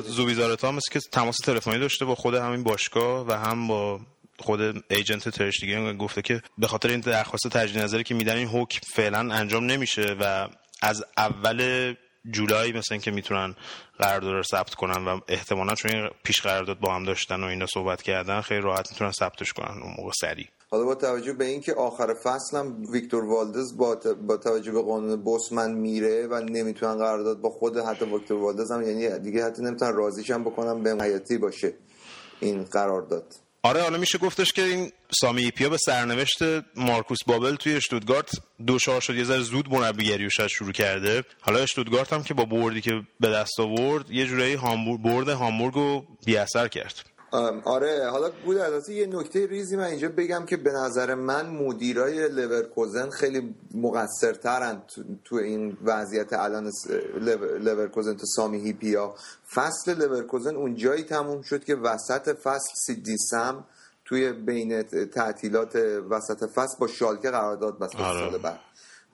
زوبیزارت 0.00 0.64
ها 0.64 0.72
مثل 0.72 0.92
که 0.92 1.00
تماس 1.12 1.36
تلفنی 1.36 1.78
داشته 1.78 2.04
با 2.04 2.14
خود 2.14 2.34
همین 2.34 2.62
باشگاه 2.62 3.26
و 3.26 3.32
هم 3.32 3.68
با 3.68 4.00
خود 4.38 4.84
ایجنت 4.90 5.28
ترش 5.28 5.60
دیگه 5.60 5.92
گفته 5.92 6.22
که 6.22 6.42
به 6.58 6.66
خاطر 6.66 6.88
این 6.88 7.00
درخواست 7.00 7.48
تجدید 7.48 7.82
نظری 7.82 8.04
که 8.04 8.14
میدن 8.14 8.36
این 8.36 8.48
حکم 8.48 8.80
فعلا 8.94 9.18
انجام 9.18 9.66
نمیشه 9.66 10.16
و 10.20 10.48
از 10.82 11.04
اول 11.16 11.94
جولای 12.30 12.72
مثلا 12.72 12.98
که 12.98 13.10
می‌تونن 13.10 13.54
قرارداد 13.98 14.32
رو 14.32 14.42
ثبت 14.42 14.74
کنن 14.74 15.04
و 15.04 15.20
احتمالا 15.28 15.74
چون 15.74 15.90
این 15.90 16.08
پیش 16.24 16.40
قرارداد 16.40 16.78
با 16.78 16.94
هم 16.94 17.04
داشتن 17.04 17.44
و 17.44 17.46
اینا 17.46 17.66
صحبت 17.66 18.02
کردن 18.02 18.40
خیلی 18.40 18.60
راحت 18.60 18.90
می‌تونن 18.90 19.12
ثبتش 19.12 19.52
کنن 19.52 19.82
اون 19.82 19.94
موقع 19.98 20.12
سریع. 20.20 20.46
حالا 20.70 20.84
با 20.84 20.94
توجه 20.94 21.32
به 21.32 21.44
اینکه 21.44 21.74
آخر 21.74 22.14
فصل 22.14 22.56
هم 22.56 22.82
ویکتور 22.92 23.24
والدز 23.24 23.76
با, 23.76 23.98
با 24.26 24.36
توجه 24.36 24.72
به 24.72 24.82
قانون 24.82 25.22
بوسمن 25.22 25.72
میره 25.72 26.26
و 26.26 26.40
نمی‌تونن 26.40 26.98
قرارداد 26.98 27.40
با 27.40 27.50
خود 27.50 27.78
حتی 27.78 28.04
ویکتور 28.04 28.38
والدز 28.38 28.70
هم 28.70 28.82
یعنی 28.82 29.18
دیگه 29.18 29.44
حتی 29.44 29.62
نمی‌تونن 29.62 29.92
راضیش 29.92 30.30
هم 30.30 30.44
بکنن 30.44 30.82
به 30.82 31.04
حیاتی 31.04 31.38
باشه 31.38 31.74
این 32.40 32.64
قرارداد. 32.64 33.34
آره 33.62 33.82
حالا 33.82 33.98
میشه 33.98 34.18
گفتش 34.18 34.52
که 34.52 34.62
این 34.62 34.92
سامی 35.20 35.42
ایپیا 35.42 35.68
به 35.68 35.76
سرنوشت 35.76 36.38
مارکوس 36.76 37.18
بابل 37.26 37.54
توی 37.54 37.74
اشتودگارت 37.74 38.30
دو 38.66 38.78
شد 38.78 39.14
یه 39.14 39.24
ذره 39.24 39.40
زود 39.40 39.68
مربیگری 39.70 40.30
شروع 40.30 40.72
کرده. 40.72 41.24
حالا 41.40 41.58
اشتودگارت 41.58 42.12
هم 42.12 42.22
که 42.22 42.34
با 42.34 42.44
بردی 42.44 42.80
که 42.80 42.92
به 43.20 43.28
دست 43.28 43.60
آورد 43.60 44.10
یه 44.10 44.26
جورایی 44.26 44.54
هامبورگ 44.54 45.02
برد 45.02 45.28
هامبورگ 45.28 45.74
رو 45.74 46.06
بی 46.26 46.36
اثر 46.36 46.68
کرد. 46.68 47.17
آره 47.64 48.10
حالا 48.10 48.30
بود 48.44 48.56
البته 48.56 48.94
یه 48.94 49.06
نکته 49.06 49.46
ریزی 49.46 49.76
من 49.76 49.84
اینجا 49.84 50.08
بگم 50.08 50.46
که 50.46 50.56
به 50.56 50.72
نظر 50.72 51.14
من 51.14 51.46
مدیرای 51.46 52.28
لورکوزن 52.28 53.10
خیلی 53.10 53.54
مقصرترن 53.74 54.82
تو, 54.88 55.02
تو 55.24 55.36
این 55.36 55.76
وضعیت 55.84 56.32
الان 56.32 56.72
لورکوزن 57.60 58.14
تو 58.14 58.26
سامی 58.26 58.58
هیپیا 58.58 59.14
فصل 59.54 59.94
لورکوزن 59.94 60.56
اون 60.56 60.74
جایی 60.74 61.02
تموم 61.02 61.42
شد 61.42 61.64
که 61.64 61.74
وسط 61.74 62.38
فصل 62.38 62.74
سیدنی 62.86 63.42
سم 63.42 63.64
توی 64.04 64.32
بین 64.32 64.82
تعطیلات 65.06 65.76
وسط 66.10 66.50
فصل 66.54 66.76
با 66.78 66.86
شالکه 66.86 67.30
قرارداد 67.30 67.78
بست 67.78 67.96
آره. 67.96 68.30
سال 68.30 68.38
بعد 68.38 68.60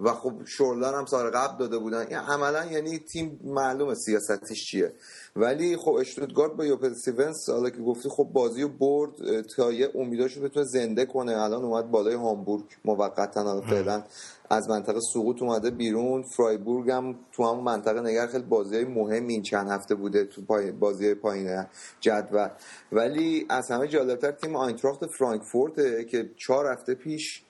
و 0.01 0.13
خب 0.13 0.33
شورله 0.45 0.95
هم 0.95 1.07
سال 1.07 1.31
قبل 1.31 1.59
داده 1.59 1.79
بودن. 1.79 2.01
یعنی 2.11 2.15
عملا 2.15 2.65
یعنی 2.65 2.99
تیم 2.99 3.41
معلوم 3.45 3.95
سیاستش 3.95 4.65
چیه. 4.65 4.93
ولی 5.37 5.77
خب 5.77 5.93
اشتوتگارت 5.93 6.53
با 6.53 6.65
هوب 6.65 6.95
استیونس 6.95 7.49
حالا 7.49 7.71
که 7.71 7.83
گفتی 7.83 8.09
خب 8.09 8.29
بازی 8.33 8.63
رو 8.63 8.69
برد 8.69 9.41
تا 9.57 9.73
یه 9.73 9.91
امیداشو 9.95 10.43
بتونه 10.43 10.67
زنده 10.67 11.07
کنه. 11.07 11.43
الان 11.43 11.65
اومد 11.65 11.91
بالای 11.91 12.15
هامبورگ 12.15 12.65
موقتا 12.85 13.61
فعلا 13.61 14.03
از 14.51 14.69
منطقه 14.69 15.01
سقوط 15.13 15.43
اومده 15.43 15.71
بیرون. 15.71 16.23
فرایبورگ 16.23 16.91
هم 16.91 17.19
تو 17.33 17.45
همون 17.45 17.65
منطقه 17.65 18.01
نگر 18.01 18.27
خیلی 18.27 18.45
بازی 18.45 18.85
مهم 18.85 19.27
این 19.27 19.43
چند 19.43 19.71
هفته 19.71 19.95
بوده 19.95 20.25
تو 20.25 20.43
پای 20.43 20.73
بازی 20.73 21.15
پایین 21.15 21.67
جدول. 22.01 22.49
ولی 22.93 23.47
از 23.49 23.71
همه 23.71 23.89
جالبتر 23.89 24.31
تیم 24.31 24.57
آینتراخت 24.57 25.07
فرانکفورت 25.07 26.07
که 26.07 26.31
چهار 26.37 26.73
هفته 26.73 26.95
پیش 26.95 27.45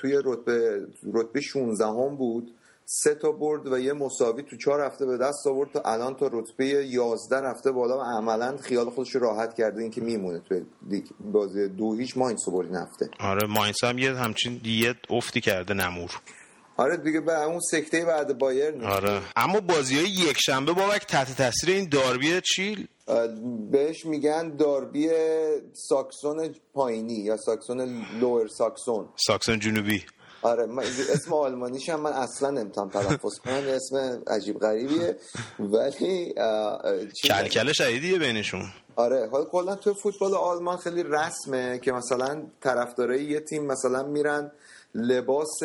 توی 0.00 0.20
رتبه 0.24 0.86
رتبه 1.12 1.40
16 1.40 1.86
هم 1.86 2.16
بود. 2.16 2.52
سه 2.84 3.14
تا 3.14 3.32
برد 3.32 3.72
و 3.72 3.78
یه 3.78 3.92
مساوی 3.92 4.42
تو 4.42 4.56
چهار 4.56 4.80
هفته 4.80 5.06
به 5.06 5.16
دست 5.16 5.46
آورد. 5.46 5.72
تا 5.72 5.80
الان 5.80 6.14
تا 6.16 6.30
رتبه 6.32 6.64
11 6.64 7.36
رفته 7.36 7.72
بالا 7.72 7.98
و 7.98 8.02
عملا 8.02 8.56
خیال 8.56 8.90
خودش 8.90 9.16
راحت 9.16 9.54
کرده. 9.54 9.82
اینکه 9.82 10.00
میمونه 10.00 10.40
تو 10.48 10.60
بازی 11.20 11.68
دو 11.68 11.94
هیچ 11.94 12.16
ماینس 12.16 12.48
برد 12.48 12.74
هفته 12.74 13.10
آره 13.20 13.46
ماینس 13.46 13.84
هم 13.84 13.98
یه 13.98 14.14
همچین 14.14 14.60
یه 14.64 14.94
افتی 15.10 15.40
کرده 15.40 15.74
نمور. 15.74 16.10
آره 16.76 16.96
دیگه 16.96 17.20
به 17.20 17.42
اون 17.42 17.60
سکته 17.60 18.04
بعد 18.04 18.38
بایر 18.38 18.84
آره. 18.84 19.22
اما 19.36 19.60
بازی 19.60 19.96
های 19.96 20.08
یک 20.08 20.36
شنبه 20.38 20.72
بابک 20.72 21.06
تحت 21.06 21.36
تاثیر 21.36 21.70
این 21.70 21.88
داربی 21.88 22.40
چی؟ 22.40 22.88
بهش 23.70 24.06
میگن 24.06 24.56
داربی 24.56 25.10
ساکسون 25.72 26.54
پایینی 26.74 27.14
یا 27.14 27.36
ساکسون 27.36 28.04
لور 28.20 28.48
ساکسون. 28.48 29.08
ساکسون 29.16 29.58
جنوبی. 29.58 30.04
آره 30.42 30.66
من 30.66 30.82
اسم 30.82 31.34
آلمانیش 31.34 31.88
هم 31.88 32.00
من 32.00 32.12
اصلا 32.12 32.50
نمی‌تونم 32.50 32.88
تلفظ 32.88 33.38
کنم 33.38 33.62
اسم 33.68 34.22
عجیب 34.26 34.58
غریبیه. 34.58 35.16
ولی 35.58 36.34
کلکل 37.24 37.72
شدیدیه 37.72 38.18
بینشون. 38.18 38.64
آره 38.96 39.28
حالا 39.28 39.44
کلا 39.44 39.74
تو 39.76 39.94
فوتبال 39.94 40.34
آلمان 40.34 40.76
خیلی 40.76 41.02
رسمه 41.02 41.78
که 41.78 41.92
مثلا 41.92 42.42
طرفدارای 42.60 43.24
یه 43.24 43.40
تیم 43.40 43.66
مثلا 43.66 44.02
میرن 44.02 44.52
لباس 44.94 45.58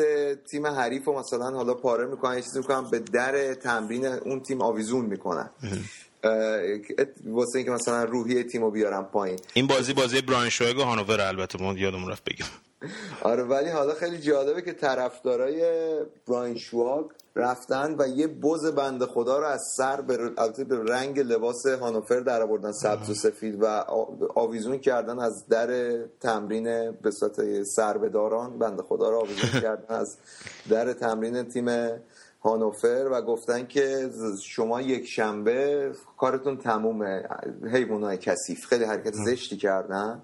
تیم 0.51 0.67
حریف 0.67 1.07
و 1.07 1.13
مثلا 1.13 1.49
حالا 1.51 1.73
پاره 1.73 2.05
می‌کنن 2.05 2.35
یه 2.35 2.41
چیزی 2.41 2.59
می‌کنن 2.59 2.89
به 2.89 2.99
در 2.99 3.53
تمرین 3.53 4.05
اون 4.05 4.39
تیم 4.39 4.61
آویزون 4.61 5.05
می‌کنن. 5.05 5.49
واسه 7.25 7.55
اینکه 7.55 7.71
مثلا 7.71 8.03
روحیه 8.03 8.43
تیمو 8.43 8.71
بیارم 8.71 9.05
پایین. 9.05 9.39
این 9.53 9.67
بازی 9.67 9.93
بازی 9.93 10.21
براین 10.21 10.49
شویگ 10.49 10.77
و 10.77 10.81
هانوور 10.81 11.21
البته 11.21 11.63
ما 11.63 11.73
یادمون 11.73 12.11
رفت 12.11 12.23
بگم. 12.23 12.45
آره 13.21 13.43
ولی 13.43 13.69
حالا 13.69 13.93
خیلی 13.93 14.17
جالبه 14.17 14.61
که 14.61 14.73
طرفدارای 14.73 15.61
براین 16.27 16.57
شواگ 16.57 17.05
رفتن 17.35 17.95
و 17.99 18.07
یه 18.07 18.27
بز 18.27 18.65
بنده 18.65 19.05
خدا 19.05 19.39
رو 19.39 19.45
از 19.45 19.61
سر 19.77 20.01
به 20.01 20.17
به 20.63 20.83
رنگ 20.87 21.19
لباس 21.19 21.67
هانوفر 21.67 22.19
در 22.19 22.41
آوردن 22.41 22.71
سبز 22.71 23.09
و 23.09 23.13
سفید 23.13 23.63
و 23.63 23.65
آویزون 24.35 24.77
کردن 24.77 25.19
از 25.19 25.47
در 25.47 25.97
تمرین 26.19 26.91
به 26.91 27.11
صورت 27.11 27.63
سربداران 27.63 28.59
بنده 28.59 28.83
خدا 28.83 29.09
رو 29.09 29.17
آویزون 29.17 29.61
کردن 29.65 29.95
از 29.95 30.17
در 30.69 30.93
تمرین 30.93 31.43
تیم 31.43 31.89
هانوفر 32.43 33.09
و 33.11 33.21
گفتن 33.21 33.67
که 33.67 34.09
شما 34.43 34.81
یک 34.81 35.05
شنبه 35.05 35.91
کارتون 36.17 36.57
تمومه. 36.57 37.23
های 38.03 38.17
کثیف. 38.17 38.65
خیلی 38.65 38.83
حرکت 38.83 39.13
زشتی 39.13 39.57
کردن. 39.57 40.21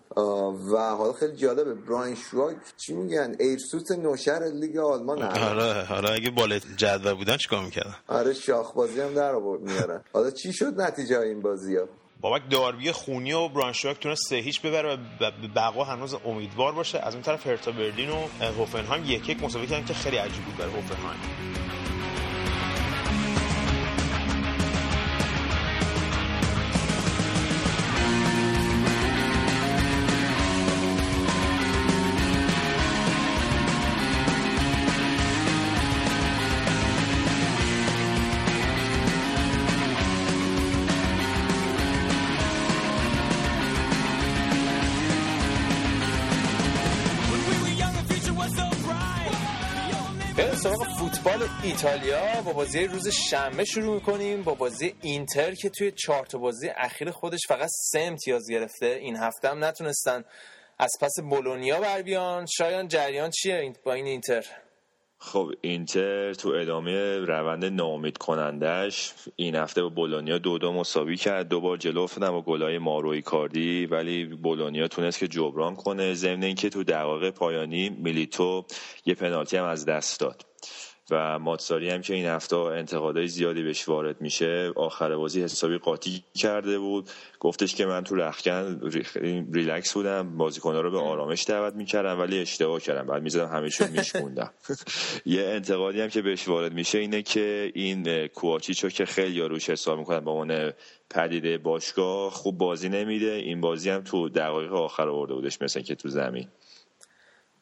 و 0.74 0.78
حالا 0.78 1.14
خیلی 1.14 1.36
جالبه 1.36 1.74
براین 1.74 2.16
شواگ 2.16 2.56
چی 2.78 2.94
میگن؟ 2.94 3.36
ایرسوت 3.40 3.92
نوشر 3.92 4.52
لیگ 4.54 4.78
آلمان 4.78 5.22
آره 5.24 5.94
آره 5.94 6.12
اگه 6.12 6.30
بالا 6.30 6.60
جدول 6.60 7.14
بودن 7.14 7.38
چیکار 7.38 7.66
می‌کردن؟ 7.66 7.96
آره 8.08 8.34
شاخ 8.34 8.74
بازی 8.74 9.02
هم 9.02 9.14
در 9.14 9.36
آورد 9.36 9.62
میارن 9.62 10.02
حالا 10.14 10.32
چی 10.32 10.54
شد 10.54 10.82
نتیجه 10.82 11.20
این 11.20 11.42
بازی 11.42 11.76
ها؟ 11.76 11.84
بابک 12.22 12.42
داربی 12.52 12.92
خونی 12.92 13.34
و 13.34 13.48
برانشواک 13.48 14.00
تونست 14.00 14.30
سه 14.30 14.36
هیچ 14.36 14.62
ببره 14.62 14.94
و 14.94 14.98
بقا 15.56 15.84
هنوز 15.84 16.16
امیدوار 16.26 16.72
باشه. 16.74 17.00
از 17.00 17.14
اون 17.14 17.24
طرف 17.24 17.48
هرتا 17.48 17.72
برلین 17.72 18.10
و 18.10 18.46
هوفنهایم 18.46 19.04
یک 19.06 19.30
یک 19.30 19.44
مساوی 19.44 19.68
کردن 19.68 19.86
که 19.86 19.94
خیلی 19.94 20.18
عجیب 20.18 20.44
بود 20.46 20.58
برای 20.58 20.72
هوفنهایم. 20.72 21.20
ایتالیا. 51.64 52.42
با 52.42 52.54
بازی 52.54 52.88
روز 52.88 53.08
شنبه 53.08 53.66
شروع 53.66 53.96
می‌کنیم. 53.96 54.44
با 54.44 54.54
بازی 54.54 54.96
اینتر 55.02 55.54
که 55.54 55.70
توی 55.70 55.92
چهار 55.92 56.26
بازی 56.40 56.70
اخیر 56.70 57.12
خودش 57.12 57.40
فقط 57.48 57.70
سه 57.92 58.00
امتیاز 58.00 58.50
گرفته. 58.50 58.86
این 58.86 59.16
هفته 59.16 59.50
هم 59.50 59.64
نتونستن 59.64 60.24
از 60.80 60.92
پس 61.02 61.14
بولونیا 61.30 61.80
بر 61.80 62.02
بیان. 62.02 62.46
شایان 62.46 62.88
جریان 62.88 63.30
چیه 63.30 63.74
با 63.84 63.94
این 63.94 64.06
اینتر؟ 64.06 64.46
خب 65.20 65.52
اینتر 65.62 66.34
تو 66.34 66.50
ادامه 66.50 67.18
روند 67.20 67.66
نامید 67.66 68.18
کنندش 68.18 69.14
این 69.36 69.56
هفته 69.56 69.84
با 69.84 69.90
بولونیا 69.90 70.38
دو 70.38 70.58
دو 70.58 70.74
مساوی 70.74 71.18
کرد 71.18 71.50
دو 71.50 71.62
بار 71.62 71.78
جلو 71.78 72.02
افتادن 72.02 72.32
با 72.32 72.42
گلای 72.42 72.78
ماروی 72.78 73.22
کاردی 73.22 73.86
ولی 73.86 74.26
بولونیا 74.26 74.88
تونست 74.88 75.20
که 75.20 75.28
جبران 75.28 75.76
کنه. 75.76 76.14
ضمن 76.14 76.44
اینکه 76.44 76.70
تو 76.70 76.84
دقایق 76.84 77.30
پایانی 77.34 77.90
میلیتو 77.90 78.66
یه 79.06 79.16
پنالتی 79.16 79.58
هم 79.58 79.66
از 79.66 79.86
دست 79.86 80.20
داد. 80.20 80.46
و 81.12 81.40
ماتساری 81.40 81.90
هم 81.90 82.02
که 82.02 82.14
این 82.14 82.26
هفته 82.26 82.56
انتقادهای 82.56 83.28
زیادی 83.28 83.64
بهش 83.64 83.90
وارد 83.90 84.22
میشه 84.22 84.72
آخر 84.76 85.16
بازی 85.16 85.44
حسابی 85.44 85.78
قاطی 85.78 86.24
کرده 86.36 86.80
بود. 86.80 87.10
گفتش 87.40 87.76
که 87.76 87.86
من 87.86 88.04
تو 88.04 88.16
رخکن 88.16 88.92
ریلکس 89.54 89.94
بودم 89.94 90.38
بازیکنها 90.38 90.82
رو 90.82 90.92
به 90.92 91.00
آرامش 91.00 91.46
دعوت 91.48 91.74
می‌کردم 91.74 92.20
ولی 92.20 92.40
اشتباه 92.40 92.80
کردم. 92.80 93.08
بعد 93.08 93.24
می‌زدم 93.24 93.48
همهشون 93.48 93.88
میشکوندم. 93.90 94.54
یه 95.26 95.42
انتقادی 95.42 96.02
هم 96.02 96.10
که 96.10 96.22
بهش 96.22 96.48
وارد 96.48 96.74
میشه 96.74 96.98
اینه 96.98 97.22
که 97.22 97.72
این 97.76 98.28
کوواچیچو 98.28 98.90
که 98.90 99.06
خیلی 99.06 99.42
روش 99.42 99.70
حساب 99.70 100.00
می‌کنن 100.00 100.20
با 100.20 100.32
عنوان 100.32 100.74
پدیده 101.10 101.58
باشگاه 101.58 102.32
خوب 102.32 102.58
بازی 102.58 102.90
نمیده. 102.90 103.32
این 103.32 103.62
بازی 103.62 103.90
هم 103.90 104.04
تو 104.04 104.30
دقایق 104.30 104.74
آخر 104.74 105.10
آورده 105.10 105.34
بودش 105.34 105.62
مثل 105.62 105.82
که 105.82 105.96
تو 105.96 106.10
زمین. 106.10 106.48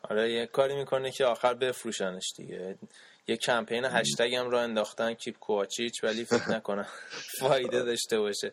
آره 0.09 0.31
یه 0.31 0.45
کاری 0.45 0.75
می‌کنه 0.75 1.11
که 1.11 1.25
آخر 1.25 1.53
بفروشنش 1.53 2.33
دیگه. 2.37 2.77
یه 3.27 3.37
کمپین 3.37 3.85
هشتگ 3.85 4.35
هم 4.35 4.49
رو 4.49 4.57
انداختن 4.57 5.13
کیپ 5.13 5.39
کوچیچ 5.39 6.03
ولی 6.03 6.25
فکر 6.25 6.51
نکنم 6.51 6.87
فایده 7.39 7.83
داشته 7.83 8.19
باشه. 8.19 8.51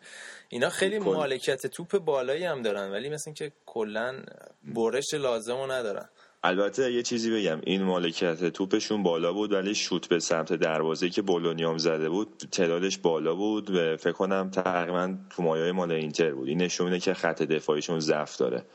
اینا 0.48 0.68
خیلی 0.68 0.98
مالکیت 0.98 1.66
توپ 1.66 1.98
بالایی 1.98 2.44
هم 2.44 2.62
دارن 2.62 2.90
ولی 2.90 3.08
مثل 3.08 3.32
که 3.32 3.52
کلا 3.66 4.22
برش 4.64 5.14
لازم 5.14 5.56
رو 5.56 5.72
ندارن. 5.72 6.08
البته 6.44 6.92
یه 6.92 7.02
چیزی 7.02 7.30
بگم 7.30 7.60
این 7.64 7.82
مالکیت 7.82 8.44
توپشون 8.44 9.02
بالا 9.02 9.32
بود 9.32 9.52
ولی 9.52 9.74
شوت 9.74 10.08
به 10.08 10.18
سمت 10.18 10.52
دروازه 10.52 11.10
که 11.10 11.22
بولونیام 11.22 11.78
زده 11.78 12.08
بود 12.08 12.28
تعدادش 12.52 12.98
بالا 12.98 13.34
بود 13.34 13.70
و 13.70 13.96
فکر 13.96 14.12
کنم 14.12 14.50
تقریبا 14.50 15.18
تو 15.30 15.42
مایای 15.42 15.72
مال 15.72 15.92
اینتر 15.92 16.30
بود. 16.30 16.48
این 16.48 16.62
نشونه 16.62 17.00
که 17.00 17.14
خط 17.14 17.42
دفاعیشون 17.42 18.00
ضعف 18.00 18.36
داره. 18.36 18.66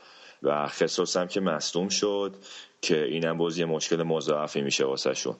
و 0.42 0.68
خصوص 0.68 1.16
هم 1.16 1.26
که 1.26 1.40
مصدوم 1.40 1.88
شد 1.88 2.36
که 2.80 3.04
اینم 3.04 3.38
باز 3.38 3.58
یه 3.58 3.64
مشکل 3.64 4.02
مضاعفی 4.02 4.60
میشه 4.60 4.84
واسه 4.84 5.14
شون 5.14 5.36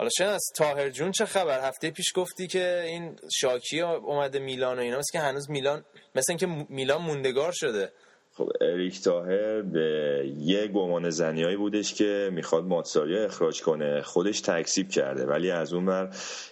حالا 0.00 0.32
از 0.34 0.52
تاهر 0.56 0.90
جون 0.90 1.10
چه 1.10 1.24
خبر؟ 1.24 1.68
هفته 1.68 1.90
پیش 1.90 2.12
گفتی 2.14 2.46
که 2.46 2.82
این 2.86 3.16
شاکی 3.40 3.80
اومده 3.80 4.38
میلان 4.38 4.78
و 4.78 4.80
اینا 4.80 4.98
مثل 4.98 5.12
که 5.12 5.18
هنوز 5.18 5.50
میلان 5.50 5.84
مثل 6.14 6.32
اینکه 6.32 6.66
میلان 6.68 7.02
موندگار 7.02 7.52
شده. 7.54 7.92
خب 8.32 8.48
اریک 8.60 9.02
تاهر 9.02 9.62
به 9.62 10.24
یه 10.38 10.66
گمان 10.66 11.10
زنیایی 11.10 11.56
بودش 11.56 11.94
که 11.94 12.30
می‌خواد 12.32 12.64
ماتساری 12.64 13.18
اخراج 13.18 13.62
کنه. 13.62 14.02
خودش 14.02 14.40
تکسیب 14.40 14.88
کرده 14.88 15.26
ولی 15.26 15.50
از 15.50 15.72
اون 15.72 15.86
بر 15.86 16.10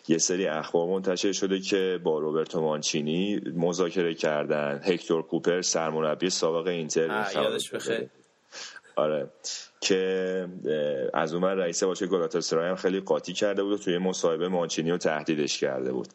یه 0.09 0.19
سری 0.19 0.47
اخبار 0.47 0.89
منتشر 0.89 1.33
شده 1.33 1.61
که 1.61 1.99
با 2.05 2.19
روبرتو 2.19 2.61
مانچینی 2.61 3.41
مذاکره 3.57 4.15
کردن. 4.15 4.81
هکتور 4.85 5.23
کوپر 5.23 5.63
سرمربی 5.63 6.31
سابق 6.31 6.67
اینتر 6.67 7.31
یادش 7.35 7.71
بخیر. 7.71 8.09
آره. 8.99 9.31
که 9.81 10.49
از 11.15 11.35
اون 11.35 11.45
رئیس 11.45 11.83
باشه 11.83 12.07
گلاتاسرای 12.07 12.69
هم 12.69 12.77
خیلی 12.77 13.01
قاطی 13.01 13.33
کرده 13.33 13.63
بود 13.63 13.73
و 13.73 13.79
توی 13.79 13.99
مصاحبه 13.99 14.49
مانچینی 14.49 14.91
رو 14.91 14.97
تهدیدش 14.99 15.59
کرده 15.59 15.93
بود. 15.93 16.09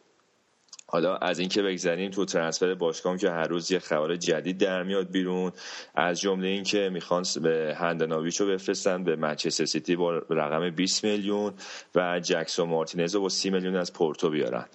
حالا 0.86 1.16
از 1.16 1.38
اینکه 1.38 1.62
بگذریم 1.62 2.10
تو 2.10 2.24
ترنسفر 2.24 2.74
باشگاه 2.74 3.16
که 3.16 3.30
هر 3.30 3.48
روز 3.48 3.70
یه 3.70 3.78
خبر 3.78 4.16
جدید 4.16 4.58
در 4.58 4.82
میاد 4.82 5.10
بیرون 5.10 5.52
از 5.94 6.20
جمله 6.20 6.48
اینکه 6.48 6.90
می‌خوان 6.92 7.24
به 7.42 7.76
هندناویچ 7.78 8.40
رو 8.40 8.46
بفرستن 8.46 9.04
به 9.04 9.16
منچستر 9.16 9.64
سیتی 9.64 9.96
با 9.96 10.18
رقم 10.30 10.70
20 10.70 11.04
میلیون 11.04 11.52
و 11.94 12.20
جکسون 12.20 12.68
مارتینز 12.68 13.14
رو 13.14 13.20
با 13.20 13.28
30 13.28 13.50
میلیون 13.50 13.76
از 13.76 13.92
پورتو 13.92 14.30
بیارن. 14.30 14.66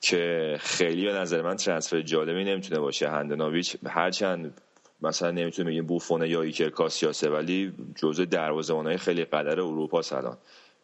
که 0.00 0.56
خیلی 0.60 1.06
به 1.06 1.12
نظر 1.12 1.42
من 1.42 1.56
ترنسفر 1.56 2.00
جالبی 2.00 2.44
نمی‌تونه 2.44 2.80
باشه. 2.80 3.08
هندناویچ 3.08 3.76
هرچند 3.86 4.60
مثلا 5.02 5.30
نمی‌تونه 5.30 5.70
بگیم 5.70 5.86
بوفونه 5.86 6.28
یا 6.28 6.42
ایکر 6.42 6.70
کاسیاسه 6.70 7.30
ولی 7.30 7.72
جزء 7.96 8.24
دروازه‌بانای 8.24 8.96
خیلی 8.96 9.24
قدر 9.24 9.60
اروپا 9.60 10.02
الان 10.12 10.38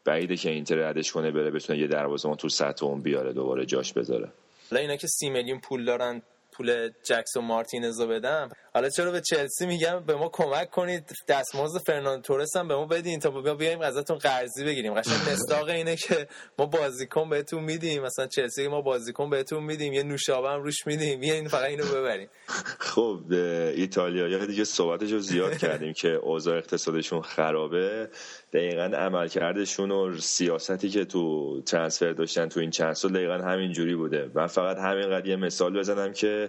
بعیده 0.04 0.36
که 0.36 0.50
اینتر 0.50 0.76
ردش 0.76 1.12
کنه 1.12 1.30
بره 1.30 1.50
بتونه 1.50 1.78
یه 1.78 1.86
دروازه‌بان 1.86 2.36
تو 2.36 2.48
سطح 2.48 2.86
اون 2.86 3.00
بیاره 3.00 3.32
دوباره 3.32 3.66
جاش 3.66 3.92
بذاره. 3.92 4.32
حالا 4.70 4.82
اینا 4.82 4.96
که 4.96 5.06
سی 5.06 5.30
میلیون 5.30 5.60
پول 5.60 5.84
دارن 5.84 6.22
پول 6.58 6.90
جکسون 7.02 7.44
مارتینز 7.44 8.00
رو 8.00 8.06
بدم. 8.06 8.48
حالا 8.74 8.88
چرا 8.88 9.10
به 9.10 9.20
چلسی 9.20 9.66
میگم؟ 9.66 10.04
به 10.06 10.14
ما 10.14 10.28
کمک 10.28 10.70
کنید. 10.70 11.10
دستمزد 11.28 11.78
فرناندو 11.86 12.22
تورس 12.22 12.56
هم 12.56 12.68
به 12.68 12.76
ما 12.76 12.86
بدین 12.86 13.20
تا 13.20 13.30
ما 13.30 13.54
بیایم 13.54 13.80
ازتون 13.80 14.18
قرضی 14.18 14.64
بگیریم. 14.64 14.94
قشنگ 14.94 15.16
مصداق 15.32 15.68
اینه 15.68 15.96
که 15.96 16.28
ما 16.58 16.66
بازیکن 16.66 17.28
بهتون 17.28 17.64
میدیم. 17.64 18.02
مثلا 18.02 18.26
چلسی 18.26 18.68
ما 18.68 18.80
بازیکن 18.80 19.30
بهتون 19.30 19.64
میدیم. 19.64 19.92
یه 19.92 20.02
نوشابه 20.02 20.48
هم 20.48 20.62
روش 20.62 20.86
میدیم. 20.86 21.20
این 21.20 21.48
فقط 21.48 21.64
اینو 21.64 21.84
ببریم. 21.84 22.28
خب 22.92 23.20
ایتالیا. 23.30 24.46
دیگه 24.46 24.64
صحبتش 24.64 25.12
رو 25.12 25.18
زیاد 25.18 25.58
کردیم 25.64 25.92
که 25.92 26.08
اوضاع 26.08 26.56
اقتصادشون 26.56 27.22
خرابه. 27.22 28.08
دقیقا 28.52 28.82
عملکردشون 28.82 29.90
و 29.90 30.18
سیاستی 30.18 30.88
که 30.88 31.04
تو 31.04 31.60
ترانسفر 31.60 32.12
داشتن 32.12 32.48
تو 32.48 32.60
این 32.60 32.70
چند 32.70 32.92
سال 32.92 33.12
دقیقا 33.12 33.34
همین 33.34 33.72
جوری 33.72 33.94
بوده. 33.94 34.30
من 34.34 34.46
فقط 34.46 34.76
همین 34.78 35.26
یه 35.26 35.36
مثال 35.36 35.78
بزنم 35.78 36.12
که 36.12 36.47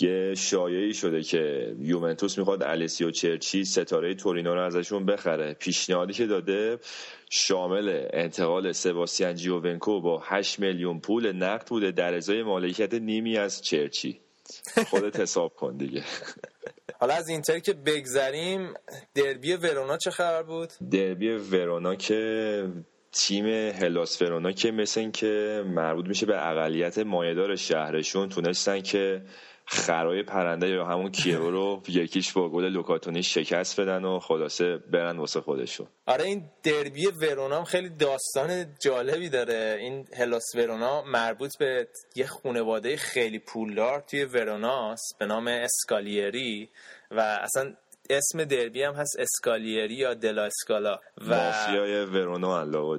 یه 0.00 0.34
شایعی 0.34 0.94
شده 0.94 1.22
که 1.22 1.74
یوونتوس 1.80 2.38
می‌خواد 2.38 2.62
السیو 2.62 3.10
چرچی 3.10 3.64
ستاره 3.64 4.14
تورینو 4.14 4.54
رو 4.54 4.62
ازشون 4.62 5.06
بخره. 5.06 5.54
پیشنهادی 5.54 6.12
که 6.12 6.26
داده 6.26 6.78
شامل 7.30 8.06
انتقال 8.12 8.72
سباسیان 8.72 9.34
جیوونکو 9.34 10.00
با 10.00 10.22
8 10.24 10.60
میلیون 10.60 11.00
پول 11.00 11.32
نقد 11.32 11.66
بوده. 11.68 11.92
در 11.92 12.14
ازای 12.14 12.42
مالکیت 12.42 12.94
نیمی 12.94 13.38
از 13.38 13.62
چرچی. 13.62 14.20
خودت 14.90 15.20
حساب 15.20 15.54
کن 15.54 15.76
دیگه. 15.76 16.04
حالا 17.00 17.14
از 17.14 17.28
اینتر 17.28 17.58
که 17.58 17.72
بگذریم 17.72 18.74
دربی 19.14 19.52
ورونا 19.52 19.96
چه 19.96 20.10
خبر 20.10 20.42
بود؟ 20.42 20.72
دربی 20.90 21.28
ورونا 21.28 21.94
که 21.94 22.64
تیم 23.12 23.46
هلاس 23.70 24.22
ورونا 24.22 24.52
که 24.52 24.70
مثل 24.70 25.00
این 25.00 25.12
که 25.12 25.64
مربوط 25.66 26.06
میشه 26.06 26.26
به 26.26 26.48
اقلیت 26.48 26.98
مایدار 26.98 27.56
شهرشون 27.56 28.28
تونستن 28.28 28.80
که 28.80 29.22
خرای 29.68 30.22
پرنده 30.22 30.68
یا 30.68 30.84
همون 30.84 31.10
کیو 31.10 31.50
رو 31.50 31.82
یکیش 31.88 32.32
با 32.32 32.48
گل 32.48 32.64
لوکاتونی 32.64 33.22
شکست 33.22 33.80
بدن 33.80 34.04
و 34.04 34.18
خلاصه 34.18 34.76
برن 34.76 35.18
واسه 35.18 35.40
خودشون. 35.40 35.86
آره 36.06 36.24
این 36.24 36.50
دربی 36.62 37.06
ورونا 37.06 37.56
هم 37.56 37.64
خیلی 37.64 37.88
داستان 37.88 38.66
جالبی 38.80 39.28
داره. 39.28 39.76
این 39.80 40.06
هلاس 40.16 40.54
ورونا 40.54 41.02
مربوط 41.02 41.58
به 41.58 41.88
یه 42.16 42.26
خانواده 42.26 42.96
خیلی 42.96 43.38
پولدار 43.38 44.00
توی 44.00 44.24
وروناست 44.24 45.16
به 45.18 45.26
نام 45.26 45.48
اسکالیری 45.48 46.68
و 47.10 47.20
اصلا 47.20 47.74
اسم 48.10 48.44
دربی 48.44 48.82
هم 48.82 48.94
هست 48.94 49.16
اسکالیری 49.18 49.94
یا 49.94 50.14
دلا 50.14 50.44
اسکالا 50.44 51.00
و 51.28 51.36
مافیای 51.36 52.04
ورونا 52.04 52.58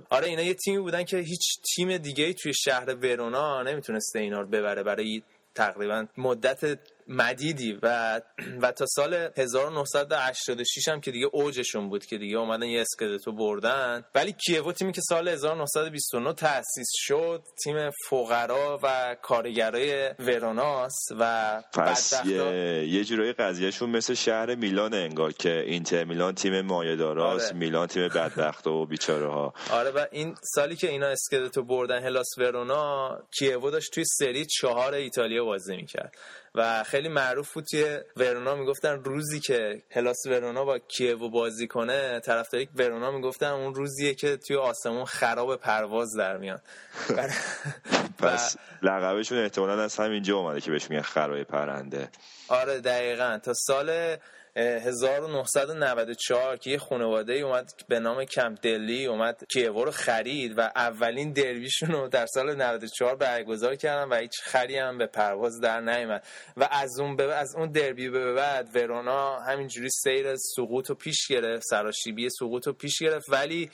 آره 0.09 0.27
اینا 0.27 0.41
یه 0.41 0.53
تیمی 0.53 0.79
بودن 0.79 1.03
که 1.03 1.17
هیچ 1.17 1.61
تیم 1.75 1.97
دیگه 1.97 2.33
توی 2.33 2.53
شهر 2.53 2.95
ورونا 2.95 3.63
نمی‌تونسته 3.63 4.19
اینا 4.19 4.41
رو 4.41 4.47
ببره 4.47 4.83
برای 4.83 5.23
تقریبا 5.55 6.05
مدت 6.17 6.79
مدیدی 7.07 7.79
و 7.83 8.21
و 8.61 8.71
تا 8.71 8.85
سال 8.85 9.29
1986 9.37 10.87
هم 10.87 11.01
که 11.01 11.11
دیگه 11.11 11.27
اوجشون 11.33 11.89
بود 11.89 12.05
که 12.05 12.17
دیگه 12.17 12.37
اومدن 12.37 12.65
یه 12.65 12.81
اسکدتو 12.81 13.31
بردن. 13.31 14.03
ولی 14.15 14.33
کیوو 14.33 14.71
تیمی 14.71 14.91
که 14.91 15.01
سال 15.01 15.27
1929 15.27 16.33
تأسیس 16.33 16.87
شد 16.95 17.43
تیم 17.63 17.89
فقرا 18.09 18.79
و 18.83 19.15
کارگرای 19.21 20.09
وروناس 20.19 20.95
و 21.19 21.63
پس 21.73 22.25
یه, 22.25 22.87
یه 22.87 23.03
جورایی 23.03 23.33
قضیهشون 23.33 23.89
مثل 23.89 24.13
شهر 24.13 24.55
میلان 24.55 24.93
انگار 24.93 25.33
که 25.33 25.59
اینتر 25.59 26.03
میلان 26.03 26.35
تیم 26.35 26.61
مایه‌داراست 26.61 27.45
آره. 27.45 27.57
میلان 27.57 27.87
تیم 27.87 28.07
بدبخت 28.07 28.67
و 28.67 28.85
بیچاره 28.85 29.27
ها 29.27 29.53
آره 29.79 29.91
و 29.91 30.05
این 30.11 30.35
سالی 30.55 30.75
که 30.75 30.89
اینا 30.89 31.07
اسکدتو 31.07 31.63
بردن 31.63 32.03
هلاس 32.03 32.37
ورونا 32.37 33.19
کیوو 33.39 33.71
داشت 33.71 33.93
توی 33.93 34.03
سری 34.05 34.45
چهار 34.45 34.93
ایتالیا 34.93 35.45
بازی 35.45 35.75
می‌کرد. 35.75 36.15
و 36.55 36.83
خیلی 36.83 37.09
معروف 37.09 37.53
بود 37.53 37.65
توی 37.71 37.99
ورونا 38.15 38.55
می‌گفتن 38.55 39.03
روزی 39.03 39.39
که 39.39 39.83
هلاس 39.91 40.25
ورونا 40.25 40.65
با 40.65 40.79
کیو 40.79 41.29
بازی 41.29 41.67
کنه 41.67 42.19
طرفداری 42.19 42.69
ورونا 42.75 43.11
می‌گفتن 43.11 43.47
اون 43.47 43.75
روزیه 43.75 44.13
که 44.13 44.37
توی 44.37 44.55
آسمون 44.55 45.05
خراب 45.05 45.55
پرواز 45.55 46.15
در 46.17 46.37
میاد 46.37 46.61
پس 48.19 48.57
لقبشون 48.81 49.37
احتمالا 49.37 49.83
از 49.83 49.97
همینجا 49.97 50.37
اومده 50.37 50.61
که 50.61 50.71
بهش 50.71 50.89
میگن 50.89 51.01
خراب 51.01 51.43
پرنده. 51.43 52.09
آره 52.47 52.79
دقیقا. 52.79 53.39
تا 53.43 53.53
سال 53.53 54.17
1994 54.57 56.57
که 56.57 56.69
یه 56.69 56.77
خانواده 56.77 57.33
اومد 57.33 57.73
به 57.87 57.99
نام 57.99 58.25
کمپ 58.25 58.59
دلی 58.61 59.05
اومد 59.05 59.43
کیوو 59.53 59.85
رو 59.85 59.91
خرید 59.91 60.57
و 60.57 60.61
اولین 60.61 61.33
دربیشون 61.33 61.89
رو 61.89 62.07
در 62.07 62.25
سال 62.25 62.55
94 62.55 63.15
برگزار 63.15 63.75
کردن 63.75 64.09
و 64.09 64.15
هیچ 64.15 64.41
خری 64.41 64.77
هم 64.77 64.97
به 64.97 65.05
پرواز 65.05 65.59
در 65.59 65.81
نیومد. 65.81 66.23
و 66.57 66.67
از 66.71 66.99
اون 66.99 67.15
به 67.15 67.35
از 67.35 67.55
اون 67.55 67.71
دربی 67.71 68.09
به 68.09 68.33
بعد 68.33 68.75
ورونا 68.75 69.39
همینجوری 69.39 69.89
سیر 69.89 70.35
سقوط 70.35 70.89
رو 70.89 70.95
پیش 70.95 71.27
گرفت 71.27 71.63
سراشیبی 71.69 72.29
سقوط 72.29 72.67
رو 72.67 72.73
پیش 72.73 72.99
گرفت. 72.99 73.29
ولی 73.29 73.69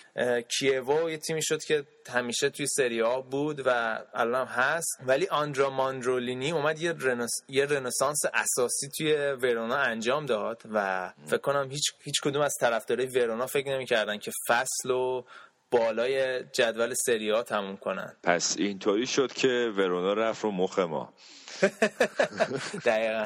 کیوو 0.59 1.09
یه 1.09 1.17
تیمی 1.17 1.43
شد 1.43 1.63
که 1.63 1.83
همیشه 2.09 2.49
توی 2.49 2.67
سری 2.67 2.99
ها 2.99 3.21
بود 3.21 3.61
و 3.65 3.99
الان 4.13 4.47
هست. 4.47 4.97
ولی 5.05 5.27
آندرا 5.27 5.69
ماندرولینی 5.69 6.51
اومد 6.51 6.81
یه, 6.81 6.95
رنس... 6.99 7.31
یه 7.47 7.65
رنسانس 7.65 8.19
اساسی 8.33 8.89
توی 8.97 9.13
ورونا 9.15 9.75
انجام 9.75 10.25
داد 10.25 10.61
و 10.73 11.09
فکر 11.25 11.37
کنم 11.37 11.69
هیچ, 11.71 11.91
هیچ 12.03 12.21
کدوم 12.21 12.41
از 12.41 12.53
طرفدارای 12.59 13.05
ورونا 13.05 13.45
فکر 13.45 13.73
نمی‌کردن 13.73 14.17
که 14.17 14.31
فصل 14.47 14.91
و 14.91 15.23
بالای 15.71 16.43
جدول 16.43 16.93
سری 16.93 17.29
ها 17.29 17.43
تموم 17.43 17.77
کنن. 17.77 18.15
پس 18.23 18.55
اینطوری 18.57 19.07
شد 19.07 19.33
که 19.33 19.73
ورونا 19.77 20.13
رفت 20.13 20.43
رو 20.43 20.51
مخ 20.51 20.79
ما. 20.79 21.13
دقیقا. 22.85 23.25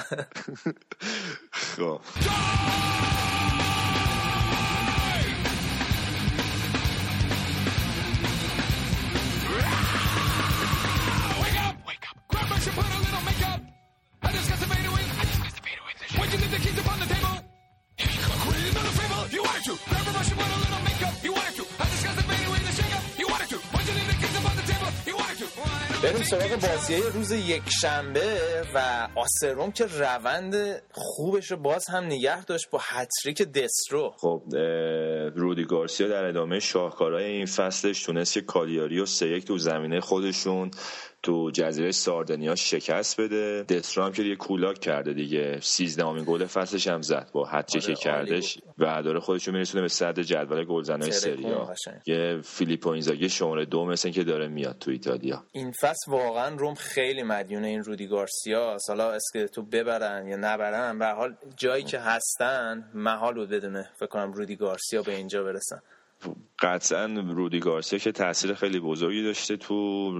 خب. 1.75 2.01
بریم 26.03 26.23
سراغ 26.23 26.59
بازی 26.61 26.95
روز 27.13 27.31
یک 27.31 27.61
شنبه 27.81 28.39
و 28.73 29.07
آسروم 29.15 29.71
که 29.71 29.85
روند 29.85 30.81
خوبش 30.91 31.51
رو 31.51 31.57
باز 31.57 31.85
هم 31.87 32.03
نگه 32.03 32.45
داشت 32.45 32.69
با 32.69 32.79
هتریک 32.81 33.41
دسترو. 33.41 34.13
خب 34.17 34.43
رودی 35.35 35.65
گارسیا 35.65 36.07
در 36.07 36.23
ادامه 36.23 36.59
شاهکارهای 36.59 37.25
این 37.25 37.45
فصلش 37.45 38.03
تونست 38.03 38.33
که 38.33 38.41
کالیاری 38.41 38.99
و 38.99 39.05
سه 39.05 39.27
یک 39.27 39.45
تو 39.45 39.57
زمینه 39.57 39.99
خودشون 39.99 40.71
تو 41.23 41.51
جزیره 41.51 41.91
ساردنیا 41.91 42.55
شکست 42.55 43.21
بده. 43.21 43.63
دسترام 43.63 44.11
که 44.11 44.23
یه 44.23 44.35
کولاک 44.35 44.79
کرده 44.79 45.13
دیگه. 45.13 45.59
13 45.61 46.23
گل 46.23 46.45
فصلش 46.45 46.87
هم 46.87 47.01
زد 47.01 47.29
با 47.31 47.45
حد 47.45 47.67
که 47.67 47.93
کردش 47.93 48.57
و 48.77 49.03
داره 49.03 49.19
خودشو 49.19 49.51
میرسونه 49.51 49.81
به 49.81 49.87
صدر 49.87 50.23
جدول 50.23 50.63
گلزنای 50.63 51.11
سریا 51.11 51.73
یه 52.05 52.41
فیلیپو 52.43 52.89
اینزاگی 52.89 53.29
شماره 53.29 53.65
دو 53.65 53.85
مثل 53.85 54.09
که 54.09 54.23
داره 54.23 54.47
میاد 54.47 54.77
تو 54.79 54.91
ایتالیا. 54.91 55.43
این 55.51 55.71
فصل 55.81 56.11
واقعا 56.11 56.55
روم 56.55 56.75
خیلی 56.75 57.23
مدیون 57.23 57.63
این 57.63 57.83
رودی 57.83 58.07
گارسیا. 58.07 58.77
حالا 58.87 59.11
اسکلتو 59.11 59.61
ببرن 59.61 60.27
یا 60.27 60.37
نبرن 60.37 60.99
به 60.99 61.05
حال 61.05 61.35
جایی 61.57 61.83
که 61.83 61.99
هستن 61.99 62.91
محال 62.93 63.33
بود 63.33 63.49
بدونه 63.49 63.89
فکر 63.99 64.07
کنم 64.07 64.33
رودی 64.33 64.55
گارسیا 64.55 65.01
به 65.01 65.15
اینجا 65.15 65.43
برسن. 65.43 65.79
قطعا 66.59 67.05
رودی 67.05 67.59
گارسیا 67.59 67.99
که 67.99 68.11
تاثیر 68.11 68.53
خیلی 68.53 68.79
بزرگی 68.79 69.23
داشته 69.23 69.57
تو 69.57 70.11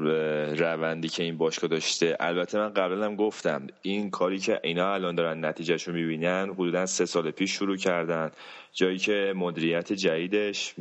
روندی 0.56 1.10
که 1.10 1.24
این 1.24 1.38
باشگاه 1.38 1.70
داشته. 1.70 2.18
البته 2.20 2.58
من 2.58 2.74
قبلا 2.74 3.06
هم 3.06 3.16
گفتم 3.16 3.68
این 3.82 4.10
کاری 4.10 4.39
که 4.39 4.60
اینا 4.64 4.93
الان 4.93 5.16
دارن 5.16 5.45
نتیجهش 5.45 5.84
رو 5.84 5.93
می‌بینن 5.93 6.50
حدودا 6.54 6.86
سه 6.86 7.06
سال 7.06 7.32
پیش 7.32 7.52
شروع 7.52 7.78
کردن. 7.78 8.32
جایی 8.74 8.98
که 8.98 9.34
مدیریت 9.36 9.93
جدیدش 9.93 10.76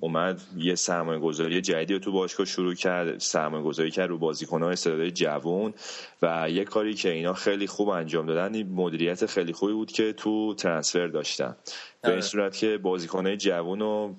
اومد 0.00 0.40
یه 0.56 0.74
سرمایه 0.74 1.20
گذاری 1.20 1.60
جدیدی 1.60 1.94
رو 1.94 1.98
تو 1.98 2.12
باشگاه 2.12 2.46
شروع 2.46 2.74
کرد 2.74 3.18
سرمایه 3.18 3.64
گذاری 3.64 3.90
کرد 3.90 4.08
رو 4.08 4.18
بازیکنان 4.18 4.72
استعدادهای 4.72 5.10
جوون 5.10 5.74
و 6.22 6.50
یه 6.50 6.64
کاری 6.64 6.94
که 6.94 7.10
اینا 7.10 7.34
خیلی 7.34 7.66
خوب 7.66 7.88
انجام 7.88 8.26
دادن 8.26 8.54
این 8.54 8.68
مدیریت 8.72 9.26
خیلی 9.26 9.52
خوبی 9.52 9.72
بود 9.72 9.92
که 9.92 10.12
تو 10.12 10.54
ترنسفر 10.54 11.06
داشتن. 11.06 11.56
به 12.02 12.12
این 12.12 12.20
صورت 12.20 12.56
که 12.56 12.78
بازیکنهای 12.78 13.36
جوون 13.36 13.80
رو 13.80 14.14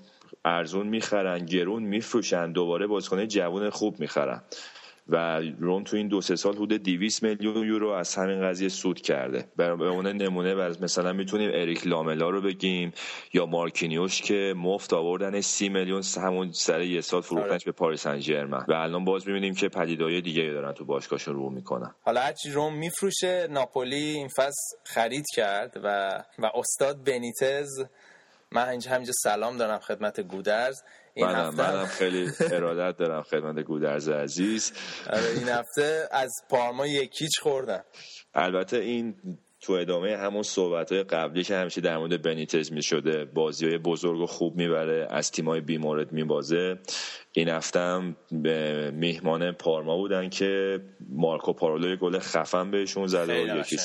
ارزون 0.45 0.87
می‌خرن 0.87 1.45
گرون 1.45 1.83
میفروشن 1.83 2.51
دوباره 2.51 2.87
بازیکن 2.87 3.27
جوون 3.27 3.69
خوب 3.69 3.99
می‌خرن. 3.99 4.41
و 5.09 5.41
روم 5.59 5.83
تو 5.83 5.97
این 5.97 6.07
دو 6.07 6.21
سه 6.21 6.35
سال 6.35 6.53
حدود 6.53 6.73
200 6.73 7.23
میلیون 7.23 7.67
یورو 7.67 7.89
از 7.89 8.15
همین 8.15 8.41
قضیه 8.41 8.69
سود 8.69 9.01
کرده. 9.01 9.45
به 9.55 9.69
اون 9.69 10.07
نمونه 10.07 10.53
مثلا 10.53 11.13
می‌تونیم 11.13 11.51
اریک 11.53 11.87
لاملا 11.87 12.29
رو 12.29 12.41
بگیم 12.41 12.93
یا 13.33 13.45
مارکینیوش 13.45 14.21
که 14.21 14.53
مفت 14.57 14.93
آوردن 14.93 15.41
30 15.41 15.69
میلیون 15.69 16.03
همون 16.23 16.51
سر 16.51 16.81
یه 16.81 17.01
سال 17.01 17.21
فروختنش 17.21 17.65
به 17.65 17.71
پاریس 17.71 18.01
سن 18.01 18.43
و 18.67 18.73
الان 18.73 19.05
باز 19.05 19.27
می‌بینیم 19.27 19.55
که 19.55 19.69
پدیدهای 19.69 20.21
دیگه 20.21 20.43
دارن 20.43 20.71
تو 20.71 20.85
باشگاهشون 20.85 21.35
رو 21.35 21.49
می‌کنن. 21.49 21.95
حالا 22.01 22.21
هرچی 22.21 22.51
روم 22.51 22.77
میفروشه 22.77 23.47
ناپولی 23.51 23.95
این 23.95 24.27
فصل 24.27 24.77
خرید 24.85 25.25
کرد 25.35 25.79
و 25.83 26.09
و 26.39 26.49
استاد 26.55 27.03
بنیتز 27.03 27.85
من 28.53 28.69
اینجا 28.69 28.91
همینجا 28.91 29.13
سلام 29.23 29.57
دارم 29.57 29.79
خدمت 29.79 30.19
گودرز. 30.19 30.75
این 31.13 31.25
منم, 31.25 31.47
هفته 31.47 31.71
منم 31.71 31.85
خیلی 31.85 32.29
ارادت 32.51 32.97
دارم 32.97 33.21
خدمت 33.21 33.59
گودرز 33.59 34.09
عزیز. 34.09 34.73
آره 35.13 35.29
این 35.37 35.49
هفته 35.49 36.07
از 36.11 36.31
پارما 36.49 36.87
یکیچ 36.87 37.39
خوردم. 37.41 37.83
البته 38.33 38.77
این 38.77 39.15
تو 39.61 39.73
ادامه 39.73 40.17
همون 40.17 40.43
صحبت 40.43 40.91
های 40.91 41.03
قبلی 41.03 41.43
که 41.43 41.55
همیشه 41.55 41.81
در 41.81 41.97
مورد 41.97 42.21
بنیتز 42.21 42.71
می 42.71 42.83
شده 42.83 43.25
بازی 43.25 43.67
های 43.67 43.77
بزرگ 43.77 44.19
و 44.19 44.25
خوب 44.25 44.55
می‌بره 44.55 45.07
از 45.09 45.31
تیمای 45.31 45.61
بیمورد 45.61 46.11
میبازه. 46.11 46.79
این 47.31 47.49
هفته 47.49 47.79
هم 47.79 48.15
به 48.31 48.91
میهمان 48.91 49.51
پارما 49.51 49.97
بودن 49.97 50.29
که 50.29 50.79
مارکو 51.09 51.53
پارولو 51.53 51.95
گل 51.95 52.19
خفن 52.19 52.71
بهشون 52.71 53.07
زده 53.07 53.53
و 53.53 53.57
یکیش 53.57 53.79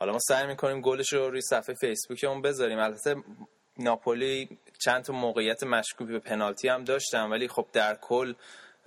حالا 0.00 0.12
ما 0.12 0.18
سعی 0.28 0.46
می‌کنیم 0.46 0.80
گلش 0.80 1.12
رو 1.12 1.30
روی 1.30 1.40
صفحه 1.40 1.74
فیسبوکمون 1.74 2.42
بذاریم. 2.42 2.78
البته 2.78 3.14
ناپولی 3.80 4.58
چند 4.84 5.04
تا 5.04 5.12
موقعیت 5.12 5.62
مشکوک 5.62 6.08
به 6.08 6.18
پنالتی 6.18 6.68
هم 6.68 6.84
داشتن 6.84 7.30
ولی 7.30 7.48
خب 7.48 7.66
در 7.72 7.94
کل 7.94 8.34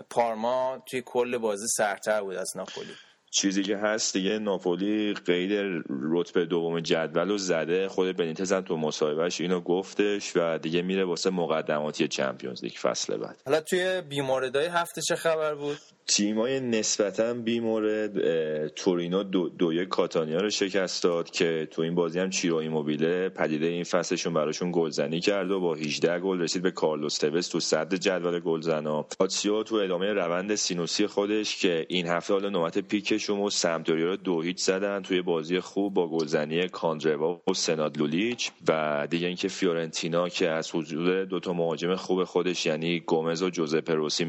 پارما 0.09 0.83
توی 0.89 1.01
کل 1.05 1.37
بازی 1.37 1.67
سرتر 1.67 2.21
بود 2.21 2.35
از 2.35 2.51
ناپولی. 2.55 2.93
چیزی 3.31 3.63
که 3.63 3.77
هست 3.77 4.13
دیگه 4.13 4.39
ناپولی 4.39 5.13
قید 5.13 5.83
رتبه 5.89 6.45
دوم 6.45 6.79
جدول 6.79 7.29
رو 7.29 7.37
زده 7.37 7.87
خود 7.87 8.17
بنیتز 8.17 8.53
هم 8.53 8.61
تو 8.61 8.77
مصاحبهش 8.77 9.41
اینو 9.41 9.61
گفتش 9.61 10.31
و 10.35 10.57
دیگه 10.57 10.81
میره 10.81 11.05
واسه 11.05 11.29
مقدماتی 11.29 12.07
چمپیونز 12.07 12.63
لیگ 12.63 12.73
فصل 12.73 13.17
بعد. 13.17 13.41
حالا 13.45 13.61
توی 13.61 14.01
بی‌مورد‌های 14.01 14.65
هفته 14.65 15.01
چه 15.01 15.15
خبر 15.15 15.55
بود؟ 15.55 15.77
تیمای 16.07 16.59
نسبتا 16.59 17.33
بیمورد 17.33 18.67
تورینو 18.67 19.23
دو, 19.23 19.49
یک 19.49 19.85
کاتانیا 19.85 20.37
رو 20.37 20.49
شکست 20.49 21.03
داد 21.03 21.29
که 21.29 21.67
تو 21.71 21.81
این 21.81 21.95
بازی 21.95 22.19
هم 22.19 22.29
چیرو 22.29 22.55
ایموبیله 22.55 23.29
پدیده 23.29 23.65
این 23.65 23.83
فصلشون 23.83 24.33
براشون 24.33 24.71
گلزنی 24.73 25.19
کرد 25.19 25.51
و 25.51 25.59
با 25.59 25.73
18 25.73 26.19
گل 26.19 26.39
رسید 26.39 26.61
به 26.61 26.71
کارلوس 26.71 27.17
توز 27.17 27.47
تو 27.47 27.59
صدر 27.59 27.93
جدول 27.93 28.39
گلزنا. 28.39 29.03
لاتزیو 29.03 29.63
تو 29.63 29.75
ادامه 29.75 30.13
روند 30.13 30.55
سینوسی 30.55 31.07
خودش 31.07 31.57
که 31.57 31.85
این 31.89 32.07
هفته 32.07 32.33
حالا 32.33 32.49
نوبت 32.49 32.77
پیکشون 32.77 33.39
بود 33.39 33.49
سمپدوریا 33.49 34.05
رو 34.05 34.15
دو 34.15 34.41
هیچ 34.41 34.59
زدن 34.59 35.01
توی 35.01 35.21
بازی 35.21 35.59
خوب 35.59 35.93
با 35.93 36.07
گلزنی 36.09 36.67
کاندروا 36.67 37.41
و 37.49 37.53
سناد 37.53 37.97
لولیچ 37.97 38.51
و 38.67 39.07
دیگه 39.09 39.27
اینکه 39.27 39.47
فیورنتینا 39.47 40.29
که 40.29 40.49
از 40.49 40.75
حضور 40.75 41.25
دو 41.25 41.39
تا 41.39 41.53
مهاجم 41.53 41.95
خوب 41.95 42.23
خودش 42.23 42.65
یعنی 42.65 42.99
گومز 42.99 43.43
و 43.43 43.49
جوزپه 43.49 43.93
روسی 43.93 44.25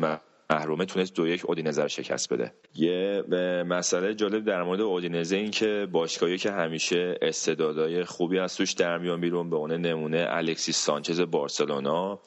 محرومه 0.50 0.84
تونست 0.84 1.14
دو 1.14 1.26
یک 1.26 1.44
اودینزه 1.46 1.82
رو 1.82 1.88
شکست 1.88 2.32
بده. 2.32 2.52
یه 2.74 3.24
مسئله 3.66 4.14
جالب 4.14 4.44
در 4.44 4.62
مورد 4.62 4.80
اودینزه 4.80 5.36
این 5.36 5.50
که 5.50 5.88
باشگاهی 5.92 6.38
که 6.38 6.50
همیشه 6.50 7.18
استعدادهای 7.22 8.04
خوبی 8.04 8.38
از 8.38 8.56
توش 8.56 8.72
در 8.72 8.98
میان 8.98 9.20
بیرون 9.20 9.50
به 9.50 9.56
اون 9.56 9.72
نمونه 9.72 10.26
الکسیس 10.28 10.76
سانچز 10.76 11.20
بارسلونا 11.20 12.20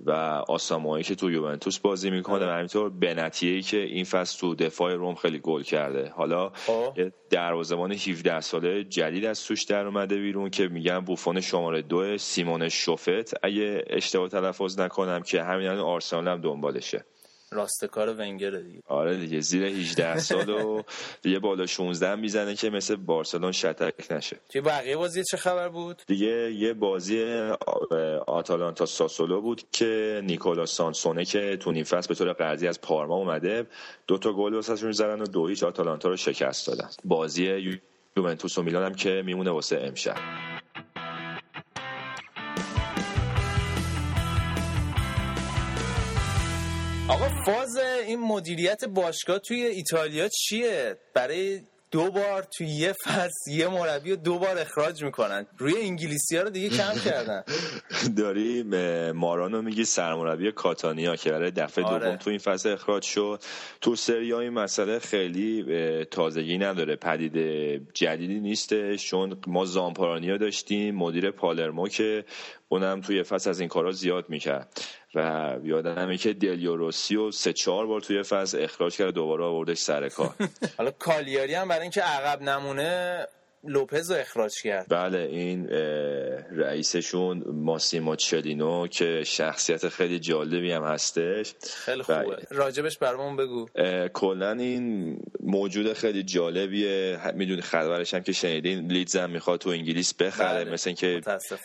و 0.00 0.10
آسامایی 0.48 1.04
که 1.04 1.14
تو 1.14 1.30
یوونتوس 1.30 1.78
بازی 1.78 2.10
می‌کنه 2.10 2.46
و 2.46 2.50
همینطور 2.50 2.90
بنتیهی 2.90 3.62
که 3.62 3.76
این 3.76 4.04
فصل 4.04 4.40
تو 4.40 4.54
دفاع 4.54 4.94
روم 4.94 5.14
خیلی 5.14 5.38
گل 5.38 5.62
کرده. 5.62 6.08
حالا 6.16 6.52
دروازه‌بان 7.30 7.92
17 7.92 8.40
ساله 8.40 8.84
جدید 8.84 9.24
از 9.24 9.46
توش 9.46 9.62
در 9.62 9.86
اومده 9.86 10.16
بیرون 10.16 10.50
که 10.50 10.68
میگن 10.68 11.00
بوفون 11.00 11.40
شماره 11.40 11.82
دو 11.82 12.18
سیمون 12.18 12.68
شوفت. 12.68 13.34
اگه 13.42 13.84
اشتباه 13.86 14.28
تلفظ 14.28 14.80
نکنم 14.80 15.22
که 15.22 15.42
همین 15.42 15.66
الان 15.66 15.84
آرسنال 15.84 16.28
هم 16.28 16.40
دنبالشه. 16.40 17.04
راستکار 17.54 18.08
ونگر 18.08 18.50
دیگه. 18.50 18.80
آره 18.86 19.16
دیگه 19.16 19.40
زیر 19.40 19.64
18 19.64 20.18
سال 20.18 20.48
و 20.48 20.82
دیگه 21.22 21.38
بالا 21.38 21.66
16 21.66 22.14
می‌زنه 22.14 22.54
که 22.54 22.70
مثل 22.70 22.96
بارسلون 22.96 23.52
شتک 23.52 24.12
نشه. 24.12 24.36
توی 24.48 24.60
بقیه 24.60 24.96
بازی 24.96 25.22
چه 25.30 25.36
خبر 25.36 25.68
بود؟ 25.68 26.02
دیگه 26.06 26.52
یه 26.52 26.72
بازی 26.72 27.24
آتالانتا 28.26 28.86
ساسولو 28.86 29.40
بود 29.40 29.62
که 29.72 30.20
نیکولا 30.24 30.66
سانسونه 30.66 31.24
که 31.24 31.56
تو 31.60 31.72
نیم 31.72 31.84
فصل 31.84 32.08
به 32.08 32.14
طور 32.14 32.32
قرضی 32.32 32.68
از 32.68 32.80
پارما 32.80 33.14
اومده 33.14 33.66
دو 34.06 34.18
تا 34.18 34.32
گل 34.32 34.54
واسهشون 34.54 34.92
زدن 34.92 35.20
و 35.20 35.26
دو 35.26 35.46
هیچ 35.46 35.62
آتالانتا 35.62 36.08
رو 36.08 36.16
شکست 36.16 36.66
دادن. 36.66 36.88
بازی 37.04 37.78
یوونتوس 38.16 38.58
و 38.58 38.62
میلان 38.62 38.84
هم 38.84 38.94
که 38.94 39.22
میمونه 39.26 39.50
واسه 39.50 39.80
امشب. 39.80 40.16
آقا 47.08 47.28
فاز 47.46 47.76
این 48.06 48.20
مدیریت 48.20 48.84
باشگاه 48.84 49.38
توی 49.38 49.62
ایتالیا 49.62 50.28
چیه؟ 50.28 50.96
برای 51.14 51.60
دو 51.90 52.10
بار 52.10 52.46
توی 52.56 52.66
یه 52.66 52.92
فصل 53.04 53.50
یه 53.50 53.68
مربی 53.68 54.10
رو 54.10 54.16
دو 54.16 54.38
بار 54.38 54.58
اخراج 54.58 55.04
می‌کنن. 55.04 55.46
روی 55.58 55.74
انگلیسی 55.80 56.36
ها 56.36 56.42
رو 56.42 56.50
دیگه 56.50 56.68
کم 56.68 56.94
کردن. 57.04 57.44
داری 58.18 58.62
مارانو 59.12 59.62
میگی 59.62 59.84
سرمربی 59.84 60.52
کاتانیا 60.52 61.16
که 61.16 61.30
برای 61.30 61.50
دفعه 61.50 61.84
آره. 61.84 62.04
دوم 62.06 62.16
تو 62.16 62.30
این 62.30 62.38
فصل 62.38 62.72
اخراج 62.72 63.02
شد. 63.02 63.42
تو 63.80 63.96
سری 63.96 64.32
این 64.32 64.50
مسئله 64.52 64.98
خیلی 64.98 65.64
تازگی 66.04 66.58
نداره. 66.58 66.96
پدید 66.96 67.36
جدیدی 67.94 68.40
نیستش 68.40 69.06
چون 69.06 69.36
ما 69.46 69.64
زامپارانیا 69.64 70.36
داشتیم 70.36 70.94
مدیر 70.94 71.30
پالرمو 71.30 71.88
که 71.88 72.24
اونم 72.68 73.00
توی 73.00 73.22
فصل 73.22 73.50
از 73.50 73.60
این 73.60 73.68
کارا 73.68 73.92
زیاد 73.92 74.24
می‌کرد. 74.28 74.80
و 75.14 75.52
یادمه 75.62 76.16
که 76.16 76.32
دلیوروسی 76.32 77.16
و 77.16 77.30
سه 77.30 77.52
چهار 77.52 77.86
بار 77.86 78.00
توی 78.00 78.22
فصل 78.22 78.62
اخراج 78.62 78.96
کرد 78.96 79.14
دوباره 79.14 79.44
آوردش 79.44 79.78
سر 79.78 80.08
کار. 80.08 80.34
حالا 80.78 80.90
کالیاری 80.90 81.54
هم 81.54 81.68
برای 81.68 81.82
اینکه 81.82 82.00
عقب 82.00 82.42
نمونه 82.42 83.26
لوپز 83.66 84.10
رو 84.10 84.16
اخراج 84.16 84.62
کرد. 84.62 84.86
بله 84.88 85.18
این 85.18 85.68
رئیسشون 86.50 87.44
ماسیمو 87.46 88.16
چلینو 88.16 88.86
که 88.86 89.22
شخصیت 89.26 89.88
خیلی 89.88 90.18
جالبی 90.18 90.72
هم 90.72 90.84
هستش. 90.84 91.54
خیلی 91.84 92.02
خوبه. 92.02 92.38
راجبش 92.50 92.98
برامون 92.98 93.36
بگو. 93.36 93.66
کلا 94.14 94.52
این 94.52 95.16
موجود 95.40 95.92
خیلی 95.92 96.22
جالبیه. 96.22 97.18
می‌دونی 97.34 97.62
خبرش 97.62 98.14
هم 98.14 98.22
که 98.22 98.32
شنیدین 98.32 98.92
لیدز 98.92 99.16
هم 99.16 99.30
می‌خواد 99.30 99.60
تو 99.60 99.70
انگلیس 99.70 100.14
بخره 100.14 100.64
بله. 100.64 100.72
مثل 100.72 100.90
اینکه 100.90 101.20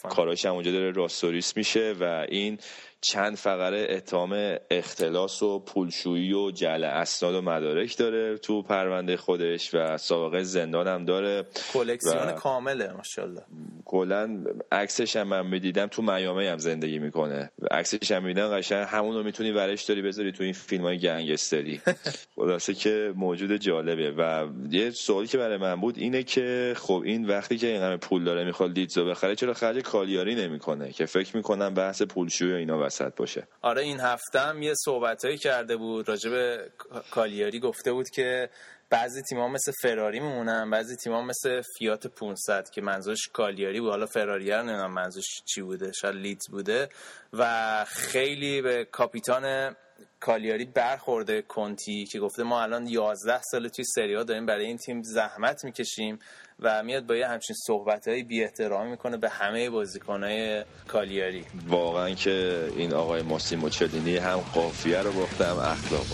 کاراش 0.10 0.46
هم 0.46 0.54
اونجا 0.54 0.72
داره 0.72 0.92
راستوریس 0.92 1.58
میشه 1.58 1.96
و 2.00 2.26
این 2.30 2.60
چند 3.02 3.36
فقره 3.36 3.88
اتهام 3.90 4.56
اختلاس 4.72 5.44
و 5.44 5.60
پولشویی 5.60 6.34
و 6.34 6.52
جعل 6.52 6.84
اسناد 6.84 7.36
و 7.36 7.42
مدارک 7.42 7.98
داره 7.98 8.38
تو 8.38 8.62
پرونده 8.62 9.18
خودش 9.18 9.70
و 9.74 9.98
سابقه 9.98 10.44
زندان 10.44 10.88
هم 10.88 11.06
داره 11.06 11.46
کلکسیون 11.74 12.32
کامله 12.32 12.94
ماشاءالله. 12.94 13.42
کلا 13.86 14.44
عکسش 14.72 15.16
هم 15.16 15.28
من 15.28 15.48
می‌دیدم 15.48 15.88
تو 15.88 16.02
میامی 16.02 16.46
هم 16.46 16.58
زندگی 16.58 17.00
می‌کنه. 17.00 17.52
عکسش 17.72 18.12
هم 18.12 18.24
می‌دیدم 18.24 18.58
قشنگ 18.58 18.88
همون 18.90 19.16
رو 19.16 19.24
می‌تونی 19.24 19.52
ورش 19.52 19.84
داری 19.84 20.02
بذاری 20.02 20.32
تو 20.32 20.44
این 20.44 20.54
فیلم 20.54 20.84
های 20.84 21.00
گنگستری. 21.00 21.82
خلاصه 22.36 22.74
که 22.74 23.14
موجود 23.16 23.56
جالبه 23.56 24.12
و 24.12 24.48
یه 24.72 24.92
سوالی 24.92 25.28
که 25.28 25.38
برای 25.38 25.58
من 25.58 25.76
بود 25.76 25.98
اینه 25.98 26.24
که 26.24 26.74
خب 26.78 27.02
این 27.06 27.28
وقتی 27.28 27.58
که 27.58 27.68
این 27.68 27.82
همه 27.82 27.98
پول 27.98 28.24
داره 28.24 28.46
می‌خواد 28.46 28.72
لیدزو 28.72 29.06
بخره 29.06 29.36
چرا 29.36 29.54
خرج 29.54 29.78
کالیاری 29.78 30.36
نمی‌کنه؟ 30.36 30.92
که 30.92 31.06
فکر 31.06 31.38
می‌کنم 31.38 31.74
بحث 31.74 32.02
پولشویی 32.02 32.54
و 32.54 32.56
اینا 32.56 32.89
وسط 32.90 33.16
باشه. 33.16 33.48
آره 33.62 33.82
این 33.82 34.00
هفته 34.00 34.40
هم 34.40 34.62
یه 34.62 34.74
صحبتهایی 34.86 35.38
کرده 35.38 35.78
بود. 35.78 36.10
راجب 36.10 36.64
کالیاری 37.12 37.60
گفته 37.60 37.92
بود 37.92 38.10
که 38.10 38.50
بعضی 38.90 39.22
تیم‌ها 39.22 39.48
مثل 39.48 39.72
فراری 39.82 40.20
میمونن 40.20 40.70
بعضی 40.70 40.96
تیم‌ها 40.96 41.22
مثل 41.22 41.62
فیات 41.78 42.08
500 42.08 42.70
که 42.70 42.82
منظورش 42.82 43.28
کالیاری 43.34 43.80
بود. 43.80 43.90
حالا 43.90 44.06
فراری 44.06 44.52
رو 44.52 44.64
نمی‌دونم 44.64 44.94
منظورش 44.94 45.44
چی 45.46 45.62
بوده 45.62 45.92
شاید 45.92 46.16
لیدز 46.16 46.48
بوده. 46.50 46.90
و 47.34 47.86
خیلی 47.86 48.62
به 48.62 48.86
کاپیتان 48.86 49.76
کالیاری 50.20 50.66
برخورده 50.66 51.42
کنتی 51.42 52.06
که 52.06 52.20
گفته 52.20 52.44
ما 52.44 52.62
الان 52.62 52.88
11 52.88 53.42
سال 53.42 53.68
توی 53.68 53.86
سری 53.86 54.24
داریم 54.24 54.46
برای 54.46 54.66
این 54.66 54.78
تیم 54.78 55.02
زحمت 55.04 55.66
می‌کشیم. 55.66 56.20
و 56.62 56.84
میاد 56.84 57.06
با 57.06 57.16
یه 57.16 57.28
همچین 57.28 57.56
صحبت 57.68 58.08
های 58.08 58.24
بی 58.24 58.44
احترامی 58.44 58.92
می‌کنه 58.92 59.18
به 59.18 59.30
همه 59.30 59.70
بازیکنهای 59.70 60.64
کالیاری. 60.88 61.46
واقعا 61.68 62.14
که 62.14 62.66
این 62.76 62.94
آقای 62.94 63.22
ماسیمو 63.22 63.70
چدینی 63.70 64.18
هم 64.18 64.38
قافیه 64.38 65.02
رو 65.02 65.12
گفته 65.12 65.46
هم 65.46 65.58
اخلاق. 65.58 66.06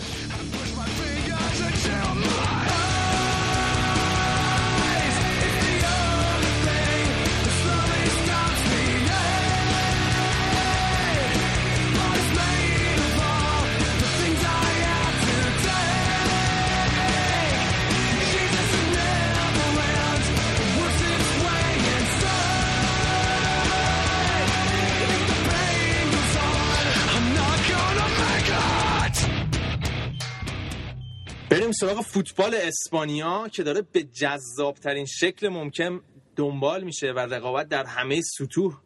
سراغ 31.80 32.01
فوتبال 32.01 32.55
اسپانیا 32.55 33.47
که 33.47 33.63
داره 33.63 33.82
به 33.91 34.03
جذابترین 34.03 35.05
شکل 35.05 35.49
ممکن 35.49 36.01
دنبال 36.36 36.84
میشه 36.84 37.11
و 37.11 37.19
رقابت 37.19 37.69
در 37.69 37.86
همه 37.86 38.21
سطوح 38.21 38.78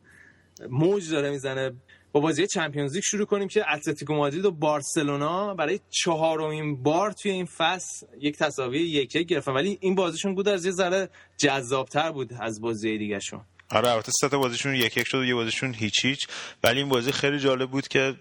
موج 0.69 1.11
داره 1.11 1.29
می‌زنه. 1.29 1.71
با 2.11 2.19
بازی 2.19 2.47
چمپیونز 2.47 2.93
لیگ 2.93 3.03
شروع 3.03 3.25
کنیم 3.25 3.47
که 3.47 3.73
اتلتیکو 3.73 4.13
مادرید 4.13 4.45
و 4.45 4.51
بارسلونا 4.51 5.53
برای 5.53 5.79
چهارمین 5.89 6.83
بار 6.83 7.11
توی 7.11 7.31
این 7.31 7.45
فصل 7.45 8.05
یک 8.19 8.37
تساوی 8.37 8.79
یک 8.79 9.15
یک 9.15 9.27
گرفتن. 9.27 9.51
ولی 9.51 9.77
این 9.81 9.95
بازیشون 9.95 10.35
بود 10.35 10.47
از 10.47 10.65
یه 10.65 10.71
ذره 10.71 11.09
جذابتر 11.37 12.11
بود 12.11 12.33
از 12.39 12.61
بازی 12.61 12.97
دیگه 12.97 13.19
شون 13.19 13.41
آره 13.71 13.91
البته 13.91 14.11
سه 14.21 14.37
بازیشون 14.37 14.75
یک 14.75 14.97
یک 14.97 15.07
شد 15.07 15.17
و 15.17 15.25
یه 15.25 15.35
بازیشون 15.35 15.73
هیچ 15.73 16.05
هیچ. 16.05 16.27
ولی 16.63 16.79
این 16.79 16.89
بازی 16.89 17.11
خیلی 17.11 17.39
جالب 17.39 17.69
بود 17.71 17.87
که 17.87 18.15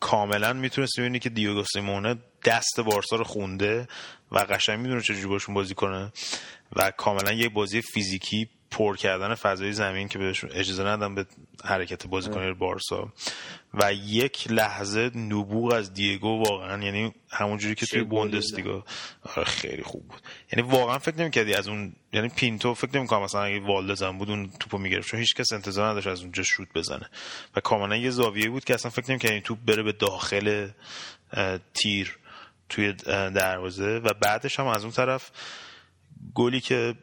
کاملا 0.00 0.52
می‌تونست 0.52 1.00
ببینی 1.00 1.18
که 1.18 1.28
دیوگو 1.28 1.64
سیمونه 1.72 2.16
دست 2.44 2.80
بارسا 2.80 3.16
رو 3.16 3.24
خونده 3.24 3.88
و 4.32 4.38
قشنگ 4.38 4.78
می‌دونه 4.80 5.00
چجوری 5.00 5.26
باشون 5.26 5.54
بازی 5.54 5.74
کنه 5.74 6.12
و 6.76 6.90
کاملا 6.90 7.32
یه 7.32 7.48
بازی 7.48 7.82
فیزیکی 7.82 8.48
پر 8.70 8.96
کردن 8.96 9.34
فضای 9.34 9.72
زمین 9.72 10.08
که 10.08 10.18
بهشون 10.18 10.50
اجازه 10.52 10.84
ندن 10.84 11.14
به 11.14 11.26
حرکت 11.64 12.06
بازیکن 12.06 12.54
بارسا. 12.54 13.12
و 13.74 13.92
یک 13.92 14.50
لحظه 14.50 15.10
نبوغ 15.16 15.72
از 15.72 15.94
دیگو 15.94 16.44
واقعا 16.48 16.84
یعنی 16.84 17.12
همونجوری 17.30 17.74
که 17.74 17.86
توی 17.86 18.02
بوندسلیگا. 18.02 18.84
آره 19.36 19.44
خیلی 19.44 19.82
خوب 19.82 20.08
بود. 20.08 20.20
یعنی 20.52 20.68
واقعا 20.68 20.98
فکر 20.98 21.16
نمی‌کردی 21.16 21.54
از 21.54 21.68
اون 21.68 21.92
یعنی 22.12 22.28
پینتو 22.28 22.74
فکر 22.74 22.96
نمی‌کنم 22.98 23.22
مثلا 23.22 23.42
اگه 23.42 23.60
والدزن 23.60 24.18
بود 24.18 24.30
اون 24.30 24.50
توپو 24.60 24.78
می‌گرفت 24.78 25.08
چون 25.08 25.20
هیچ 25.20 25.34
کس 25.34 25.52
انتظار 25.52 25.90
نداشت 25.90 26.06
از 26.06 26.22
اونجا 26.22 26.42
شوت 26.42 26.68
بزنه. 26.74 27.10
و 27.56 27.60
کاملا 27.60 27.96
یه 27.96 28.10
زاویه 28.10 28.50
بود 28.50 28.64
که 28.64 28.74
اصلا 28.74 28.90
فکر 28.90 29.10
نمی‌کردی 29.10 29.34
این 29.34 29.42
توپ 29.42 29.58
بره 29.66 29.82
به 29.82 29.92
داخل 29.92 30.68
تیر 31.74 32.18
توی 32.68 32.92
دروازه. 33.34 33.98
و 33.98 34.14
بعدش 34.14 34.60
هم 34.60 34.66
از 34.66 34.82
اون 34.84 34.92
طرف 34.92 35.30
گلی 36.34 36.60
که 36.60 36.94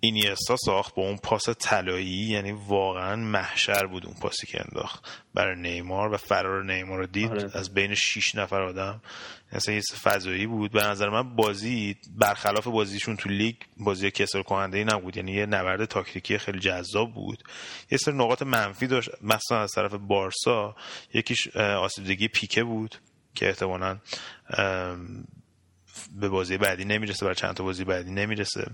اینیستا 0.00 0.56
ساخت 0.56 0.94
با 0.94 1.02
اون 1.02 1.16
پاس 1.16 1.48
طلایی 1.48 2.06
یعنی 2.06 2.52
واقعا 2.52 3.16
محشر 3.16 3.86
بود 3.86 4.06
اون 4.06 4.14
پاسی 4.20 4.46
که 4.46 4.60
انداخت. 4.60 5.22
برای 5.34 5.60
نیمار 5.60 6.12
و 6.12 6.16
فرار 6.16 6.64
نیمار 6.64 6.98
رو 6.98 7.06
دید 7.06 7.30
آره. 7.30 7.50
از 7.54 7.74
بین 7.74 7.94
6 7.94 8.34
نفر 8.34 8.62
آدم. 8.62 9.02
مثلا 9.52 9.74
یه 9.74 9.82
فضایی 10.02 10.46
بود. 10.46 10.72
به 10.72 10.82
نظر 10.82 11.08
من 11.08 11.36
بازی 11.36 11.96
برخلاف 12.16 12.66
بازیشون 12.66 13.16
تو 13.16 13.28
لیگ 13.28 13.56
بازی 13.76 14.10
کسر 14.10 14.42
کننده 14.42 14.78
ای 14.78 14.84
نبود. 14.84 15.16
یعنی 15.16 15.32
یه 15.32 15.46
نبرد 15.46 15.84
تاکتیکی 15.84 16.38
خیلی 16.38 16.58
جذاب 16.58 17.14
بود. 17.14 17.42
یه 17.90 17.98
سر 17.98 18.12
نقاط 18.12 18.42
منفی 18.42 18.86
داشت. 18.86 19.10
مثلا 19.22 19.62
از 19.62 19.72
طرف 19.72 19.94
بارسا. 19.94 20.76
یکیش 21.14 21.56
آسیبدگی 21.56 22.28
پیکه 22.28 22.64
بود 22.64 22.96
که 23.34 23.48
احتمالاً 23.48 23.98
به 26.20 26.28
بازی 26.28 26.56
بعدی 26.56 26.84
نمی‌رسه 26.84 27.24
برای 27.24 27.34
چند 27.34 27.54
تا 27.54 27.64
بازی 27.64 27.84
بعدی 27.84 28.10
نمی‌رسه. 28.10 28.66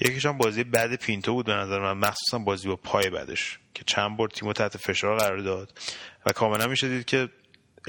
یکیش 0.00 0.26
بازی 0.26 0.64
بعد 0.64 0.96
پینتو 0.96 1.32
بود 1.32 1.46
به 1.46 1.54
نظر 1.54 1.78
من. 1.78 1.92
مخصوصا 1.92 2.38
بازی 2.38 2.68
با 2.68 2.76
پای 2.76 3.10
بعدش 3.10 3.58
که 3.74 3.84
چند 3.86 4.16
بار 4.16 4.28
تیمو 4.28 4.52
تحت 4.52 4.76
فشار 4.76 5.18
قرار 5.18 5.38
داد. 5.38 5.78
و 6.26 6.32
کاملا 6.32 6.66
میشه 6.66 6.88
دید 6.88 7.04
که 7.04 7.28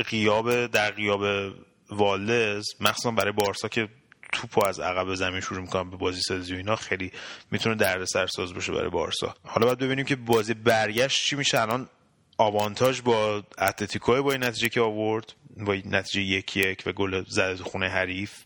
غیاب 0.10 0.68
در 0.68 0.92
غیاب 0.92 1.54
والدز 1.90 2.66
مخصوصا 2.80 3.12
برای 3.12 3.32
بارسا 3.32 3.68
که 3.68 3.88
توپو 4.32 4.66
از 4.66 4.80
عقب 4.80 5.14
زمین 5.14 5.42
شروع 5.42 5.62
می‌کنن 5.62 5.90
به 5.90 5.98
بازی 5.98 6.22
سازی 6.22 6.54
و 6.54 6.58
اینا 6.58 6.76
خیلی 6.76 7.12
می‌تونه 7.52 7.76
درد 7.76 8.06
سرساز 8.06 8.54
باشه 8.54 8.72
برای 8.72 8.90
بارسا. 8.90 9.36
حالا 9.44 9.66
باید 9.66 9.80
ببینیم 9.80 10.06
که 10.06 10.16
بازی 10.16 10.54
برگشت 10.54 11.26
چی 11.26 11.36
میشه. 11.36 11.62
الان 11.62 11.90
آوانتاژ 12.38 13.02
با 13.02 13.44
اتلتیکو 13.58 14.24
با 14.24 14.32
این 14.32 14.44
نتیجه 14.44 14.70
که 14.70 14.82
آورد. 14.82 15.34
با 15.58 15.76
نتیجه 15.86 16.22
یک 16.22 16.58
یک 16.58 16.84
و 16.86 16.92
گل 16.92 17.24
زده 17.28 17.64
خونه 17.64 17.88
حریف. 17.88 18.44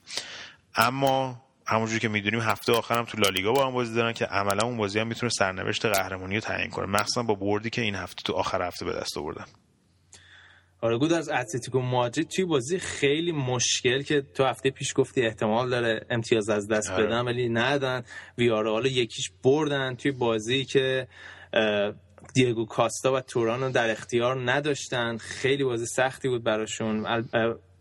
اما 0.75 1.41
همونجوری 1.67 1.99
که 1.99 2.07
می‌دونیم 2.07 2.39
هفته 2.39 2.73
آخرم 2.73 3.05
تو 3.05 3.17
لالیگا 3.17 3.51
با 3.51 3.67
هم 3.67 3.73
بازی 3.73 3.95
دارن 3.95 4.13
که 4.13 4.25
عملا 4.25 4.67
اون 4.67 4.77
بازی 4.77 4.99
هم 4.99 5.07
می‌تونه 5.07 5.29
سرنوشت 5.29 5.85
قهرمانی 5.85 6.35
رو 6.35 6.41
تعیین 6.41 6.69
کنه. 6.69 6.85
مخصوصا 6.85 7.23
با 7.23 7.35
بردی 7.35 7.69
که 7.69 7.81
این 7.81 7.95
هفته 7.95 8.23
تو 8.23 8.33
آخر 8.33 8.61
هفته 8.61 8.85
به 8.85 8.93
دست 8.93 9.17
آوردن. 9.17 9.45
آره 10.81 10.97
گود 10.97 11.13
از 11.13 11.29
اتلتیکو 11.29 11.79
مادرید 11.79 12.27
توی 12.27 12.45
بازی 12.45 12.79
خیلی 12.79 13.31
مشکل 13.31 14.01
که 14.01 14.21
تو 14.21 14.45
هفته 14.45 14.69
پیش 14.69 14.93
گفتی 14.95 15.21
احتمال 15.21 15.69
داره 15.69 16.05
امتیاز 16.09 16.49
از 16.49 16.67
دست 16.67 16.91
آره. 16.91 17.05
بدن 17.05 17.21
ولی 17.21 17.49
ندن. 17.49 18.03
ویارال 18.37 18.85
یکیش 18.85 19.31
بردن 19.43 19.95
توی 19.95 20.11
بازی 20.11 20.65
که 20.65 21.07
دیگو 22.33 22.65
کاستا 22.65 23.13
و 23.13 23.21
توران 23.21 23.63
رو 23.63 23.71
در 23.71 23.91
اختیار 23.91 24.51
نداشتن. 24.51 25.17
خیلی 25.17 25.63
بازی 25.63 25.85
سختی 25.85 26.29
بود 26.29 26.43
براشون. 26.43 27.23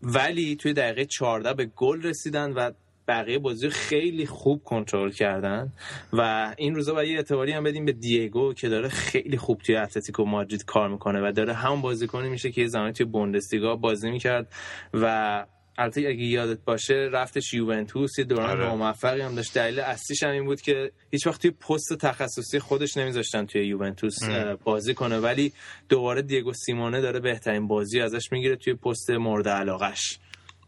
ولی 0.03 0.57
توی 0.57 0.73
دقیقه 0.73 1.05
14 1.05 1.55
به 1.55 1.65
گل 1.65 2.03
رسیدن 2.03 2.53
و 2.53 2.71
بقیه 3.09 3.39
بازی 3.39 3.69
خیلی 3.69 4.27
خوب 4.27 4.65
کنترل 4.65 5.11
کردن. 5.11 5.73
و 6.13 6.55
این 6.59 6.75
روزا 6.75 6.95
باید 6.95 7.09
یه 7.09 7.17
اعتباری 7.17 7.53
هم 7.53 7.65
بدیم 7.65 7.85
به 7.85 7.93
دیگو 7.93 8.55
که 8.55 8.69
داره 8.69 8.89
خیلی 8.89 9.37
خوب 9.37 9.59
توی 9.59 9.77
اتلتیکو 9.77 10.25
مادرید 10.25 10.65
کار 10.65 10.89
می‌کنه 10.89 11.29
و 11.29 11.33
داره 11.33 11.53
همون 11.53 11.81
بازیکنی 11.81 12.29
میشه 12.29 12.51
که 12.51 12.61
یه 12.61 12.67
زمانی 12.67 12.93
توی 12.93 13.07
بوندسلیگا 13.07 13.77
بازی 13.77 14.11
می‌کرد 14.11 14.53
و 14.95 15.47
البته 15.79 16.01
اگه 16.01 16.25
یادت 16.25 16.59
باشه 16.65 17.09
رفتش 17.13 17.55
یوونتوس 17.55 18.19
یه 18.19 18.25
دوران 18.25 18.51
آره. 18.51 18.75
موفقی 18.75 19.21
هم 19.21 19.35
داشت. 19.35 19.55
دلیل 19.55 19.81
اصلیش 19.81 20.23
هم 20.23 20.31
این 20.31 20.45
بود 20.45 20.61
که 20.61 20.93
هیچ 21.11 21.27
وقت 21.27 21.43
توی 21.43 21.51
پست 21.51 21.97
تخصصی 22.01 22.59
خودش 22.59 22.97
نمیذاشتن 22.97 23.47
توی 23.47 23.67
یوونتوس 23.67 24.19
بازی 24.65 24.95
کنه. 24.95 25.19
ولی 25.19 25.53
دوباره 25.89 26.23
دیگو 26.23 26.53
سیمونه 26.53 27.01
داره 27.01 27.21
بهترین 27.21 27.69
بازی 27.69 28.01
ازش 28.01 28.33
می‌گیره 28.33 28.57
توی 28.57 28.75
پست 28.75 29.11
مورد 29.11 29.49
علاقش 29.49 30.19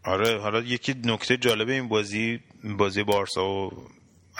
آره 0.05 0.39
حالا 0.39 0.61
یکی 0.61 0.95
نکته 1.05 1.37
جالب 1.37 1.69
این 1.69 1.89
بازی 1.89 2.41
بازی 2.79 3.03
بارسا 3.03 3.49
و 3.49 3.71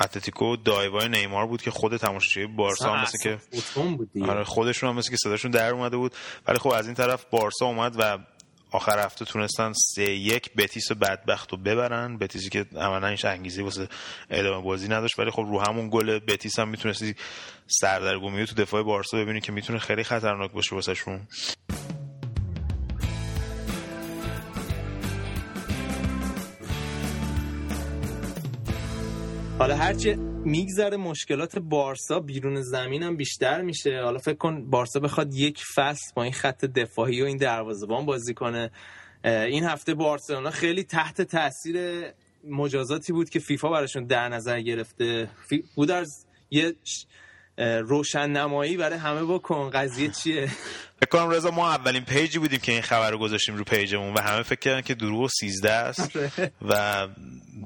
اتلتیکو 0.01 0.57
دایوای 0.57 1.09
نیمار 1.09 1.47
بود 1.47 1.63
که 1.63 1.71
خود 1.71 1.97
تماشاچی 1.97 2.47
بارسا 2.47 2.95
هم 2.95 3.03
مثل 3.03 3.19
که 3.23 3.39
آره 4.23 4.45
خودشون 4.45 4.89
هم 4.91 4.97
مثل 4.97 5.11
که 5.11 5.17
صداشون 5.17 5.51
در 5.51 5.71
اومده 5.71 5.97
بود. 5.97 6.15
ولی 6.49 6.59
خب 6.59 6.69
از 6.69 6.87
این 6.87 6.95
طرف 6.95 7.25
بارسا 7.31 7.67
اومد 7.67 7.97
و 7.99 8.19
آخر 8.71 8.99
هفته 8.99 9.25
تونستن 9.25 9.73
سه 9.73 10.03
یک 10.03 10.51
بتیس 10.57 10.93
بدبخت 10.93 11.53
رو 11.53 11.59
ببرن. 11.59 12.19
بتیسی 12.19 12.51
که 12.51 12.67
عملا 12.77 13.09
هیچ 13.09 13.25
انگیزی 13.25 13.63
واسه 13.63 13.89
ادامه 14.31 14.65
بازی 14.65 14.89
نداشت 14.89 15.19
ولی 15.19 15.31
خب 15.31 15.47
رو 15.51 15.61
همون 15.61 15.89
گل 15.91 16.19
بتیس 16.19 16.59
هم 16.59 16.69
می‌تونستی 16.69 17.15
سردرگمی 17.67 18.47
تو 18.47 18.55
دفاع 18.55 18.83
بارسا 18.83 19.17
ببینی 19.17 19.41
که 19.41 19.53
می‌تونه 19.53 19.79
خیلی 19.79 20.05
خطرناک 20.05 20.53
باشه 20.53 20.75
واسه 20.75 20.95
شون 20.95 21.21
حالا 29.59 29.77
هرچی 29.77 30.30
میگذره 30.45 30.97
مشکلات 30.97 31.59
بارسا 31.59 32.21
بیرون 32.21 32.63
زمین 32.63 33.03
هم 33.03 33.17
بیشتر 33.17 33.61
میشه. 33.61 34.03
حالا 34.03 34.19
فکر 34.19 34.37
کن 34.37 34.71
بارسا 34.71 35.01
بخواد 35.01 35.35
یک 35.35 35.63
فصل 35.75 36.13
با 36.15 36.23
این 36.23 36.33
خط 36.33 36.65
دفاعی 36.65 37.23
و 37.23 37.25
این 37.25 37.37
دروازه‌بان 37.37 38.07
بازی 38.07 38.35
کنه. 38.35 38.71
این 39.25 39.65
هفته 39.65 39.95
بارسلونا 39.95 40.51
خیلی 40.51 40.85
تحت 40.85 41.23
تاثیر 41.23 42.07
مجازاتی 42.45 43.13
بود 43.13 43.31
که 43.31 43.39
فیفا 43.39 43.71
براشون 43.71 44.05
در 44.05 44.29
نظر 44.29 44.61
گرفته. 44.61 45.31
بود 45.75 45.91
از 45.91 46.27
یه 46.51 46.75
روشن 47.61 48.31
نمایی 48.31 48.77
برای 48.77 48.99
همه 48.99 49.25
بکن. 49.25 49.71
قضیه 49.71 50.09
چیه؟ 50.09 50.47
فکر 51.01 51.11
کنم 51.11 51.31
رضا 51.31 51.51
ما 51.51 51.71
اولین 51.71 52.05
پیجی 52.05 52.39
بودیم 52.39 52.59
که 52.59 52.73
این 52.73 52.83
خبر 52.83 53.11
رو 53.11 53.19
گذاشتیم 53.19 53.57
رو 53.57 53.65
پیجمون 53.65 54.15
و 54.15 54.21
همه 54.21 54.43
فکر 54.43 54.59
کردن 54.59 54.81
که 54.81 54.95
دروغ 54.95 55.31
13 55.41 55.73
است 55.73 56.17
آره. 56.17 56.53
و 56.69 57.09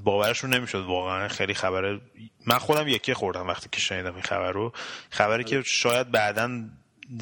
باورشون 0.04 0.54
نمی‌شد 0.54 0.84
واقعا. 0.84 1.28
خیلی 1.28 1.54
خبره. 1.54 2.00
من 2.46 2.58
خودم 2.58 2.88
یکی 2.88 3.14
خوردم 3.14 3.48
وقتی 3.48 3.68
که 3.72 3.80
شنیدم 3.80 4.14
این 4.14 4.22
خبر 4.22 4.52
رو. 4.52 4.72
خبری 5.10 5.44
که 5.44 5.62
شاید 5.66 6.10
بعدا 6.10 6.50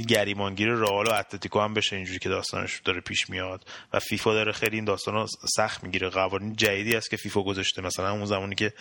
گریمانگیر 0.09 0.68
رئال 0.68 1.07
و 1.07 1.12
اتلتیکو 1.12 1.61
هم 1.61 1.74
بشه 1.74 1.97
اینجوری 1.97 2.18
که 2.18 2.28
داستانش 2.28 2.80
داره 2.85 3.01
پیش 3.01 3.30
میاد. 3.30 3.64
و 3.93 3.99
فیفا 3.99 4.35
داره 4.35 4.53
خیلی 4.53 4.76
این 4.76 4.85
داستان 4.85 5.14
رو 5.14 5.26
سخت 5.57 5.85
می‌گیره. 5.85 6.09
قوانین 6.09 6.57
جدیدی 6.57 6.97
است 6.97 7.11
که 7.11 7.16
فیفا 7.16 7.43
گذاشته. 7.43 7.83
مثلا 7.83 8.12
اون 8.12 8.26
زمانی 8.26 8.55
که 8.55 8.72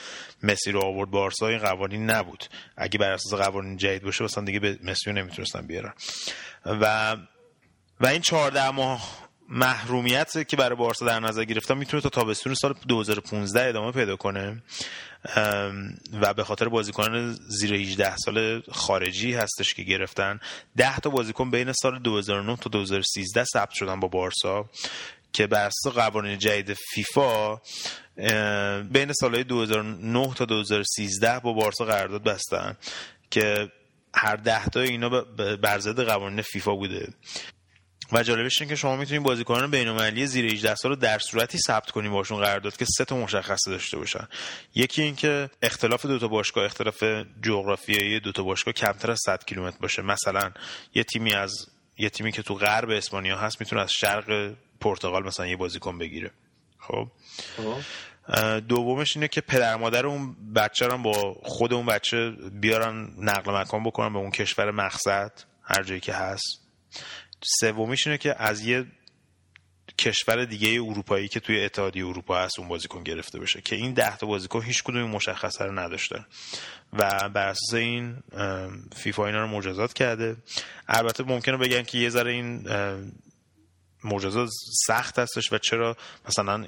مسی 0.43 0.71
رو 0.71 0.81
آورد 0.81 1.09
بارسا 1.09 1.47
این 1.47 1.59
قوانین 1.59 2.09
نبود. 2.09 2.45
اگه 2.77 2.99
بر 2.99 3.11
اساس 3.11 3.33
قوانین 3.33 3.77
جدید 3.77 4.03
باشه 4.03 4.23
مثلا 4.23 4.43
دیگه 4.43 4.59
به 4.59 4.79
مسی 4.83 5.13
نمی‌تونستن 5.13 5.67
بیارن. 5.67 5.93
و 6.65 7.15
و 7.99 8.07
این 8.07 8.21
14 8.21 8.69
ماه 8.69 9.30
محرومیت 9.51 10.47
که 10.47 10.57
برای 10.57 10.75
بارسا 10.75 11.05
در 11.05 11.19
نظر 11.19 11.43
گرفتن 11.43 11.77
می‌تونه 11.77 12.01
تا 12.01 12.09
تابستون 12.09 12.53
سال 12.53 12.73
2015 12.87 13.69
ادامه 13.69 13.91
پیدا 13.91 14.15
کنه. 14.15 14.61
و 16.21 16.33
به 16.33 16.43
خاطر 16.43 16.67
بازیکنان 16.67 17.37
زیر 17.47 17.73
18 17.73 18.15
سال 18.15 18.61
خارجی 18.71 19.33
هستش 19.33 19.73
که 19.73 19.83
گرفتن. 19.83 20.39
10 20.77 20.99
تا 20.99 21.09
بازیکن 21.09 21.51
بین 21.51 21.71
سال 21.71 21.99
2009 21.99 22.57
تا 22.57 22.69
2013 22.69 23.43
ثبت 23.43 23.71
شدن 23.71 23.99
با 23.99 24.07
بارسا 24.07 24.69
که 25.33 25.47
بر 25.47 25.65
اساس 25.65 25.93
قوانین 25.95 26.39
جدید 26.39 26.77
فیفا 26.93 27.61
بین 28.91 29.13
سالهای 29.13 29.43
2009 29.43 30.33
تا 30.33 30.45
2013 30.45 31.39
با 31.39 31.53
بارسا 31.53 31.85
قرارداد 31.85 32.23
بستن 32.23 32.77
که 33.31 33.71
هر 34.15 34.35
ده 34.35 34.65
تا 34.65 34.79
اینا 34.79 35.09
بر 35.61 35.79
ضد 35.79 36.03
قوانین 36.03 36.41
فیفا 36.41 36.75
بوده. 36.75 37.13
و 38.11 38.23
جالبش 38.23 38.61
اینه 38.61 38.69
که 38.69 38.75
شما 38.75 38.95
می‌تونید 38.95 39.23
بازیکنان 39.23 39.71
بین‌المللی 39.71 40.27
زیر 40.27 40.45
18 40.45 40.75
سال 40.75 40.91
رو 40.91 40.95
در 40.95 41.19
صورتی 41.19 41.57
ثبت 41.57 41.91
کنید 41.91 42.11
باشون 42.11 42.39
قرارداد 42.39 42.77
که 42.77 42.85
سه 42.85 43.05
تا 43.05 43.17
مشخصه 43.17 43.71
داشته 43.71 43.97
باشن. 43.97 44.27
یکی 44.75 45.01
اینکه 45.01 45.49
اختلاف 45.61 46.05
دو 46.05 46.19
تا 46.19 46.27
باشگاه 46.27 46.65
اختلاف 46.65 47.03
جغرافیایی 47.41 48.19
دو 48.19 48.31
تا 48.31 48.43
باشگاه 48.43 48.73
کمتر 48.73 49.11
از 49.11 49.19
100 49.25 49.45
کیلومتر 49.45 49.77
باشه. 49.77 50.01
مثلا 50.01 50.51
یه 50.93 51.03
تیمی 51.03 51.33
از 51.33 51.67
یه 51.97 52.09
تیمی 52.09 52.31
که 52.31 52.41
تو 52.41 52.55
غرب 52.55 52.89
اسپانیا 52.89 53.37
هست 53.37 53.59
می‌تونه 53.59 53.81
از 53.81 53.91
شرق 53.91 54.53
پرتغال 54.81 55.23
مثلا 55.23 55.47
یه 55.47 55.57
بازیکن 55.57 55.97
بگیره. 55.97 56.31
خب, 56.79 57.07
خب. 57.57 57.79
دومش 58.59 59.15
اینه 59.15 59.27
که 59.27 59.41
پدر 59.41 59.75
مادر 59.75 60.05
اون 60.05 60.35
بچه 60.55 60.87
رو 60.87 60.97
با 60.97 61.33
خود 61.43 61.73
اون 61.73 61.85
بچه 61.85 62.29
بیارن 62.51 63.13
نقل 63.17 63.51
مکان 63.51 63.83
بکنن 63.83 64.13
به 64.13 64.19
اون 64.19 64.31
کشور 64.31 64.71
مقصد 64.71 65.31
هر 65.63 65.83
جایی 65.83 65.99
که 65.99 66.13
هست. 66.13 66.61
سومیش 67.41 68.07
اینه 68.07 68.17
که 68.17 68.35
از 68.43 68.65
یه 68.65 68.85
کشور 69.97 70.45
دیگه 70.45 70.81
اروپایی 70.81 71.27
که 71.27 71.39
توی 71.39 71.65
اتحادیه 71.65 72.05
اروپا 72.07 72.37
هست 72.37 72.59
اون 72.59 72.67
بازیکن 72.67 73.03
گرفته 73.03 73.39
بشه 73.39 73.61
که 73.61 73.75
این 73.75 73.93
ده 73.93 74.17
تا 74.17 74.27
بازیکن 74.27 74.61
هیچ 74.61 74.83
کدوم 74.83 75.03
مشخصه 75.03 75.65
رو 75.65 75.79
نداشتن. 75.79 76.25
و 76.93 77.29
بر 77.29 77.47
اساس 77.47 77.73
این 77.73 78.23
فیفا 78.95 79.25
اینا 79.25 79.41
رو 79.41 79.47
مجازات 79.47 79.93
کرده. 79.93 80.35
البته 80.87 81.23
ممکنه 81.23 81.57
بگن 81.57 81.83
که 81.83 81.97
یه 81.97 82.09
ذره 82.09 82.31
این 82.31 82.67
مجازات 84.03 84.49
سخت 84.87 85.19
هستش 85.19 85.53
و 85.53 85.57
چرا 85.57 85.97
مثلا 86.27 86.65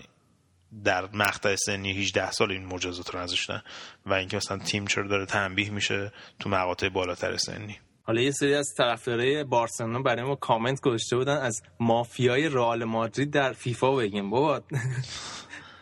در 0.84 1.09
مقطع 1.13 1.55
سنی 1.55 1.91
18 1.91 2.32
سال 2.32 2.51
این 2.51 2.65
مجازات 2.65 3.15
رو 3.15 3.19
نذاشتن 3.19 3.61
و 4.05 4.13
اینکه 4.13 4.38
مثلا 4.38 4.57
تیم 4.57 4.88
چرا 4.88 5.07
داره 5.07 5.26
تنبیه 5.26 5.69
میشه 5.69 6.11
تو 6.39 6.49
مقاطع 6.49 6.89
بالاتر 6.89 7.38
سنی. 7.38 7.80
حالا 8.06 8.22
یه 8.22 8.32
سری 8.32 8.54
از 8.54 8.74
طرفدارای 8.78 9.43
بارسلونا 9.43 10.01
برای 10.01 10.24
ما 10.24 10.36
کامنت 10.36 10.82
گذاشته 10.82 11.18
بودن 11.18 11.38
از 11.38 11.62
مافیای 11.80 12.49
رئال 12.49 12.84
مادرید 12.84 13.32
در 13.32 13.54
فیفا 13.54 13.95
بگیم. 13.95 14.30
بابا 14.30 14.62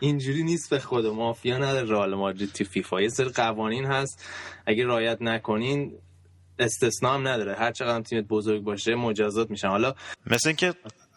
اینجوری 0.00 0.42
نیست 0.42 0.70
به 0.70 0.78
خود 0.78 1.06
مافیا 1.06 1.58
نداره 1.58 1.90
رئال 1.90 2.14
مادرید 2.14 2.52
تو 2.52 2.64
فیفا. 2.64 3.00
یه 3.00 3.08
سری 3.08 3.28
قوانین 3.28 3.84
هست. 3.84 4.24
اگه 4.66 4.86
رعایت 4.86 5.18
نکنین 5.22 5.98
استثنا 6.58 7.14
هم 7.14 7.28
نداره. 7.28 7.54
هر 7.54 7.72
چقدر 7.72 8.02
تیمت 8.02 8.24
بزرگ 8.24 8.62
باشه 8.62 8.94
مجازات 8.94 9.50
میشن. 9.50 9.68
حالا 9.68 9.94
مثل 10.26 10.48
اینکه 10.48 10.74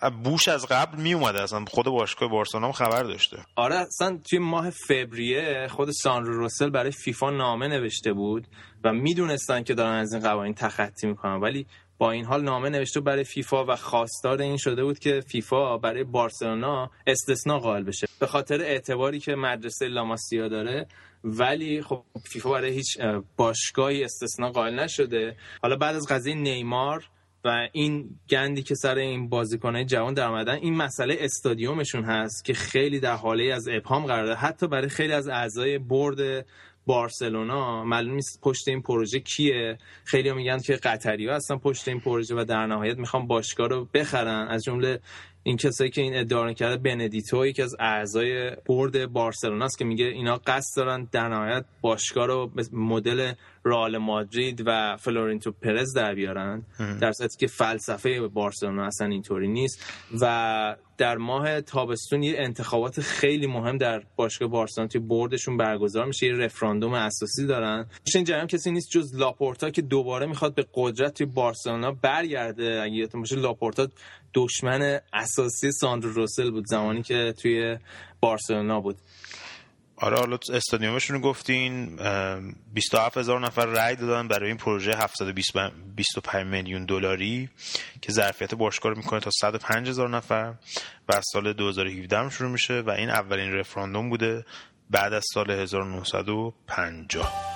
بوش 0.10 0.48
از 0.48 0.66
قبل 0.66 1.02
می 1.02 1.14
اومده 1.14 1.42
اصلا 1.42 1.66
خود 1.66 1.86
باشگاه 1.86 2.30
بارسلونا 2.30 2.72
خبر 2.72 3.04
داشته. 3.04 3.38
آره 3.56 3.76
اصلا 3.76 4.20
توی 4.30 4.40
ماه 4.40 4.70
فوریه 4.70 5.68
خود 5.70 5.92
سانرو 5.92 6.38
روسل 6.38 6.70
برای 6.70 6.92
فیفا 6.92 7.30
نامه 7.30 7.68
نوشته 7.68 8.14
بود 8.14 8.48
و 8.84 8.94
می‌دونستن 8.94 9.64
که 9.64 9.74
دارن 9.74 10.00
از 10.00 10.14
این 10.14 10.24
قوانین 10.24 10.54
تخطی 10.54 11.08
می‌کنن. 11.08 11.42
ولی 11.42 11.68
با 11.98 12.12
این 12.12 12.26
حال 12.26 12.44
نامه 12.44 12.70
نوشته 12.70 13.00
برای 13.00 13.24
فیفا 13.24 13.66
و 13.66 13.76
خواستار 13.76 14.42
این 14.42 14.58
شده 14.58 14.84
بود 14.84 15.00
که 15.00 15.22
فیفا 15.28 15.78
برای 15.78 16.04
بارسلونا 16.04 16.92
استثنا 17.08 17.60
قائل 17.60 17.84
بشه. 17.84 18.08
به 18.20 18.28
خاطر 18.28 18.62
اعتباری 18.62 19.20
که 19.20 19.36
مدرسه 19.36 19.88
لاماسیا 19.88 20.48
داره. 20.48 20.88
ولی 21.24 21.82
خب 21.82 22.04
فیفا 22.24 22.52
برای 22.52 22.72
هیچ 22.72 22.98
باشگاهی 23.38 24.04
استثنا 24.04 24.52
قائل 24.52 24.80
نشده. 24.80 25.38
حالا 25.62 25.76
بعد 25.76 25.96
از 25.96 26.08
قضیه 26.10 26.36
نیمار 26.36 27.10
و 27.46 27.68
این 27.72 28.20
گندی 28.30 28.64
که 28.64 28.76
سر 28.76 28.96
این 28.96 29.30
بازیکنه 29.30 29.86
جوان 29.86 30.14
در 30.14 30.28
آمدن 30.28 30.54
این 30.54 30.76
مسئله 30.76 31.18
استادیومشون 31.20 32.04
هست 32.04 32.46
که 32.46 32.54
خیلی 32.54 33.00
در 33.00 33.16
حاله 33.16 33.54
از 33.54 33.68
ابهام 33.68 34.06
قرار 34.06 34.26
داره 34.26 34.38
حتی 34.38 34.68
برای 34.68 34.90
خیلی 34.90 35.14
از 35.14 35.28
اعضای 35.28 35.78
برد 35.78 36.46
بارسلونا 36.86 37.84
معلوم 37.84 38.16
نیست 38.16 38.40
پشت 38.42 38.68
این 38.68 38.82
پروژه 38.82 39.20
کیه. 39.20 39.78
خیلی 40.04 40.32
میگن 40.32 40.60
که 40.60 40.74
قطری 40.74 41.28
ها 41.28 41.36
هستن 41.36 41.58
پشت 41.58 41.88
این 41.88 42.00
پروژه 42.00 42.36
و 42.36 42.44
در 42.44 42.66
نهایت 42.66 42.98
می‌خوان 42.98 43.28
باشگاه 43.28 43.68
رو 43.68 43.86
بخرن. 43.94 44.48
از 44.48 44.64
جمله 44.64 45.00
این 45.48 45.58
کسایی 45.58 45.90
که 45.90 46.02
این 46.02 46.16
ادعا 46.16 46.54
کرده 46.54 46.78
بندیتو 46.78 47.46
یکی 47.46 47.62
از 47.62 47.76
اعضای 47.80 48.52
بورد 48.66 49.06
بارسلونا 49.06 49.66
است 49.66 49.78
که 49.78 49.86
میگه 49.86 50.06
اینا 50.06 50.36
قصد 50.48 50.78
دارن 50.78 51.08
در 51.12 51.30
نهایت 51.30 51.66
باشگاه 51.82 52.28
رو 52.28 52.52
مدل 52.74 53.34
رئال 53.66 53.98
مادرید 53.98 54.64
و 54.66 54.98
فلورنتینو 54.98 55.52
پرز 55.52 55.94
در 55.94 56.16
بیارن. 56.16 56.64
در 57.02 57.12
صورتی 57.12 57.38
که 57.38 57.48
فلسفه 57.48 58.28
بارسلونا 58.28 58.86
اصلا 58.86 59.08
اینطوری 59.08 59.48
نیست. 59.48 59.86
و 60.22 60.76
در 60.98 61.18
ماه 61.18 61.62
تابستون 61.62 62.24
یه 62.24 62.36
انتخابات 62.38 63.02
خیلی 63.02 63.48
مهم 63.48 63.78
در 63.78 64.04
باشگاه 64.16 64.50
بارسلونا 64.50 64.88
توی 64.88 65.02
بردشون 65.02 65.58
برگزار 65.58 66.06
میشه. 66.06 66.28
یه 66.28 66.34
رفراندوم 66.34 66.94
اساسی 66.94 67.46
دارن. 67.46 67.86
این 68.16 68.24
جریان 68.24 68.48
کسی 68.48 68.72
نیست 68.72 68.90
جز 68.92 69.16
لاپورتا 69.16 69.70
که 69.70 69.82
دوباره 69.82 70.26
می‌خواد 70.26 70.56
به 70.56 70.66
قدرت 70.74 71.14
توی 71.14 71.26
بارسلونا 71.26 71.92
برگرده. 71.92 72.82
اگه 72.84 72.94
یادتون 72.94 73.22
باشه 73.22 73.36
لاپورتا 73.36 73.88
دشمن 74.36 75.00
اساسی 75.14 75.72
ساندرو 75.72 76.12
روسل 76.12 76.52
بود 76.52 76.68
زمانی 76.68 77.04
که 77.04 77.34
توی 77.42 77.78
بارسلونا 78.20 78.82
بود. 78.82 78.98
آره 79.98 80.18
حالا 80.18 80.38
استادیومشون 80.54 81.16
رو 81.16 81.22
گفتین 81.22 82.00
27 82.74 83.18
هزار 83.18 83.40
نفر 83.40 83.66
رای 83.66 83.96
دادن 83.96 84.28
برای 84.28 84.48
این 84.48 84.58
پروژه 84.58 84.98
725 84.98 86.46
میلیون 86.46 86.86
دلاری 86.86 87.50
که 88.02 88.12
ظرفیت 88.12 88.56
باشگاه 88.56 88.92
رو 88.92 88.98
می‌کنه 88.98 89.20
تا 89.20 89.32
105 89.42 89.90
هزار 89.90 90.10
نفر 90.10 90.54
و 91.10 91.14
از 91.14 91.24
سال 91.34 91.54
2017 91.54 92.18
هم 92.18 92.30
شروع 92.30 92.52
میشه 92.52 92.82
و 92.82 92.90
این 92.90 93.10
اولین 93.10 93.54
رفراندوم 93.54 94.10
بوده 94.10 94.46
بعد 94.90 95.14
از 95.14 95.24
سال 95.34 95.52
1950 95.52 97.55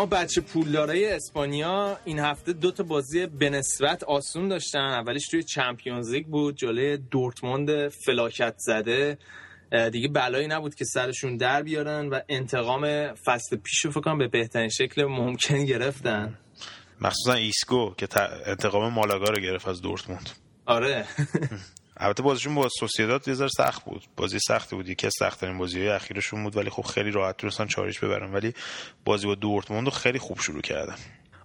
اما 0.00 0.06
بچه 0.06 0.40
پولدارای 0.40 1.12
اسپانیا 1.12 1.98
این 2.04 2.18
هفته 2.18 2.52
دو 2.52 2.70
تا 2.70 2.82
بازی 2.82 3.26
به 3.26 3.50
نسبت 3.50 4.04
آسون 4.04 4.48
داشتن. 4.48 4.78
اولیش 4.78 5.28
توی 5.28 5.42
چمپیونز 5.42 6.10
لیگ 6.10 6.26
بود 6.26 6.56
جلوی 6.56 6.96
دورتموند 6.96 7.88
فلاکت 7.88 8.54
زده. 8.58 9.18
دیگه 9.92 10.08
بلایی 10.08 10.46
نبود 10.46 10.74
که 10.74 10.84
سرشون 10.84 11.36
در 11.36 11.62
بیارن 11.62 12.08
و 12.08 12.20
انتقام 12.28 13.14
فصل 13.14 13.56
پیش 13.56 13.84
رو 13.84 13.90
فکرم 13.90 14.18
به 14.18 14.28
بهترین 14.28 14.68
شکل 14.68 15.04
ممکن 15.04 15.64
گرفتن. 15.64 16.38
مخصوصا 17.00 17.32
ایسکو 17.32 17.94
که 17.94 18.08
انتقام 18.46 18.92
مالاگا 18.92 19.28
رو 19.28 19.40
گرفت 19.40 19.68
از 19.68 19.82
دورتموند. 19.82 20.30
آره. 20.66 21.04
البته 21.96 22.22
بازیشون 22.22 22.54
با 22.54 22.68
سوسیداد 22.80 23.28
یه 23.28 23.34
ذره 23.34 23.48
سخت 23.48 23.84
بود. 23.84 24.02
بازی 24.16 24.38
سختی 24.38 24.76
بود. 24.76 24.88
یکی 24.88 25.06
از 25.06 25.12
سختترین 25.18 25.58
بازی‌های 25.58 25.88
اخیرشون 25.88 26.44
بود 26.44 26.56
ولی 26.56 26.70
خب 26.70 26.82
خیلی 26.82 27.10
راحت 27.10 27.36
تونستن 27.36 27.66
چاریش 27.66 27.98
ببرن. 27.98 28.32
ولی 28.32 28.52
بازی 29.04 29.26
با 29.26 29.34
دورتموند 29.34 29.84
رو 29.84 29.90
خیلی 29.90 30.18
خوب 30.18 30.40
شروع 30.40 30.60
کردن. 30.60 30.96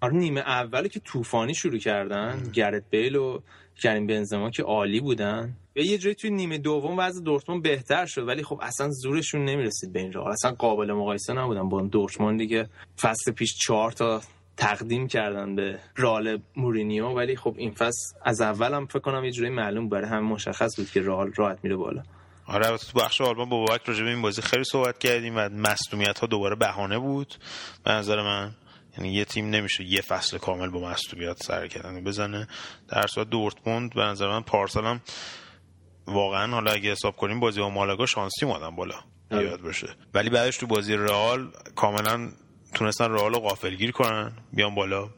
آره 0.01 0.13
نیمه 0.13 0.41
اولی 0.41 0.89
که 0.89 0.99
طوفانی 0.99 1.53
شروع 1.53 1.79
کردن. 1.79 2.49
گرت 2.53 2.83
بیل 2.89 3.15
و 3.15 3.39
کریم 3.83 4.07
بنزما 4.07 4.49
که 4.49 4.63
عالی 4.63 4.99
بودن. 4.99 5.57
و 5.75 5.79
یه 5.79 5.97
جایی 5.97 6.15
توی 6.15 6.29
نیمه 6.29 6.57
دوم 6.57 6.97
وضع 6.97 7.23
دورتموند 7.23 7.63
بهتر 7.63 8.05
شد 8.05 8.27
ولی 8.27 8.43
خب 8.43 8.59
اصلا 8.63 8.89
زورشون 8.89 9.45
نمی‌رسید 9.45 9.93
به 9.93 9.99
این 9.99 10.13
راه. 10.13 10.27
اصلا 10.27 10.51
قابل 10.51 10.91
مقایسه 10.91 11.33
نبودن 11.33 11.69
با 11.69 11.81
دورتموندی 11.81 12.47
که 12.47 12.69
فصل 13.01 13.31
پیش 13.31 13.55
چهار 13.57 13.91
تا 13.91 14.21
تقدیم 14.57 15.07
کردن 15.07 15.55
به 15.55 15.79
رال 15.95 16.39
مورینیو 16.55 17.07
ولی 17.07 17.35
خب 17.35 17.55
این 17.57 17.71
فصل 17.71 18.15
از 18.23 18.41
اولم 18.41 18.85
فکر 18.85 18.99
کنم 18.99 19.25
یه 19.25 19.31
جوری 19.31 19.49
معلوم 19.49 19.89
برای 19.89 20.09
هم 20.09 20.23
مشخص 20.23 20.75
بود 20.77 20.89
که 20.91 21.01
رال 21.01 21.31
راحت 21.35 21.59
میره 21.63 21.75
بالا. 21.75 22.03
آره 22.47 22.65
البته 22.67 22.91
تو 22.91 22.99
بخش 22.99 23.21
آلمان 23.21 23.49
با 23.49 23.65
بابک 23.65 23.81
راجع 23.85 24.03
به 24.03 24.09
این 24.09 24.21
بازی 24.21 24.41
خیلی 24.41 24.63
صحبت 24.63 24.97
کردیم 24.97 25.33
و 25.37 25.49
مصونیت 25.49 26.19
ها 26.19 26.27
دوباره 26.27 26.55
بهانه 26.55 26.99
بود. 26.99 27.35
به 27.83 27.91
نظر 27.91 28.21
من 28.21 28.51
یعنی 28.97 29.13
یه 29.13 29.25
تیم 29.25 29.49
نمیشه 29.49 29.83
یه 29.83 30.01
فصل 30.01 30.37
کامل 30.37 30.69
با 30.69 30.79
مصونیت 30.79 31.43
سر 31.43 31.67
کردن 31.67 32.03
بزنه. 32.03 32.47
در 32.87 33.07
صورت 33.07 33.29
دورتموند 33.29 33.93
به 33.93 34.01
نظر 34.01 34.27
من 34.27 34.41
پارسال 34.41 34.85
هم 34.85 35.01
واقعا 36.07 36.51
حالا 36.51 36.71
اگه 36.71 36.91
حساب 36.91 37.15
کنیم 37.15 37.39
بازی 37.39 37.59
با 37.59 37.69
مالاگا 37.69 38.05
شانسی 38.05 38.45
اومدن 38.45 38.75
بالا. 38.75 38.95
آره. 39.31 39.45
یاد 39.45 39.61
بشه 39.61 39.87
ولی 40.13 40.29
بعدش 40.29 40.57
تو 40.57 40.67
بازی 40.67 40.95
رئال 40.95 41.51
کاملا 41.75 42.31
تونستن 42.75 43.11
رئال 43.11 43.33
رو 43.33 43.39
غافلگیر 43.39 43.91
کنن 43.91 44.31
بیان 44.53 44.75
بالا. 44.75 45.09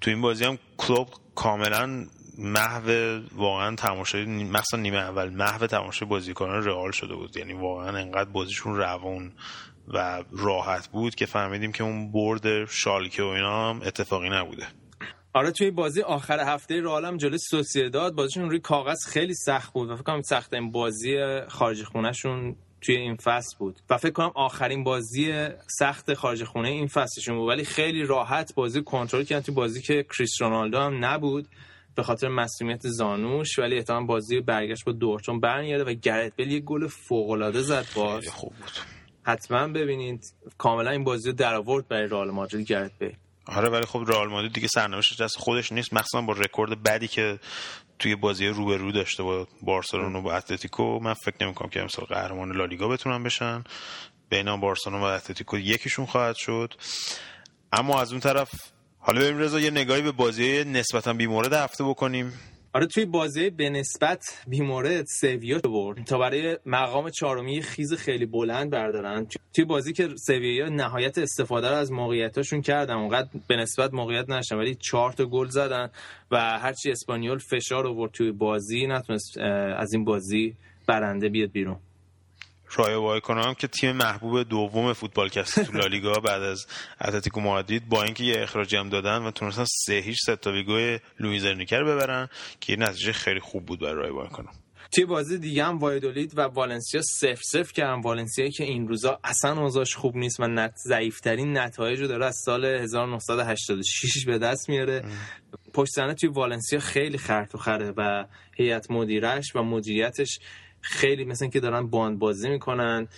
تو 0.00 0.10
این 0.10 0.20
بازی 0.20 0.44
هم 0.44 0.58
کلوب 0.76 1.08
کاملا 1.34 2.06
محو 2.38 3.18
واقعا 3.32 3.76
تماشای 3.76 4.24
مثلا 4.24 4.80
نیمه 4.80 4.96
اول 4.96 5.28
محو 5.28 5.66
تماشای 5.66 6.08
بازیکنان 6.08 6.64
رئال 6.64 6.90
شده 6.90 7.14
بود. 7.14 7.36
یعنی 7.36 7.52
واقعا 7.52 7.98
انقدر 7.98 8.30
بازیشون 8.30 8.76
روون 8.76 9.32
و 9.88 10.24
راحت 10.32 10.88
بود 10.88 11.14
که 11.14 11.26
فهمیدیم 11.26 11.72
که 11.72 11.84
اون 11.84 12.12
برد 12.12 12.64
شالکه 12.64 13.22
و 13.22 13.26
اینا 13.26 13.70
هم 13.70 13.82
اتفاقی 13.82 14.28
نبوده. 14.28 14.66
آره 15.34 15.50
توی 15.50 15.70
بازی 15.70 16.02
آخر 16.02 16.40
هفته 16.40 16.80
رئال 16.80 17.04
هم 17.04 17.16
جلوی 17.16 17.38
سوسیداد 17.38 18.14
بازیشون 18.14 18.50
روی 18.50 18.58
کاغذ 18.58 19.06
خیلی 19.06 19.34
سخت 19.34 19.72
بود. 19.72 19.90
و 19.90 19.96
فکر 19.96 20.02
کنم 20.02 20.22
سخت 20.22 20.54
این 20.54 20.70
بازی 20.70 21.40
خارج 21.48 21.82
خونهشون 21.82 22.56
توی 22.82 22.96
این 22.96 23.16
فصل 23.16 23.56
بود. 23.58 23.80
و 23.90 23.98
فکر 23.98 24.12
کنم 24.12 24.32
آخرین 24.34 24.84
بازی 24.84 25.48
سخت 25.78 26.14
خارج 26.14 26.44
خونه 26.44 26.68
این 26.68 26.86
فصلشون 26.86 27.36
بود. 27.38 27.48
ولی 27.48 27.64
خیلی 27.64 28.02
راحت 28.02 28.54
بازی 28.54 28.82
کنترل 28.82 29.24
کردن 29.24 29.42
توی 29.42 29.54
بازی 29.54 29.82
که 29.82 30.06
کریس 30.18 30.42
رونالدو 30.42 30.78
هم 30.78 31.04
نبود 31.04 31.48
به 31.94 32.02
خاطر 32.02 32.28
مسئولیت 32.28 32.88
زانوش. 32.88 33.58
ولی 33.58 33.76
احتمال 33.76 34.06
بازی 34.06 34.40
برگشت 34.40 34.84
با 34.84 34.92
دورتون 34.92 35.40
برمیگرده 35.40 35.84
و 35.84 35.92
گرت 35.92 36.32
بل 36.36 36.50
یه 36.50 36.60
گل 36.60 36.86
فوق 36.86 37.30
العاده 37.30 37.62
زد 37.62 37.86
باز. 37.94 38.28
خوب 38.28 38.52
بود. 38.54 38.70
حتما 39.22 39.68
ببینید. 39.68 40.34
کاملا 40.58 40.90
این 40.90 41.04
بازی 41.04 41.30
رو 41.30 41.36
در 41.36 41.54
آورد 41.54 41.88
برای 41.88 42.08
رئال 42.08 42.30
مادرید 42.30 42.66
گرت 42.66 42.92
بیل. 42.98 43.16
آره 43.46 43.68
ولی 43.68 43.86
خب 43.86 44.04
رئال 44.06 44.28
مادرید 44.28 44.52
دیگه 44.52 44.68
سرنوشتش 44.68 45.20
دست 45.20 45.38
خودش 45.38 45.72
نیست. 45.72 45.94
مخصوصا 45.94 46.20
با 46.20 46.32
رکورد 46.32 46.82
بدی 46.82 47.08
که 47.08 47.38
توی 47.98 48.16
بازی 48.16 48.46
رو 48.46 48.92
داشته 48.92 49.22
با 49.22 49.48
بارسلونا 49.62 50.18
و 50.18 50.22
با 50.22 50.32
اتلتیکو 50.32 50.98
من 50.98 51.14
فکر 51.14 51.36
نمی‌کنم 51.40 51.68
که 51.68 51.80
امسال 51.80 52.04
قهرمان 52.04 52.52
لالیگا 52.56 52.88
بتونن 52.88 53.22
بشن. 53.22 53.64
بین 54.28 54.56
بارسلونا 54.56 55.00
و 55.00 55.04
اتلتیکو 55.04 55.58
یکیشون 55.58 56.06
خواهد 56.06 56.36
شد. 56.36 56.74
اما 57.72 58.00
از 58.00 58.12
اون 58.12 58.20
طرف 58.20 58.50
حالا 58.98 59.20
بریم 59.20 59.38
رضا 59.38 59.60
یه 59.60 59.70
نگاهی 59.70 60.02
به 60.02 60.12
بازی 60.12 60.64
نسبتا 60.64 61.12
بیمورد 61.12 61.52
هفته 61.52 61.84
بکنیم. 61.84 62.32
آره 62.74 62.86
توی 62.86 63.04
بازی 63.04 63.50
به 63.50 63.70
نسبت 63.70 64.44
بیمورد 64.48 65.06
سویا 65.06 65.58
برد. 65.58 66.04
تا 66.04 66.18
برای 66.18 66.58
مقام 66.66 67.10
چهارمی 67.10 67.62
خیز 67.62 67.94
خیلی 67.94 68.26
بلند 68.26 68.70
بردارن. 68.70 69.26
توی 69.54 69.64
بازی 69.64 69.92
که 69.92 70.08
سویا 70.16 70.68
نهایت 70.68 71.18
استفاده 71.18 71.68
رو 71.68 71.74
از 71.74 71.92
موقعیتاشون 71.92 72.60
کردن. 72.62 72.94
اونقدر 72.94 73.28
به 73.48 73.56
نسبت 73.56 73.94
موقعیت 73.94 74.30
نشدن 74.30 74.58
ولی 74.58 74.74
چهار 74.74 75.12
تا 75.12 75.24
گل 75.24 75.48
زدن 75.48 75.90
و 76.30 76.58
هرچی 76.58 76.90
اسپانیول 76.90 77.38
فشار 77.38 77.86
آورد 77.86 78.12
توی 78.12 78.32
بازی 78.32 78.86
نتونست 78.86 79.38
از 79.76 79.92
این 79.92 80.04
بازی 80.04 80.54
برنده 80.86 81.28
بیاد 81.28 81.50
بیرون. 81.50 81.76
رایو 82.76 83.20
وایکانو 83.20 83.54
که 83.54 83.66
تیم 83.66 83.96
محبوب 83.96 84.42
دوم 84.42 84.92
فوتبال 84.92 85.28
کست 85.28 85.60
تو 85.60 85.72
لالیگا 85.72 86.12
بعد 86.12 86.42
از 86.42 86.66
اتلتیکو 87.00 87.40
مادرید 87.40 87.88
با 87.88 88.02
اینکه 88.02 88.24
یه 88.24 88.42
اخراجی 88.42 88.76
هم 88.76 88.88
دادن 88.88 89.22
و 89.22 89.30
تونستن 89.30 89.64
سه 89.64 89.94
هیچ 89.94 90.18
سلتا 90.22 90.52
ویگو 90.52 90.98
لوئیز 91.20 91.44
رو 91.44 91.86
ببرن 91.86 92.28
که 92.60 92.72
یه 92.72 92.78
نتیجه 92.78 93.12
خیلی 93.12 93.40
خوب 93.40 93.66
بود 93.66 93.80
برای 93.80 93.94
رایو 93.94 94.26
وایکانو. 94.26 94.52
توی 94.92 95.04
بازی 95.04 95.38
دیگه 95.38 95.64
هم 95.64 95.78
وایادولید 95.78 96.38
و 96.38 96.40
والنسیا 96.40 97.02
صفر 97.02 97.40
صفر 97.42 97.72
کردن. 97.72 98.00
والنسیا 98.00 98.48
که 98.48 98.64
این 98.64 98.88
روزا 98.88 99.20
اصلا 99.24 99.60
اوضاعش 99.60 99.96
خوب 99.96 100.16
نیست 100.16 100.40
و 100.40 100.46
نت 100.46 100.74
ضعیفترین 100.88 101.58
نتایج 101.58 102.00
رو 102.00 102.06
داره 102.06 102.26
از 102.26 102.36
سال 102.44 102.64
1986 102.64 104.24
به 104.26 104.38
دست 104.38 104.68
میاره. 104.68 105.04
پشت 105.74 106.14
توی 106.20 106.28
والنسیا 106.28 106.78
خیلی 106.78 107.18
خر 107.18 107.54
تو 107.54 107.58
خره 107.58 107.92
و 107.96 108.24
هیئت 108.56 108.90
مدیرش 108.90 109.56
و 109.56 109.62
مدیریتش 109.62 110.38
خیلی 110.82 111.24
مثل 111.24 111.48
اینکه 111.48 111.60
دارن 111.60 111.86
باند 111.86 112.18
بازی 112.18 112.50
می‌کنن. 112.50 113.08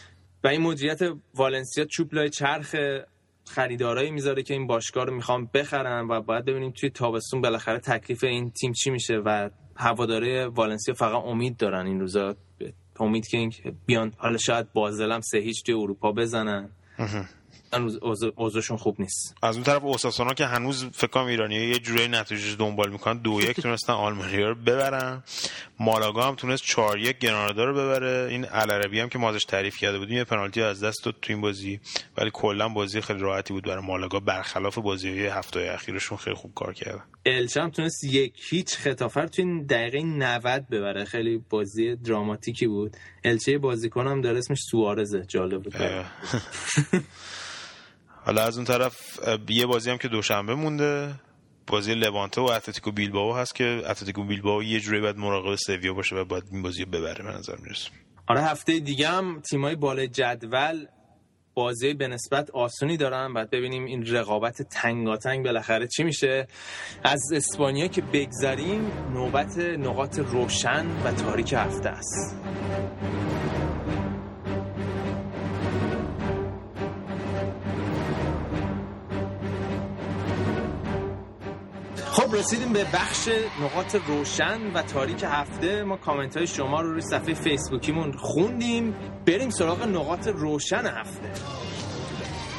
و 0.45 0.49
این 0.49 0.61
مدیریت 0.61 1.01
والنسیا 1.35 1.85
چوب 1.85 2.29
چرخ 2.29 2.77
خریدارایی 3.45 4.11
می‌ذاره 4.11 4.43
که 4.43 4.55
این 4.55 4.67
باشگاه 4.67 5.05
رو 5.05 5.15
می‌خوام 5.15 5.51
بخرن 5.55 6.09
و 6.09 6.21
باید 6.21 6.45
ببینیم 6.45 6.71
توی 6.71 6.91
تابستون 6.91 7.41
بالاخره 7.41 7.79
تکلیف 7.79 8.25
این 8.25 8.51
تیم 8.51 8.73
چی 8.73 8.91
میشه 8.91 9.17
و 9.17 9.51
هواداره 9.77 10.47
والنسیا 10.47 10.95
فقط 10.95 11.23
امید 11.25 11.57
دارن 11.57 11.87
این 11.87 12.01
روزا. 12.01 12.37
امید 13.01 13.27
که 13.27 13.51
بیان 13.87 14.13
حالا 14.17 14.37
شاید 14.37 14.73
بازلم 14.73 15.21
سه 15.21 15.39
هیچ 15.39 15.65
توی 15.65 15.75
اروپا 15.75 16.13
بزنن. 16.13 16.71
هنوز 17.75 17.99
اوضاعشون 18.37 18.77
خوب 18.77 19.01
نیست. 19.01 19.35
از 19.43 19.55
اون 19.55 19.65
طرف 19.65 19.85
اوساسونا 19.85 20.35
که 20.35 20.47
هنوز 20.47 20.85
فکر 20.85 21.07
کنم 21.07 21.27
ایرانی 21.27 21.55
یه 21.55 21.79
جوری 21.79 22.09
نتیجه 22.09 22.57
دنبال 22.57 22.91
می‌کنن. 22.91 23.19
دو 23.19 23.41
یک 23.41 23.61
تونستن 23.61 23.93
آلمانیا 23.93 24.49
رو 24.49 24.55
ببرن. 24.55 25.23
مالاگا 25.81 26.23
هم 26.23 26.35
تونست 26.35 26.63
4 26.63 26.99
یک 26.99 27.19
گرانادا 27.19 27.65
رو 27.65 27.75
ببره. 27.75 28.29
این 28.31 28.47
العربی 28.51 29.01
هم 29.01 29.09
که 29.09 29.19
ما 29.19 29.31
ازش 29.31 29.45
تعریف 29.45 29.77
کرده 29.77 29.99
بودیم 29.99 30.17
یه 30.17 30.25
پنالتی 30.25 30.63
از 30.63 30.85
دست 30.85 31.05
داد 31.05 31.15
تو 31.23 31.33
این 31.33 31.41
بازی. 31.41 31.81
ولی 32.17 32.31
کلا 32.33 32.69
بازی 32.69 33.01
خیلی 33.01 33.21
راحتی 33.21 33.55
بود 33.55 33.65
برای 33.65 33.85
مالاگا 33.85 34.21
برخلاف 34.21 34.79
بازی 34.79 35.09
های 35.09 35.27
هفته 35.27 35.71
اخیرشون 35.75 36.19
خیلی 36.19 36.37
خوب 36.37 36.55
کار 36.55 36.75
کرده 36.75 37.03
الچه 37.27 37.63
هم 37.63 37.71
تونست 37.71 38.05
یک 38.05 38.33
هیچ 38.37 38.77
خطافر 38.77 39.27
تو 39.27 39.43
این 39.43 39.63
دقیقه 39.67 40.03
90 40.03 40.69
ببره. 40.69 41.05
خیلی 41.05 41.45
بازی 41.51 41.97
دراماتیکی 41.97 42.67
بود. 42.67 42.97
الچه 43.25 43.59
بازیکن 43.59 44.07
هم 44.07 44.21
داره 44.21 44.39
اسمش 44.39 44.59
سوارزه. 44.71 45.25
جالب 45.29 45.63
بود 45.63 45.75
حالا 48.25 48.43
از 48.43 48.57
اون 48.57 48.67
طرف 48.67 49.21
یه 49.49 49.67
بازی 49.67 49.91
هم 49.91 49.99
که 49.99 50.09
دوشنبه 50.09 50.55
مونده. 50.55 51.15
بازی 51.67 51.95
لوانته 51.95 52.41
و 52.41 52.45
اتلتیکو 52.45 52.93
بیلباو 52.93 53.35
هست 53.37 53.55
که 53.55 53.83
اتلتیکو 53.87 54.25
بیلباو 54.25 54.63
یه 54.63 54.81
جوری 54.81 55.01
باید 55.01 55.17
مراقب 55.17 55.55
سویا 55.55 55.95
باشه 55.95 56.17
و 56.17 56.25
باید 56.25 56.45
این 56.53 56.63
بازی 56.63 56.85
ببره 56.85 57.25
به 57.25 57.31
نظر 57.31 57.57
می‌رسه. 57.57 57.91
آره 58.27 58.41
هفته 58.41 58.79
دیگه 58.79 59.09
هم 59.09 59.41
تیمای 59.41 59.77
بالای 59.77 60.09
جدول 60.09 60.87
بازی 61.55 61.95
به 61.95 62.09
نسبت 62.09 62.51
آسونی 62.51 62.97
دارن. 62.97 63.35
بعد 63.35 63.51
ببینیم 63.51 63.85
این 63.85 64.07
رقابت 64.07 64.63
تنگاتنگ 64.63 65.45
بالاخره 65.45 65.87
چی 65.87 66.05
میشه. 66.05 66.47
از 67.05 67.23
اسپانیا 67.35 67.87
که 67.87 68.03
بگذریم 68.03 68.93
نوبت 69.13 69.59
نقاط 69.59 70.19
روشن 70.19 70.87
و 71.05 71.13
تاریک 71.13 71.53
هفته 71.53 71.89
است. 71.89 72.37
خب 82.15 82.35
رسیدیم 82.35 82.73
به 82.73 82.85
بخش 82.85 83.29
نقاط 83.63 83.95
روشن 83.95 84.61
و 84.75 84.83
تاریک 84.83 85.25
هفته. 85.27 85.85
ما 85.85 85.97
کامنت 85.97 86.37
های 86.37 86.47
شما 86.47 86.81
رو 86.81 86.93
روی 86.93 87.01
صفحه 87.01 87.35
فیسبوکیمون 87.35 88.13
خوندیم. 88.13 88.95
بریم 89.27 89.51
سراغ 89.51 89.83
نقاط 89.83 90.29
روشن 90.29 90.87
هفته. 90.87 91.31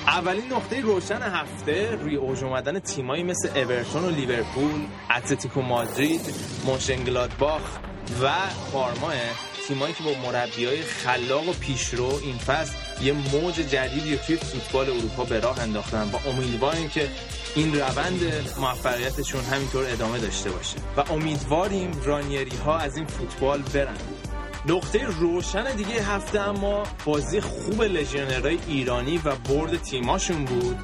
اولین 0.07 0.53
نقطه 0.53 0.81
روشن 0.81 1.21
هفته 1.21 1.95
روی 2.01 2.15
اوج 2.15 2.43
اومدن 2.43 2.79
تیمایی 2.79 3.23
مثل 3.23 3.49
اورتون 3.57 4.03
و 4.03 4.09
لیورپول، 4.09 4.85
اتلتیکو 5.17 5.61
مادرید، 5.61 6.21
مونشنگلادباخ 6.65 7.61
و 8.23 8.31
پارما 8.73 9.11
تیمایی 9.67 9.93
که 9.93 10.03
با 10.03 10.11
مربی 10.31 10.65
های 10.65 10.81
خلاق 10.81 11.49
و 11.49 11.53
پیشرو 11.53 12.19
این 12.23 12.37
فصل 12.37 12.73
یه 13.01 13.13
موج 13.13 13.55
جدیدی 13.55 14.17
توی 14.17 14.35
فوتبال 14.35 14.89
اروپا 14.89 15.23
به 15.23 15.39
راه 15.39 15.61
انداختن. 15.61 16.09
و 16.13 16.29
امیدواریم 16.29 16.89
که 16.89 17.09
این 17.55 17.79
روند 17.79 18.19
موفقیتشون 18.59 19.43
همینطور 19.43 19.85
ادامه 19.89 20.19
داشته 20.19 20.51
باشه. 20.51 20.77
و 20.97 21.13
امیدواریم 21.13 21.91
رانیری 22.03 22.57
ها 22.57 22.77
از 22.77 22.97
این 22.97 23.05
فوتبال 23.05 23.61
برن. 23.61 23.97
نقطه 24.65 25.05
روشن 25.05 25.75
دیگه 25.75 26.03
هفته 26.03 26.39
اما 26.39 26.83
بازی 27.05 27.41
خوب 27.41 27.81
لژیونرهای 27.83 28.59
ایرانی 28.67 29.17
و 29.17 29.35
برد 29.35 29.81
تیماشون 29.81 30.45
بود. 30.45 30.77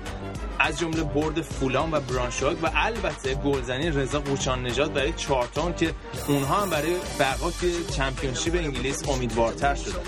از 0.59 0.80
جمله 0.80 1.03
برد 1.03 1.41
فولان 1.41 1.91
و 1.91 1.99
برانشاگ 1.99 2.63
و 2.63 2.72
البته 2.76 3.36
گلزنی 3.36 3.89
رضا 3.89 4.19
قوچان 4.19 4.67
نجات 4.67 4.91
برای 4.91 5.13
چارتون 5.13 5.74
که 5.74 5.93
اونها 6.28 6.61
هم 6.61 6.69
برای 6.69 6.95
بقا 7.19 7.51
توی 7.51 7.86
چمپیونشیپ 7.86 8.55
انگلیس 8.55 9.09
امیدوارتر 9.09 9.76
شده. 9.76 9.99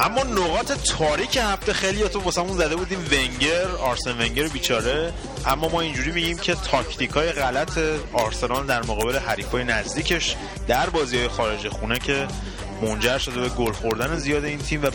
اما 0.00 0.22
نقاط 0.22 0.72
تاریک 0.72 1.36
هفته 1.36 1.72
خیلی 1.72 2.08
تو 2.08 2.20
واسمون 2.20 2.58
زده 2.58 2.76
بودیم 2.76 2.98
ونگر 2.98 3.68
آرسن 3.80 4.12
ونگر 4.12 4.48
بیچاره. 4.48 5.12
اما 5.46 5.68
ما 5.68 5.80
اینجوری 5.80 6.12
میگیم 6.12 6.38
که 6.38 6.54
تاکتیک 6.54 7.10
های 7.10 7.32
غلط 7.32 7.78
آرسنال 8.12 8.66
در 8.66 8.82
مقابل 8.82 9.18
حریفای 9.18 9.64
نزدیکش 9.64 10.36
در 10.68 10.90
بازی 10.90 11.18
های 11.18 11.28
خارج 11.28 11.68
خونه 11.68 11.98
که 11.98 12.28
منجر 12.82 13.18
شده 13.18 13.40
به 13.40 13.48
گل 13.48 13.72
خوردن 13.72 14.16
زیاد 14.16 14.44
این 14.44 14.58
تیم 14.58 14.82
و 14.82 14.90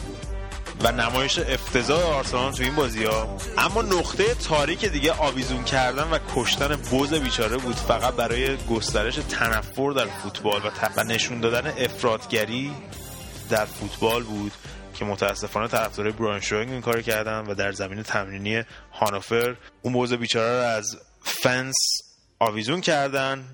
و 0.84 0.92
نمایش 0.92 1.40
افتضاح 1.40 2.04
آرسنال 2.04 2.52
تو 2.52 2.64
این 2.64 2.76
بازی 2.76 3.04
ها 3.04 3.38
اما 3.58 3.82
نقطه 3.82 4.34
تاریک 4.34 4.86
دیگه 4.86 5.14
آویزون 5.14 5.64
کردن 5.64 6.04
و 6.12 6.20
کشتن 6.36 6.76
بوز 6.76 7.14
بیچاره 7.14 7.58
بود 7.58 7.76
فقط 7.76 8.14
برای 8.14 8.58
گسترش 8.58 9.16
تنفر 9.16 9.92
در 9.92 10.06
فوتبال 10.24 10.62
و, 10.98 11.04
نشون 11.04 11.40
دادن 11.40 11.74
افرادگری 11.78 12.72
در 13.50 13.66
فوتبال 13.66 14.24
بود. 14.24 14.52
که 14.96 15.06
متاسفانه 15.06 15.68
طرفدارای 15.68 16.12
بران 16.12 16.40
شوینگ 16.40 16.72
این 16.72 16.82
کار 16.82 17.02
کردن 17.02 17.40
و 17.40 17.54
در 17.54 17.72
زمین 17.72 18.04
تمرینی 18.04 18.64
هانوفر 18.92 19.56
اون 19.82 19.94
بوز 19.94 20.14
بیچاره 20.14 20.60
رو 20.60 20.68
از 20.68 20.98
فنس 21.22 21.76
آویزون 22.40 22.82
کردن. 22.82 23.46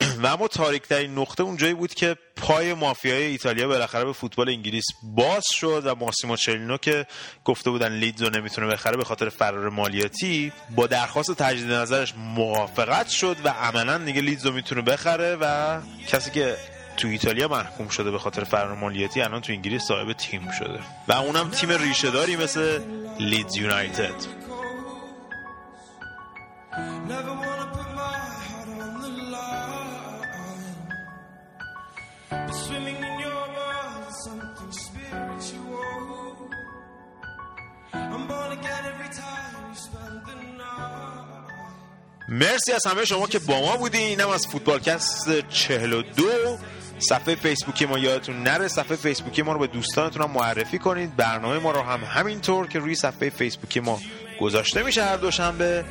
و 0.22 0.26
اما 0.26 0.48
تاریک 0.48 0.82
ترین 0.82 1.18
نقطه 1.18 1.42
اونجایی 1.42 1.74
بود 1.74 1.94
که 1.94 2.16
پای 2.36 2.74
مافیای 2.74 3.22
ایتالیا 3.22 3.68
بالاخره 3.68 4.04
به 4.04 4.12
فوتبال 4.12 4.48
انگلیس 4.48 4.84
باز 5.02 5.44
شد 5.52 5.82
و 5.86 5.94
ماسیمو 5.94 6.36
چلینو 6.36 6.76
که 6.76 7.06
گفته 7.44 7.70
بودن 7.70 7.92
لیدزو 7.92 8.30
نمی‌تونه 8.30 8.66
بخره 8.66 8.96
به 8.96 9.04
خاطر 9.04 9.28
فرار 9.28 9.68
مالیاتی 9.68 10.52
با 10.76 10.86
درخواست 10.86 11.34
تجدید 11.34 11.72
نظرش 11.72 12.14
موافقت 12.16 13.08
شد 13.08 13.36
و 13.44 13.48
عملا 13.48 13.98
دیگه 13.98 14.20
لیدزو 14.20 14.52
می‌تونه 14.52 14.82
بخره 14.82 15.36
و 15.40 15.80
کسی 16.08 16.30
که 16.30 16.56
تو 17.00 17.08
ایتالیا 17.08 17.48
محکوم 17.48 17.88
شده 17.88 18.10
به 18.10 18.18
خاطر 18.18 18.44
فرار 18.44 18.74
مالیاتی 18.74 19.20
الان 19.22 19.40
تو 19.40 19.52
انگلیس 19.52 19.82
صاحب 19.82 20.12
تیم 20.12 20.50
شده. 20.50 20.78
و 21.08 21.12
اونم 21.12 21.50
تیم 21.50 21.70
ریشهداری 21.70 22.36
مثل 22.36 22.80
لیدز 23.18 23.56
یونایتد. 23.56 24.40
مرسی 42.28 42.72
از 42.72 42.86
همه 42.86 43.04
شما 43.04 43.26
که 43.26 43.38
با 43.38 43.60
ما 43.60 43.76
بودین. 43.76 44.00
اینم 44.00 44.28
از 44.28 44.46
فوتبالکست 44.46 45.48
42 45.48 46.24
صفحه 47.00 47.34
فیسبوکی 47.34 47.86
ما 47.86 47.98
یادتون 47.98 48.42
نره. 48.42 48.68
صفحه 48.68 48.96
فیسبوکی 48.96 49.42
ما 49.42 49.52
رو 49.52 49.58
به 49.58 49.66
دوستانتون 49.66 50.22
هم 50.22 50.30
معرفی 50.30 50.78
کنید. 50.78 51.16
برنامه 51.16 51.58
ما 51.58 51.70
رو 51.70 51.82
هم 51.82 52.00
همینطور 52.04 52.66
که 52.66 52.78
روی 52.78 52.94
صفحه 52.94 53.30
فیسبوکی 53.30 53.80
ما 53.80 54.00
گذاشته 54.40 54.82
میشه 54.82 55.04
هر 55.04 55.16
دوشنبه. 55.16 55.84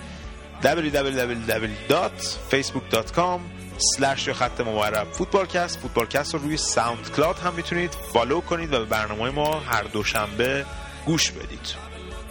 www.facebook.com 0.64 3.40
slash 3.78 4.28
یا 4.28 4.34
خط 4.34 4.62
مورب 4.62 5.12
فوتبالکست 5.12 5.80
فوتبالکست 5.80 6.34
رو 6.34 6.40
روی 6.40 6.58
SoundCloud 6.58 7.40
هم 7.40 7.54
می‌تونید 7.54 7.92
follow 8.14 8.42
کنید 8.42 8.74
و 8.74 8.80
به 8.80 8.86
برنامه 8.86 9.30
ما 9.30 9.60
هر 9.60 9.84
دوشنبه 9.84 10.66
گوش 11.06 11.32
بدید. 11.32 11.76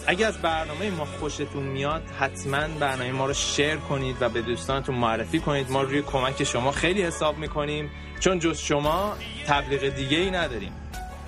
اگر 0.06 0.28
از 0.28 0.38
برنامه 0.38 0.90
ما 0.90 1.04
خوشتون 1.04 1.62
میاد 1.62 2.02
حتما 2.20 2.68
برنامه 2.80 3.12
ما 3.12 3.26
رو 3.26 3.34
share 3.34 3.76
کنید 3.76 4.16
و 4.20 4.28
به 4.28 4.42
دوستانتون 4.42 4.94
معرفی 4.94 5.40
کنید. 5.40 5.70
ما 5.70 5.82
روی 5.82 6.02
کمک 6.02 6.44
شما 6.44 6.72
خیلی 6.72 7.02
حساب 7.02 7.38
می‌کنیم. 7.38 7.90
چون 8.20 8.38
جز 8.38 8.58
شما 8.58 9.16
تبلیغ 9.46 9.88
دیگه 9.88 10.18
ای 10.18 10.30
نداریم. 10.30 10.72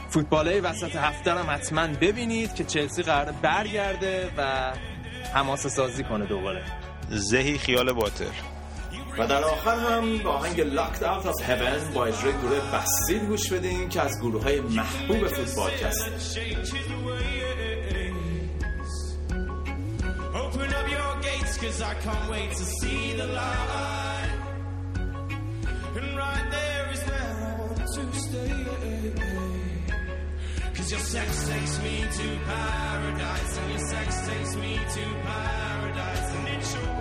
فوتباله 0.09 0.61
وسط 0.61 0.97
هفته 0.97 1.31
رو 1.31 1.39
حتما 1.39 1.87
ببینید 1.87 2.55
که 2.55 2.65
چلسی 2.65 3.03
قرار 3.03 3.33
برگرده 3.43 4.31
و 4.37 4.73
حماسه 5.35 5.69
سازی 5.69 6.05
کنه 6.05 6.27
دوباره. 6.27 6.63
زهی 7.09 7.59
خیال 7.59 7.93
باطل. 7.93 8.25
و 9.19 9.27
در 9.27 9.45
آخر 9.45 9.77
هم 9.77 10.19
با 10.19 10.31
آهنگ 10.31 10.61
لاکت 10.61 11.03
Out 11.03 11.27
of 11.27 11.43
Heaven 11.43 11.95
با 11.95 12.07
اجرای 12.07 12.33
گروه 12.33 12.61
بسیل 12.73 13.27
گوش 13.27 13.53
بدین 13.53 13.89
که 13.89 14.01
از 14.01 14.21
گروه 14.21 14.43
های 14.43 14.61
محبوب 14.61 15.29
فوتبال 15.29 15.71
هست 15.71 16.39
cause 21.61 21.83
I 21.83 21.95
can't 21.95 22.31
wait 22.31 22.51
to 22.53 22.65
see 22.79 23.13
the 23.21 23.27
light. 23.27 24.31
And 25.97 26.17
right 26.17 26.47
there 26.51 26.70
stay. 28.31 29.13
Cause 30.75 30.91
your 30.91 31.01
sex 31.01 31.49
takes 31.49 31.83
me 31.83 32.05
to 32.19 32.39
paradise, 32.47 33.59
and 33.59 33.71
your 33.71 33.79
sex 33.79 34.29
takes 34.29 34.57
me 34.57 34.79
to 34.95 35.05
paradise, 35.25 36.35
and 36.37 36.49
it's 36.49 36.73
shows. 36.73 37.00